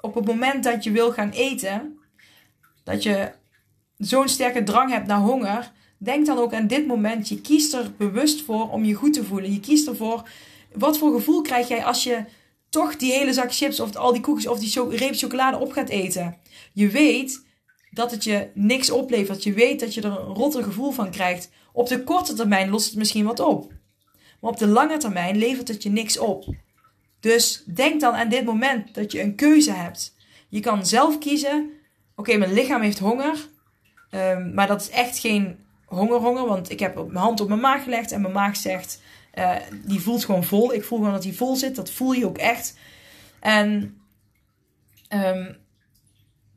op 0.00 0.14
het 0.14 0.24
moment 0.26 0.64
dat 0.64 0.84
je 0.84 0.90
wil 0.90 1.12
gaan 1.12 1.30
eten, 1.30 1.98
dat 2.84 3.02
je 3.02 3.32
zo'n 3.96 4.28
sterke 4.28 4.62
drang 4.62 4.90
hebt 4.90 5.06
naar 5.06 5.18
honger. 5.18 5.72
Denk 6.02 6.26
dan 6.26 6.38
ook 6.38 6.54
aan 6.54 6.66
dit 6.66 6.86
moment. 6.86 7.28
Je 7.28 7.40
kiest 7.40 7.74
er 7.74 7.92
bewust 7.96 8.42
voor 8.42 8.70
om 8.70 8.84
je 8.84 8.94
goed 8.94 9.12
te 9.12 9.24
voelen. 9.24 9.52
Je 9.52 9.60
kiest 9.60 9.88
ervoor. 9.88 10.28
Wat 10.72 10.98
voor 10.98 11.12
gevoel 11.12 11.42
krijg 11.42 11.68
jij 11.68 11.84
als 11.84 12.04
je 12.04 12.24
toch 12.68 12.96
die 12.96 13.12
hele 13.12 13.32
zak 13.32 13.54
chips 13.54 13.80
of 13.80 13.96
al 13.96 14.12
die 14.12 14.20
koekjes 14.20 14.50
of 14.50 14.58
die 14.58 14.96
reep 14.96 15.14
chocolade 15.14 15.58
op 15.58 15.72
gaat 15.72 15.88
eten? 15.88 16.36
Je 16.72 16.88
weet 16.88 17.46
dat 17.90 18.10
het 18.10 18.24
je 18.24 18.50
niks 18.54 18.90
oplevert. 18.90 19.42
Je 19.42 19.52
weet 19.52 19.80
dat 19.80 19.94
je 19.94 20.00
er 20.00 20.10
een 20.10 20.34
rotte 20.34 20.62
gevoel 20.62 20.90
van 20.90 21.10
krijgt. 21.10 21.50
Op 21.72 21.88
de 21.88 22.04
korte 22.04 22.34
termijn 22.34 22.70
lost 22.70 22.86
het 22.86 22.96
misschien 22.96 23.24
wat 23.24 23.40
op. 23.40 23.72
Maar 24.40 24.50
op 24.50 24.58
de 24.58 24.66
lange 24.66 24.96
termijn 24.96 25.36
levert 25.36 25.68
het 25.68 25.82
je 25.82 25.90
niks 25.90 26.18
op. 26.18 26.54
Dus 27.20 27.64
denk 27.74 28.00
dan 28.00 28.14
aan 28.14 28.28
dit 28.28 28.44
moment 28.44 28.94
dat 28.94 29.12
je 29.12 29.22
een 29.22 29.34
keuze 29.34 29.72
hebt. 29.72 30.14
Je 30.48 30.60
kan 30.60 30.86
zelf 30.86 31.18
kiezen. 31.18 31.70
Oké, 32.16 32.36
mijn 32.36 32.52
lichaam 32.52 32.80
heeft 32.80 32.98
honger. 32.98 33.48
Ehm, 34.10 34.54
maar 34.54 34.66
dat 34.66 34.80
is 34.80 34.90
echt 34.90 35.18
geen 35.18 35.68
honger-honger. 35.90 36.46
Want 36.46 36.70
ik 36.70 36.80
heb 36.80 36.94
mijn 36.94 37.24
hand 37.24 37.40
op 37.40 37.48
mijn 37.48 37.60
maag 37.60 37.82
gelegd. 37.82 38.12
En 38.12 38.20
mijn 38.20 38.32
maag 38.32 38.56
zegt, 38.56 39.00
eh, 39.30 39.56
die 39.84 40.00
voelt 40.00 40.24
gewoon 40.24 40.44
vol. 40.44 40.74
Ik 40.74 40.84
voel 40.84 40.98
gewoon 40.98 41.12
dat 41.14 41.22
die 41.22 41.36
vol 41.36 41.56
zit. 41.56 41.76
Dat 41.76 41.90
voel 41.90 42.12
je 42.12 42.26
ook 42.26 42.38
echt. 42.38 42.78
En 43.40 43.98
ehm, 45.08 45.52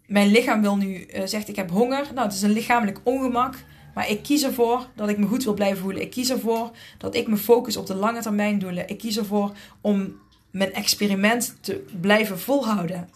mijn 0.05 0.27
lichaam 0.27 0.61
wil 0.61 0.77
nu, 0.77 1.01
eh, 1.01 1.25
zegt 1.25 1.47
ik 1.47 1.55
heb 1.55 1.69
honger. 1.69 2.07
Nou, 2.13 2.27
het 2.27 2.35
is 2.35 2.41
een 2.41 2.51
lichamelijk 2.51 2.99
ongemak. 3.03 3.55
Maar 3.93 4.09
ik 4.09 4.23
kies 4.23 4.43
ervoor 4.43 4.87
dat 4.95 5.09
ik 5.09 5.17
me 5.17 5.27
goed 5.27 5.43
wil 5.43 5.53
blijven 5.53 5.81
voelen. 5.81 6.01
Ik 6.01 6.11
kies 6.11 6.29
ervoor 6.29 6.71
dat 6.97 7.15
ik 7.15 7.27
me 7.27 7.37
focus 7.37 7.77
op 7.77 7.87
de 7.87 7.95
lange 7.95 8.21
termijn 8.21 8.59
doelen. 8.59 8.87
Ik 8.87 8.97
kies 8.97 9.17
ervoor 9.17 9.51
om 9.81 10.19
mijn 10.51 10.73
experiment 10.73 11.55
te 11.61 11.85
blijven 12.01 12.39
volhouden. 12.39 13.09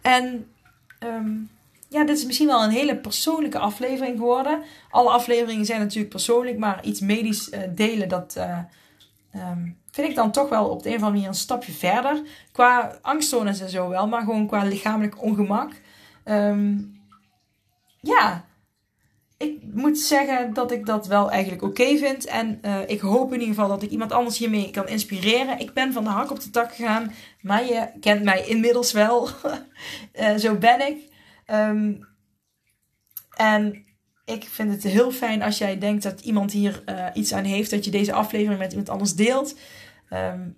En 0.00 0.46
ehm, 0.98 1.32
ja, 1.90 2.04
dit 2.04 2.16
is 2.16 2.24
misschien 2.24 2.46
wel 2.46 2.62
een 2.64 2.70
hele 2.70 2.96
persoonlijke 2.96 3.58
aflevering 3.58 4.18
geworden. 4.18 4.62
Alle 4.90 5.10
afleveringen 5.10 5.66
zijn 5.66 5.80
natuurlijk 5.80 6.10
persoonlijk, 6.10 6.58
maar 6.58 6.84
iets 6.84 7.00
medisch 7.00 7.50
eh, 7.50 7.60
delen, 7.74 8.08
dat 8.08 8.34
eh, 8.36 8.58
ehm, 9.32 9.68
vind 9.90 10.08
ik 10.08 10.14
dan 10.14 10.30
toch 10.30 10.48
wel 10.48 10.68
op 10.68 10.82
de 10.82 10.88
een 10.88 10.94
of 10.94 11.00
andere 11.00 11.16
manier 11.16 11.28
een 11.28 11.34
stapje 11.34 11.72
verder. 11.72 12.22
Qua 12.52 12.98
angststoornis 13.02 13.60
en 13.60 13.70
zo 13.70 13.88
wel, 13.88 14.08
maar 14.08 14.20
gewoon 14.20 14.46
qua 14.46 14.64
lichamelijk 14.64 15.22
ongemak. 15.22 15.72
Ehm, 16.24 16.78
ja, 18.00 18.44
ik 19.36 19.58
moet 19.72 19.98
zeggen 19.98 20.54
dat 20.54 20.72
ik 20.72 20.86
dat 20.86 21.06
wel 21.06 21.30
eigenlijk 21.30 21.62
oké 21.62 21.96
vind. 21.96 22.26
En 22.26 22.58
eh, 22.62 22.78
ik 22.86 23.00
hoop 23.00 23.32
in 23.32 23.40
ieder 23.40 23.54
geval 23.54 23.68
dat 23.68 23.82
ik 23.82 23.90
iemand 23.90 24.12
anders 24.12 24.38
hiermee 24.38 24.70
kan 24.70 24.88
inspireren. 24.88 25.58
Ik 25.58 25.72
ben 25.72 25.92
van 25.92 26.04
de 26.04 26.10
hak 26.10 26.30
op 26.30 26.40
de 26.40 26.50
tak 26.50 26.74
gegaan. 26.74 27.12
Maar 27.40 27.64
je 27.64 27.88
kent 28.00 28.22
mij 28.22 28.46
inmiddels 28.46 28.92
wel. 28.92 29.28
Zo 30.38 30.54
ben 30.54 30.88
ik. 30.88 31.09
Ehm, 31.50 31.94
en 33.36 33.84
ik 34.24 34.44
vind 34.44 34.72
het 34.72 34.82
heel 34.82 35.10
fijn 35.10 35.42
als 35.42 35.58
jij 35.58 35.78
denkt 35.78 36.02
dat 36.02 36.20
iemand 36.20 36.52
hier 36.52 36.82
eh, 36.84 37.06
iets 37.14 37.32
aan 37.32 37.44
heeft. 37.44 37.70
Dat 37.70 37.84
je 37.84 37.90
deze 37.90 38.12
aflevering 38.12 38.58
met 38.58 38.70
iemand 38.70 38.88
anders 38.88 39.14
deelt. 39.14 39.58
Ehm, 40.08 40.48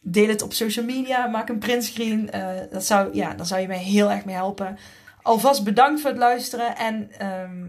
deel 0.00 0.28
het 0.28 0.42
op 0.42 0.52
social 0.52 0.84
media. 0.84 1.26
Maak 1.26 1.48
een 1.48 1.58
printscreen. 1.58 2.30
Eh 2.30 2.48
dat 2.70 2.86
zou, 2.86 3.14
ja, 3.14 3.34
daar 3.34 3.46
zou 3.46 3.60
je 3.60 3.66
mij 3.66 3.78
heel 3.78 4.10
erg 4.10 4.24
mee 4.24 4.34
helpen. 4.34 4.78
Alvast 5.22 5.64
bedankt 5.64 6.00
voor 6.00 6.10
het 6.10 6.18
luisteren. 6.18 6.76
En 6.76 7.10
ehm, 7.18 7.68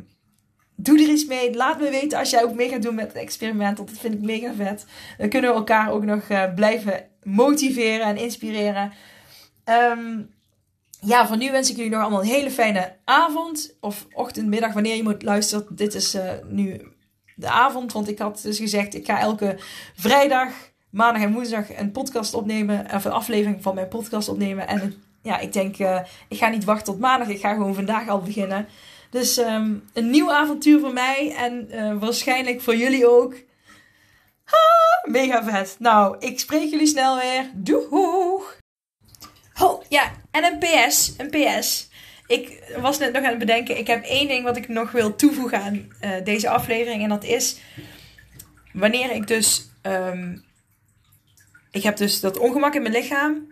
doe 0.75 1.03
er 1.03 1.09
iets 1.09 1.25
mee. 1.25 1.55
Laat 1.55 1.79
me 1.79 1.89
weten 1.89 2.19
als 2.19 2.29
jij 2.29 2.43
ook 2.43 2.55
mee 2.55 2.69
gaat 2.69 2.81
doen 2.81 2.95
met 2.95 3.07
het 3.07 3.21
experiment. 3.21 3.77
Want 3.77 3.89
dat 3.89 3.99
vind 3.99 4.13
ik 4.13 4.21
mega 4.21 4.53
vet. 4.53 4.85
Dan 5.17 5.29
kunnen 5.29 5.49
we 5.49 5.55
elkaar 5.55 5.91
ook 5.91 6.03
nog 6.03 6.29
eh, 6.29 6.53
blijven 6.53 7.05
motiveren 7.23 8.05
en 8.05 8.17
inspireren. 8.17 8.91
Ja, 11.07 11.27
voor 11.27 11.37
nu 11.37 11.51
wens 11.51 11.69
ik 11.69 11.75
jullie 11.75 11.91
nog 11.91 12.01
allemaal 12.01 12.21
een 12.21 12.27
hele 12.27 12.51
fijne 12.51 12.95
avond. 13.03 13.77
Of 13.79 14.07
ochtend, 14.13 14.47
middag, 14.47 14.73
wanneer 14.73 14.95
je 14.95 15.03
moet 15.03 15.23
luisteren. 15.23 15.65
Dit 15.69 15.93
is 15.93 16.13
eh, 16.13 16.31
nu 16.45 16.81
de 17.35 17.49
avond. 17.49 17.93
Want 17.93 18.07
ik 18.07 18.19
had 18.19 18.41
dus 18.41 18.57
gezegd, 18.57 18.95
ik 18.95 19.05
ga 19.05 19.19
elke 19.19 19.55
vrijdag, 19.95 20.49
maandag 20.89 21.21
en 21.21 21.33
woensdag 21.33 21.77
een 21.77 21.91
podcast 21.91 22.33
opnemen. 22.33 22.85
Of 22.93 23.05
een 23.05 23.11
aflevering 23.11 23.61
van 23.61 23.75
mijn 23.75 23.87
podcast 23.87 24.29
opnemen. 24.29 24.67
En 24.67 25.03
ja, 25.21 25.39
ik 25.39 25.53
denk, 25.53 25.77
eh, 25.77 25.99
ik 26.27 26.37
ga 26.37 26.47
niet 26.47 26.63
wachten 26.63 26.85
tot 26.85 26.99
maandag. 26.99 27.27
Ik 27.27 27.39
ga 27.39 27.53
gewoon 27.53 27.75
vandaag 27.75 28.07
al 28.07 28.21
beginnen. 28.21 28.67
Dus 29.09 29.37
ehm, 29.37 29.73
een 29.93 30.09
nieuw 30.09 30.31
avontuur 30.31 30.79
voor 30.79 30.93
mij. 30.93 31.35
En 31.37 31.69
eh, 31.69 31.99
waarschijnlijk 31.99 32.61
voor 32.61 32.75
jullie 32.75 33.07
ook. 33.09 33.35
Ha, 34.43 35.09
mega 35.11 35.43
vet. 35.43 35.75
Nou, 35.79 36.15
ik 36.19 36.39
spreek 36.39 36.69
jullie 36.69 36.87
snel 36.87 37.15
weer. 37.17 37.51
Doeg! 37.53 38.57
Oh, 39.61 39.83
ja. 39.89 40.11
En 40.37 40.43
een 40.43 40.59
PS. 40.59 41.13
Een 41.17 41.29
PS. 41.29 41.89
Ik 42.27 42.73
was 42.81 42.97
net 42.97 43.13
nog 43.13 43.23
aan 43.23 43.29
het 43.29 43.39
bedenken. 43.39 43.77
Ik 43.77 43.87
heb 43.87 44.03
één 44.03 44.27
ding 44.27 44.43
wat 44.43 44.57
ik 44.57 44.67
nog 44.67 44.91
wil 44.91 45.15
toevoegen 45.15 45.61
aan 45.61 45.87
eh, 45.99 46.11
deze 46.23 46.49
aflevering. 46.49 47.03
En 47.03 47.09
dat 47.09 47.23
is... 47.23 47.59
Wanneer 48.73 49.11
ik 49.11 49.27
dus... 49.27 49.69
ehm, 49.81 50.37
ik 51.71 51.83
heb 51.83 51.97
dus 51.97 52.19
dat 52.19 52.37
ongemak 52.37 52.75
in 52.75 52.81
mijn 52.81 52.93
lichaam. 52.93 53.47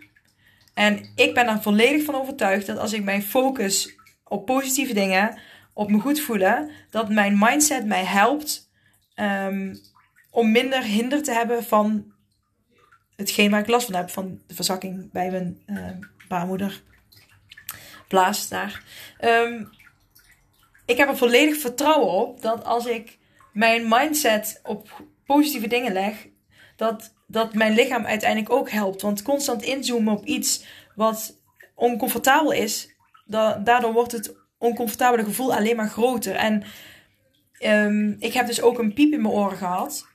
En 0.74 1.08
ik 1.14 1.34
ben 1.34 1.46
er 1.46 1.62
volledig 1.62 2.04
van 2.04 2.14
overtuigd 2.14 2.66
dat 2.66 2.78
als 2.78 2.92
ik 2.92 3.04
mij 3.04 3.22
focus 3.22 3.96
op 4.24 4.46
positieve 4.46 4.94
dingen, 4.94 5.38
op 5.72 5.90
me 5.90 6.00
goed 6.00 6.20
voelen, 6.20 6.70
dat 6.90 7.08
mijn 7.08 7.38
mindset 7.38 7.86
mij 7.86 8.04
helpt 8.04 8.70
ehm, 9.14 9.74
om 10.30 10.50
minder 10.50 10.82
hinder 10.82 11.22
te 11.22 11.32
hebben 11.32 11.64
van 11.64 12.14
hetgeen 13.16 13.50
waar 13.50 13.60
ik 13.60 13.66
last 13.66 13.86
van 13.86 13.94
heb, 13.94 14.10
van 14.10 14.40
de 14.46 14.54
verzakking 14.54 15.12
bij 15.12 15.30
mijn 15.30 15.62
ehm, 15.66 15.98
baarmoeder. 16.28 16.82
Blaas 18.08 18.48
daar. 18.48 18.82
Ehm, 19.18 19.64
ik 20.86 20.96
heb 20.96 21.08
er 21.08 21.16
volledig 21.16 21.56
vertrouwen 21.56 22.12
op 22.12 22.42
dat 22.42 22.64
als 22.64 22.86
ik 22.86 23.18
mijn 23.52 23.88
mindset 23.88 24.60
op 24.62 25.02
positieve 25.26 25.68
dingen 25.68 25.92
leg, 25.92 26.26
dat, 26.76 27.14
dat 27.26 27.54
mijn 27.54 27.74
lichaam 27.74 28.06
uiteindelijk 28.06 28.52
ook 28.52 28.70
helpt. 28.70 29.02
Want 29.02 29.22
constant 29.22 29.62
inzoomen 29.62 30.12
op 30.12 30.24
iets 30.24 30.64
wat 30.94 31.40
oncomfortabel 31.74 32.52
is, 32.52 32.94
da- 33.24 33.58
daardoor 33.58 33.92
wordt 33.92 34.12
het 34.12 34.34
oncomfortabele 34.58 35.24
gevoel 35.24 35.54
alleen 35.54 35.76
maar 35.76 35.88
groter. 35.88 36.34
En 36.34 36.62
ehm, 37.52 38.10
ik 38.18 38.32
heb 38.32 38.46
dus 38.46 38.60
ook 38.62 38.78
een 38.78 38.92
piep 38.92 39.12
in 39.12 39.22
mijn 39.22 39.34
oren 39.34 39.56
gehad. 39.56 40.06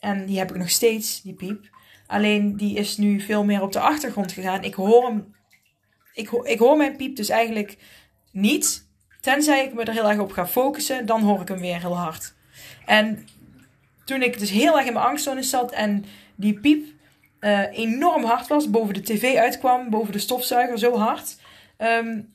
En 0.00 0.26
die 0.26 0.38
heb 0.38 0.50
ik 0.50 0.56
nog 0.56 0.70
steeds, 0.70 1.22
die 1.22 1.34
piep. 1.34 1.76
Alleen 2.08 2.56
die 2.56 2.76
is 2.76 2.96
nu 2.96 3.20
veel 3.20 3.44
meer 3.44 3.62
op 3.62 3.72
de 3.72 3.80
achtergrond 3.80 4.32
gegaan. 4.32 4.64
Ik 4.64 4.74
hoor 4.74 5.04
hem. 5.06 5.34
Ik, 6.14 6.30
ik 6.30 6.58
hoor 6.58 6.76
mijn 6.76 6.96
piep 6.96 7.16
dus 7.16 7.28
eigenlijk 7.28 7.76
niet. 8.32 8.86
Tenzij 9.20 9.64
ik 9.64 9.74
me 9.74 9.82
er 9.82 9.92
heel 9.92 10.08
erg 10.08 10.18
op 10.18 10.32
ga 10.32 10.46
focussen, 10.46 11.06
dan 11.06 11.22
hoor 11.22 11.40
ik 11.40 11.48
hem 11.48 11.60
weer 11.60 11.80
heel 11.80 11.96
hard. 11.96 12.34
En 12.86 13.26
toen 14.04 14.22
ik 14.22 14.38
dus 14.38 14.50
heel 14.50 14.76
erg 14.76 14.86
in 14.86 14.92
mijn 14.92 15.04
angststoornis 15.04 15.50
zat 15.50 15.72
en 15.72 16.04
die 16.36 16.60
piep 16.60 16.86
uh, 17.40 17.78
enorm 17.78 18.24
hard 18.24 18.46
was, 18.46 18.70
boven 18.70 18.94
de 18.94 19.02
tv 19.02 19.36
uitkwam, 19.36 19.90
boven 19.90 20.12
de 20.12 20.18
stofzuiger, 20.18 20.78
zo 20.78 20.96
hard. 20.96 21.36
Um, 21.78 22.32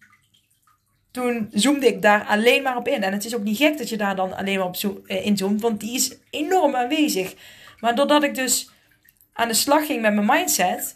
toen 1.11 1.49
zoomde 1.51 1.87
ik 1.87 2.01
daar 2.01 2.25
alleen 2.25 2.63
maar 2.63 2.77
op 2.77 2.87
in. 2.87 3.03
En 3.03 3.13
het 3.13 3.25
is 3.25 3.35
ook 3.35 3.43
niet 3.43 3.57
gek 3.57 3.77
dat 3.77 3.89
je 3.89 3.97
daar 3.97 4.15
dan 4.15 4.35
alleen 4.35 4.57
maar 4.57 4.67
op 4.67 4.75
zo, 4.75 5.01
uh, 5.05 5.25
inzoomt, 5.25 5.61
want 5.61 5.79
die 5.79 5.93
is 5.93 6.17
enorm 6.29 6.75
aanwezig. 6.75 7.33
Maar 7.79 7.95
doordat 7.95 8.23
ik 8.23 8.35
dus 8.35 8.69
aan 9.33 9.47
de 9.47 9.53
slag 9.53 9.85
ging 9.85 10.01
met 10.01 10.13
mijn 10.13 10.27
mindset, 10.27 10.93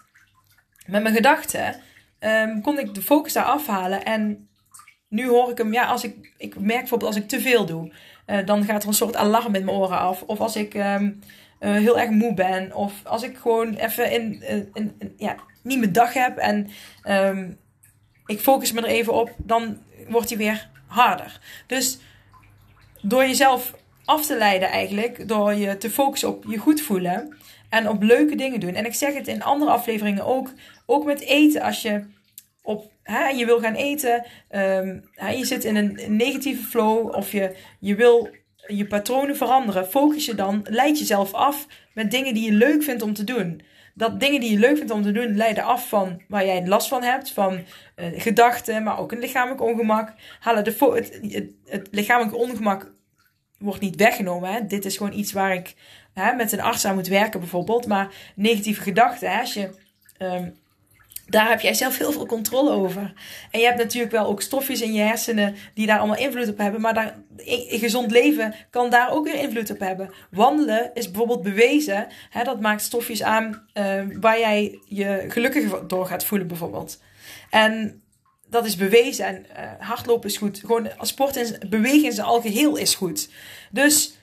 met 0.86 1.02
mijn 1.02 1.16
gedachten, 1.16 1.82
um, 2.20 2.62
kon 2.62 2.80
ik 2.80 2.94
de 2.94 3.02
focus 3.02 3.34
daar 3.34 3.44
afhalen. 3.44 4.06
En 4.06 4.50
nu 5.08 5.28
hoor 5.28 5.50
ik 5.52 5.58
hem, 5.58 5.74
ja, 5.74 5.86
als 5.86 6.04
ik, 6.04 6.34
ik 6.38 6.60
merk 6.60 6.80
bijvoorbeeld 6.80 7.14
als 7.14 7.24
ik 7.24 7.30
te 7.30 7.40
veel 7.40 7.66
doe, 7.66 7.92
uh, 8.28 8.46
dan 8.46 8.64
gaat 8.64 8.82
er 8.82 8.88
een 8.88 8.94
soort 8.94 9.16
alarm 9.16 9.56
in 9.56 9.66
mijn 9.66 9.78
oren 9.78 10.00
af. 10.00 10.22
Of 10.22 10.40
als 10.40 10.56
ik 10.56 10.74
um, 10.74 11.20
uh, 11.60 11.72
heel 11.72 12.00
erg 12.00 12.10
moe 12.10 12.34
ben, 12.34 12.76
of 12.76 12.94
als 13.04 13.24
ik 13.24 13.38
gewoon 13.38 13.74
even 13.74 14.12
in, 14.12 14.44
in, 14.74 15.14
ja, 15.18 15.36
niet 15.64 15.80
mijn 15.80 15.92
dag 15.92 16.14
heb 16.14 16.38
en 16.38 16.70
um, 17.08 17.58
ik 18.26 18.40
focus 18.40 18.72
me 18.72 18.82
er 18.82 18.88
even 18.88 19.14
op, 19.14 19.36
dan 19.38 19.78
wordt 20.08 20.30
hij 20.30 20.38
weer 20.38 20.70
harder. 20.88 21.40
Dus 21.68 22.00
door 23.02 23.22
jezelf 23.22 23.74
af 24.06 24.26
te 24.26 24.38
leiden 24.38 24.70
eigenlijk, 24.70 25.28
door 25.28 25.54
je 25.54 25.78
te 25.78 25.90
focussen 25.90 26.30
op 26.30 26.46
je 26.48 26.58
goed 26.58 26.82
voelen 26.82 27.38
en 27.70 27.90
op 27.90 28.04
leuke 28.04 28.36
dingen 28.36 28.60
doen. 28.60 28.74
En 28.74 28.86
ik 28.86 28.94
zeg 28.94 29.14
het 29.14 29.28
in 29.28 29.44
andere 29.44 29.72
afleveringen 29.72 30.26
ook, 30.26 30.52
ook 30.86 31.06
met 31.06 31.22
eten. 31.22 31.62
Als 31.62 31.82
je 31.82 32.04
op, 32.62 32.92
hè, 33.04 33.28
je 33.28 33.46
wil 33.46 33.60
gaan 33.60 33.76
eten, 33.76 34.26
um, 34.52 35.10
hè, 35.12 35.30
je 35.30 35.46
zit 35.46 35.64
in 35.64 35.76
een 35.76 36.00
negatieve 36.08 36.64
flow 36.64 37.16
of 37.16 37.32
je, 37.32 37.56
je 37.80 37.96
wil 37.96 38.30
je 38.68 38.88
patronen 38.88 39.36
veranderen, 39.36 39.88
focus 39.88 40.26
je 40.26 40.36
dan, 40.36 40.66
leid 40.70 41.00
jezelf 41.00 41.34
af 41.34 41.68
met 41.94 42.12
dingen 42.12 42.34
die 42.34 42.46
je 42.46 42.58
leuk 42.58 42.84
vindt 42.84 43.02
om 43.02 43.14
te 43.14 43.24
doen. 43.24 43.62
Dat 43.94 44.20
dingen 44.20 44.40
die 44.40 44.52
je 44.52 44.60
leuk 44.60 44.78
vindt 44.78 44.92
om 44.92 45.02
te 45.02 45.12
doen, 45.12 45.36
leiden 45.36 45.64
af 45.64 45.90
van 45.90 46.22
waar 46.28 46.46
jij 46.46 46.68
last 46.68 46.88
van 46.88 47.04
hebt, 47.04 47.32
van 47.32 47.54
uh, 47.54 48.06
gedachten, 48.16 48.84
maar 48.84 49.00
ook 49.00 49.12
een 49.12 49.20
lichamelijk 49.20 49.62
ongemak. 49.62 50.14
Halen 50.40 50.64
de 50.64 50.76
het, 50.80 51.20
het, 51.22 51.52
het 51.66 51.88
lichamelijk 51.92 52.38
ongemak 52.38 52.94
wordt 53.58 53.82
niet 53.82 53.96
weggenomen. 53.96 54.54
Hè. 54.54 54.66
Dit 54.66 54.86
is 54.86 54.98
gewoon 54.98 55.14
iets 55.14 55.32
waar 55.32 55.54
ik 55.54 55.76
hè, 56.24 56.34
met 56.34 56.52
een 56.52 56.62
arts 56.62 56.86
aan 56.86 56.96
moet 56.96 57.08
werken 57.08 57.40
bijvoorbeeld. 57.40 57.88
Maar 57.88 58.08
negatieve 58.36 58.82
gedachten, 58.82 59.32
hè, 59.32 59.40
als 59.40 59.54
je, 59.54 59.70
um, 60.20 60.56
daar 61.26 61.50
heb 61.50 61.62
jij 61.62 61.74
zelf 61.74 61.98
heel 61.98 62.12
veel 62.12 62.26
controle 62.26 62.70
over. 62.70 63.14
En 63.52 63.60
je 63.60 63.66
hebt 63.66 63.78
natuurlijk 63.78 64.12
wel 64.12 64.26
ook 64.26 64.42
stofjes 64.42 64.82
in 64.82 64.94
je 64.94 65.02
hersenen 65.02 65.56
die 65.74 65.88
daar 65.88 65.98
allemaal 65.98 66.18
invloed 66.18 66.50
op 66.50 66.58
hebben. 66.58 66.82
Maar 66.82 66.94
daar, 66.94 67.16
een 67.38 67.80
gezond 67.80 68.12
leven 68.12 68.54
kan 68.70 68.90
daar 68.90 69.12
ook 69.12 69.26
weer 69.26 69.42
invloed 69.42 69.72
op 69.72 69.80
hebben. 69.80 70.14
Wandelen 70.32 70.92
is 70.94 71.06
bijvoorbeeld 71.06 71.42
bewezen. 71.42 72.08
Hè, 72.30 72.44
dat 72.44 72.62
maakt 72.62 72.82
stofjes 72.82 73.24
aan 73.24 73.68
uh, 73.74 74.02
waar 74.20 74.40
jij 74.40 74.80
je 74.86 75.26
gelukkig 75.28 75.86
door 75.88 76.06
gaat 76.06 76.26
voelen 76.26 76.48
bijvoorbeeld. 76.48 77.02
En 77.50 78.02
dat 78.50 78.66
is 78.66 78.76
bewezen. 78.76 79.26
En 79.26 79.46
uh, 79.58 79.88
hardlopen 79.88 80.30
is 80.30 80.38
goed. 80.38 80.60
Gewoon 80.60 80.90
sport 81.00 81.36
en 81.36 81.70
bewegen 81.70 82.06
in 82.06 82.12
zijn 82.12 82.28
algeheel 82.28 82.76
is 82.76 82.96
goed. 82.96 83.30
Dus 83.72 84.17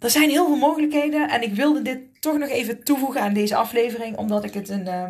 er 0.00 0.10
zijn 0.10 0.30
heel 0.30 0.46
veel 0.46 0.56
mogelijkheden. 0.56 1.28
En 1.28 1.42
ik 1.42 1.54
wilde 1.54 1.82
dit 1.82 2.22
toch 2.22 2.38
nog 2.38 2.48
even 2.48 2.84
toevoegen 2.84 3.20
aan 3.20 3.32
deze 3.32 3.56
aflevering. 3.56 4.16
Omdat 4.16 4.44
ik 4.44 4.54
het 4.54 4.68
een. 4.68 4.86
Uh, 4.86 5.04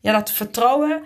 ja, 0.00 0.12
dat 0.12 0.32
vertrouwen. 0.32 1.02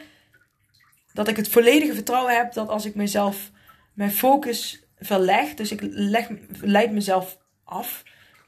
Dat 1.12 1.28
ik 1.28 1.36
het 1.36 1.48
volledige 1.48 1.94
vertrouwen 1.94 2.36
heb 2.36 2.52
dat 2.52 2.68
als 2.68 2.84
ik 2.84 2.94
mezelf 2.94 3.50
mijn 3.92 4.10
focus 4.10 4.82
verleg. 4.98 5.54
Dus 5.54 5.72
ik 5.72 5.80
leg, 5.82 6.28
leid 6.60 6.92
mezelf 6.92 7.38
af 7.64 8.02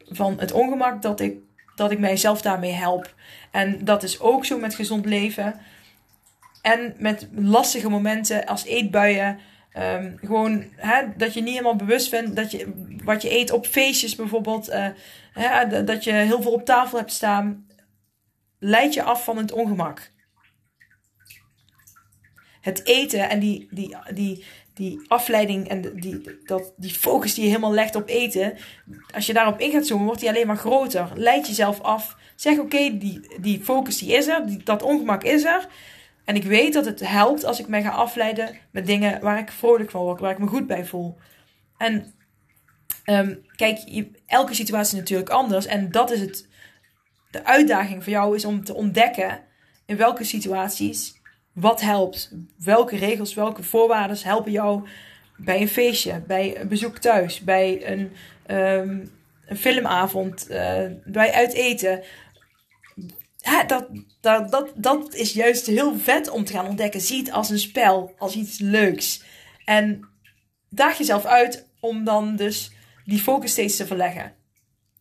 van 0.08 0.40
het 0.40 0.52
ongemak. 0.52 1.02
Dat 1.02 1.20
ik, 1.20 1.36
dat 1.74 1.90
ik 1.90 1.98
mijzelf 1.98 2.42
daarmee 2.42 2.72
help. 2.72 3.14
En 3.50 3.84
dat 3.84 4.02
is 4.02 4.20
ook 4.20 4.44
zo 4.44 4.58
met 4.58 4.74
gezond 4.74 5.04
leven. 5.06 5.60
En 6.62 6.94
met 6.98 7.28
lastige 7.34 7.88
momenten 7.88 8.46
als 8.46 8.64
eetbuien. 8.64 9.38
Um, 9.78 10.18
gewoon 10.20 10.64
hè, 10.76 11.02
dat 11.16 11.34
je 11.34 11.40
niet 11.40 11.50
helemaal 11.50 11.76
bewust 11.76 12.10
bent 12.10 12.36
dat 12.36 12.50
je 12.50 12.72
wat 13.04 13.22
je 13.22 13.38
eet 13.38 13.50
op 13.50 13.66
feestjes 13.66 14.14
bijvoorbeeld. 14.14 14.68
Uh, 14.68 14.88
hè, 15.32 15.84
dat 15.84 16.04
je 16.04 16.12
heel 16.12 16.42
veel 16.42 16.52
op 16.52 16.64
tafel 16.64 16.98
hebt 16.98 17.12
staan. 17.12 17.66
Leid 18.58 18.94
je 18.94 19.02
af 19.02 19.24
van 19.24 19.36
het 19.36 19.52
ongemak. 19.52 20.12
Het 22.60 22.86
eten 22.86 23.28
en 23.28 23.38
die, 23.38 23.68
die, 23.70 23.96
die, 24.14 24.44
die 24.74 25.04
afleiding 25.08 25.68
en 25.68 25.94
die, 25.94 26.38
dat, 26.44 26.72
die 26.76 26.94
focus 26.94 27.34
die 27.34 27.42
je 27.42 27.48
helemaal 27.48 27.74
legt 27.74 27.94
op 27.94 28.08
eten. 28.08 28.56
Als 29.14 29.26
je 29.26 29.32
daarop 29.32 29.60
in 29.60 29.70
gaat 29.70 29.86
zoomen, 29.86 30.06
wordt 30.06 30.20
die 30.20 30.28
alleen 30.28 30.46
maar 30.46 30.56
groter. 30.56 31.10
Leid 31.14 31.46
jezelf 31.46 31.80
af. 31.80 32.16
Zeg 32.36 32.58
oké, 32.58 32.98
die, 32.98 33.40
die 33.40 33.64
focus 33.64 33.98
die 33.98 34.12
is 34.12 34.26
er. 34.26 34.46
Die, 34.46 34.62
dat 34.62 34.82
ongemak 34.82 35.22
is 35.22 35.44
er. 35.44 35.68
En 36.28 36.36
ik 36.36 36.44
weet 36.44 36.72
dat 36.72 36.84
het 36.84 37.08
helpt 37.08 37.44
als 37.44 37.60
ik 37.60 37.68
mij 37.68 37.82
ga 37.82 37.90
afleiden 37.90 38.56
met 38.70 38.86
dingen 38.86 39.20
waar 39.20 39.38
ik 39.38 39.50
vrolijk 39.50 39.90
van 39.90 40.02
word, 40.02 40.20
waar 40.20 40.30
ik 40.30 40.38
me 40.38 40.46
goed 40.46 40.66
bij 40.66 40.84
voel. 40.84 41.16
En 41.76 42.14
um, 43.04 43.46
kijk, 43.56 43.78
je, 43.86 44.10
elke 44.26 44.54
situatie 44.54 44.92
is 44.92 44.98
natuurlijk 44.98 45.30
anders. 45.30 45.66
En 45.66 45.90
dat 45.90 46.10
is 46.10 46.20
het. 46.20 46.48
De 47.30 47.44
uitdaging 47.44 48.04
voor 48.04 48.12
jou 48.12 48.34
is 48.34 48.44
om 48.44 48.64
te 48.64 48.74
ontdekken 48.74 49.40
in 49.86 49.96
welke 49.96 50.24
situaties 50.24 51.20
wat 51.52 51.80
helpt. 51.80 52.32
Welke 52.58 52.96
regels, 52.96 53.34
welke 53.34 53.62
voorwaarden 53.62 54.18
helpen 54.22 54.52
jou 54.52 54.88
bij 55.36 55.60
een 55.60 55.68
feestje, 55.68 56.20
bij 56.26 56.60
een 56.60 56.68
bezoek 56.68 56.98
thuis, 56.98 57.40
bij 57.40 57.92
een, 57.92 58.12
um, 58.56 59.10
een 59.46 59.56
filmavond, 59.56 60.46
uh, 60.50 60.84
bij 61.04 61.32
uit 61.32 61.54
ja, 63.50 63.64
dat, 63.64 63.88
dat, 64.20 64.50
dat, 64.50 64.72
dat 64.74 65.14
is 65.14 65.32
juist 65.32 65.66
heel 65.66 65.98
vet 65.98 66.30
om 66.30 66.44
te 66.44 66.52
gaan 66.52 66.68
ontdekken. 66.68 67.00
Zie 67.00 67.18
het 67.18 67.30
als 67.30 67.50
een 67.50 67.58
spel, 67.58 68.14
als 68.18 68.34
iets 68.34 68.58
leuks. 68.58 69.22
En 69.64 70.08
daag 70.68 70.98
jezelf 70.98 71.24
uit 71.24 71.66
om 71.80 72.04
dan 72.04 72.36
dus 72.36 72.72
die 73.04 73.18
focus 73.18 73.50
steeds 73.50 73.76
te 73.76 73.86
verleggen. 73.86 74.32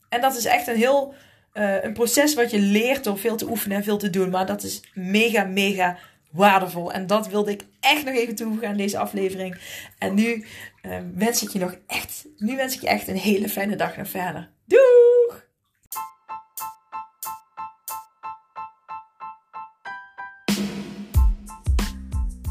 En 0.09 0.21
dat 0.21 0.37
is 0.37 0.45
echt 0.45 0.67
een 0.67 0.75
heel 0.75 1.13
uh, 1.53 1.83
een 1.83 1.93
proces 1.93 2.33
wat 2.33 2.51
je 2.51 2.59
leert 2.59 3.03
door 3.03 3.19
veel 3.19 3.35
te 3.35 3.49
oefenen 3.49 3.77
en 3.77 3.83
veel 3.83 3.97
te 3.97 4.09
doen. 4.09 4.29
Maar 4.29 4.45
dat 4.45 4.63
is 4.63 4.81
mega, 4.93 5.43
mega 5.43 5.97
waardevol. 6.31 6.91
En 6.91 7.07
dat 7.07 7.27
wilde 7.27 7.51
ik 7.51 7.65
echt 7.79 8.05
nog 8.05 8.15
even 8.15 8.35
toevoegen 8.35 8.67
aan 8.67 8.77
deze 8.77 8.97
aflevering. 8.97 9.57
En 9.97 10.13
nu 10.13 10.45
uh, 10.81 10.97
wens 11.15 11.43
ik 11.43 11.49
je 11.49 11.59
nog 11.59 11.75
echt, 11.87 12.25
nu 12.37 12.55
wens 12.55 12.75
ik 12.75 12.81
je 12.81 12.87
echt 12.87 13.07
een 13.07 13.17
hele 13.17 13.49
fijne 13.49 13.75
dag 13.75 13.97
nog 13.97 14.09
verder. 14.09 14.49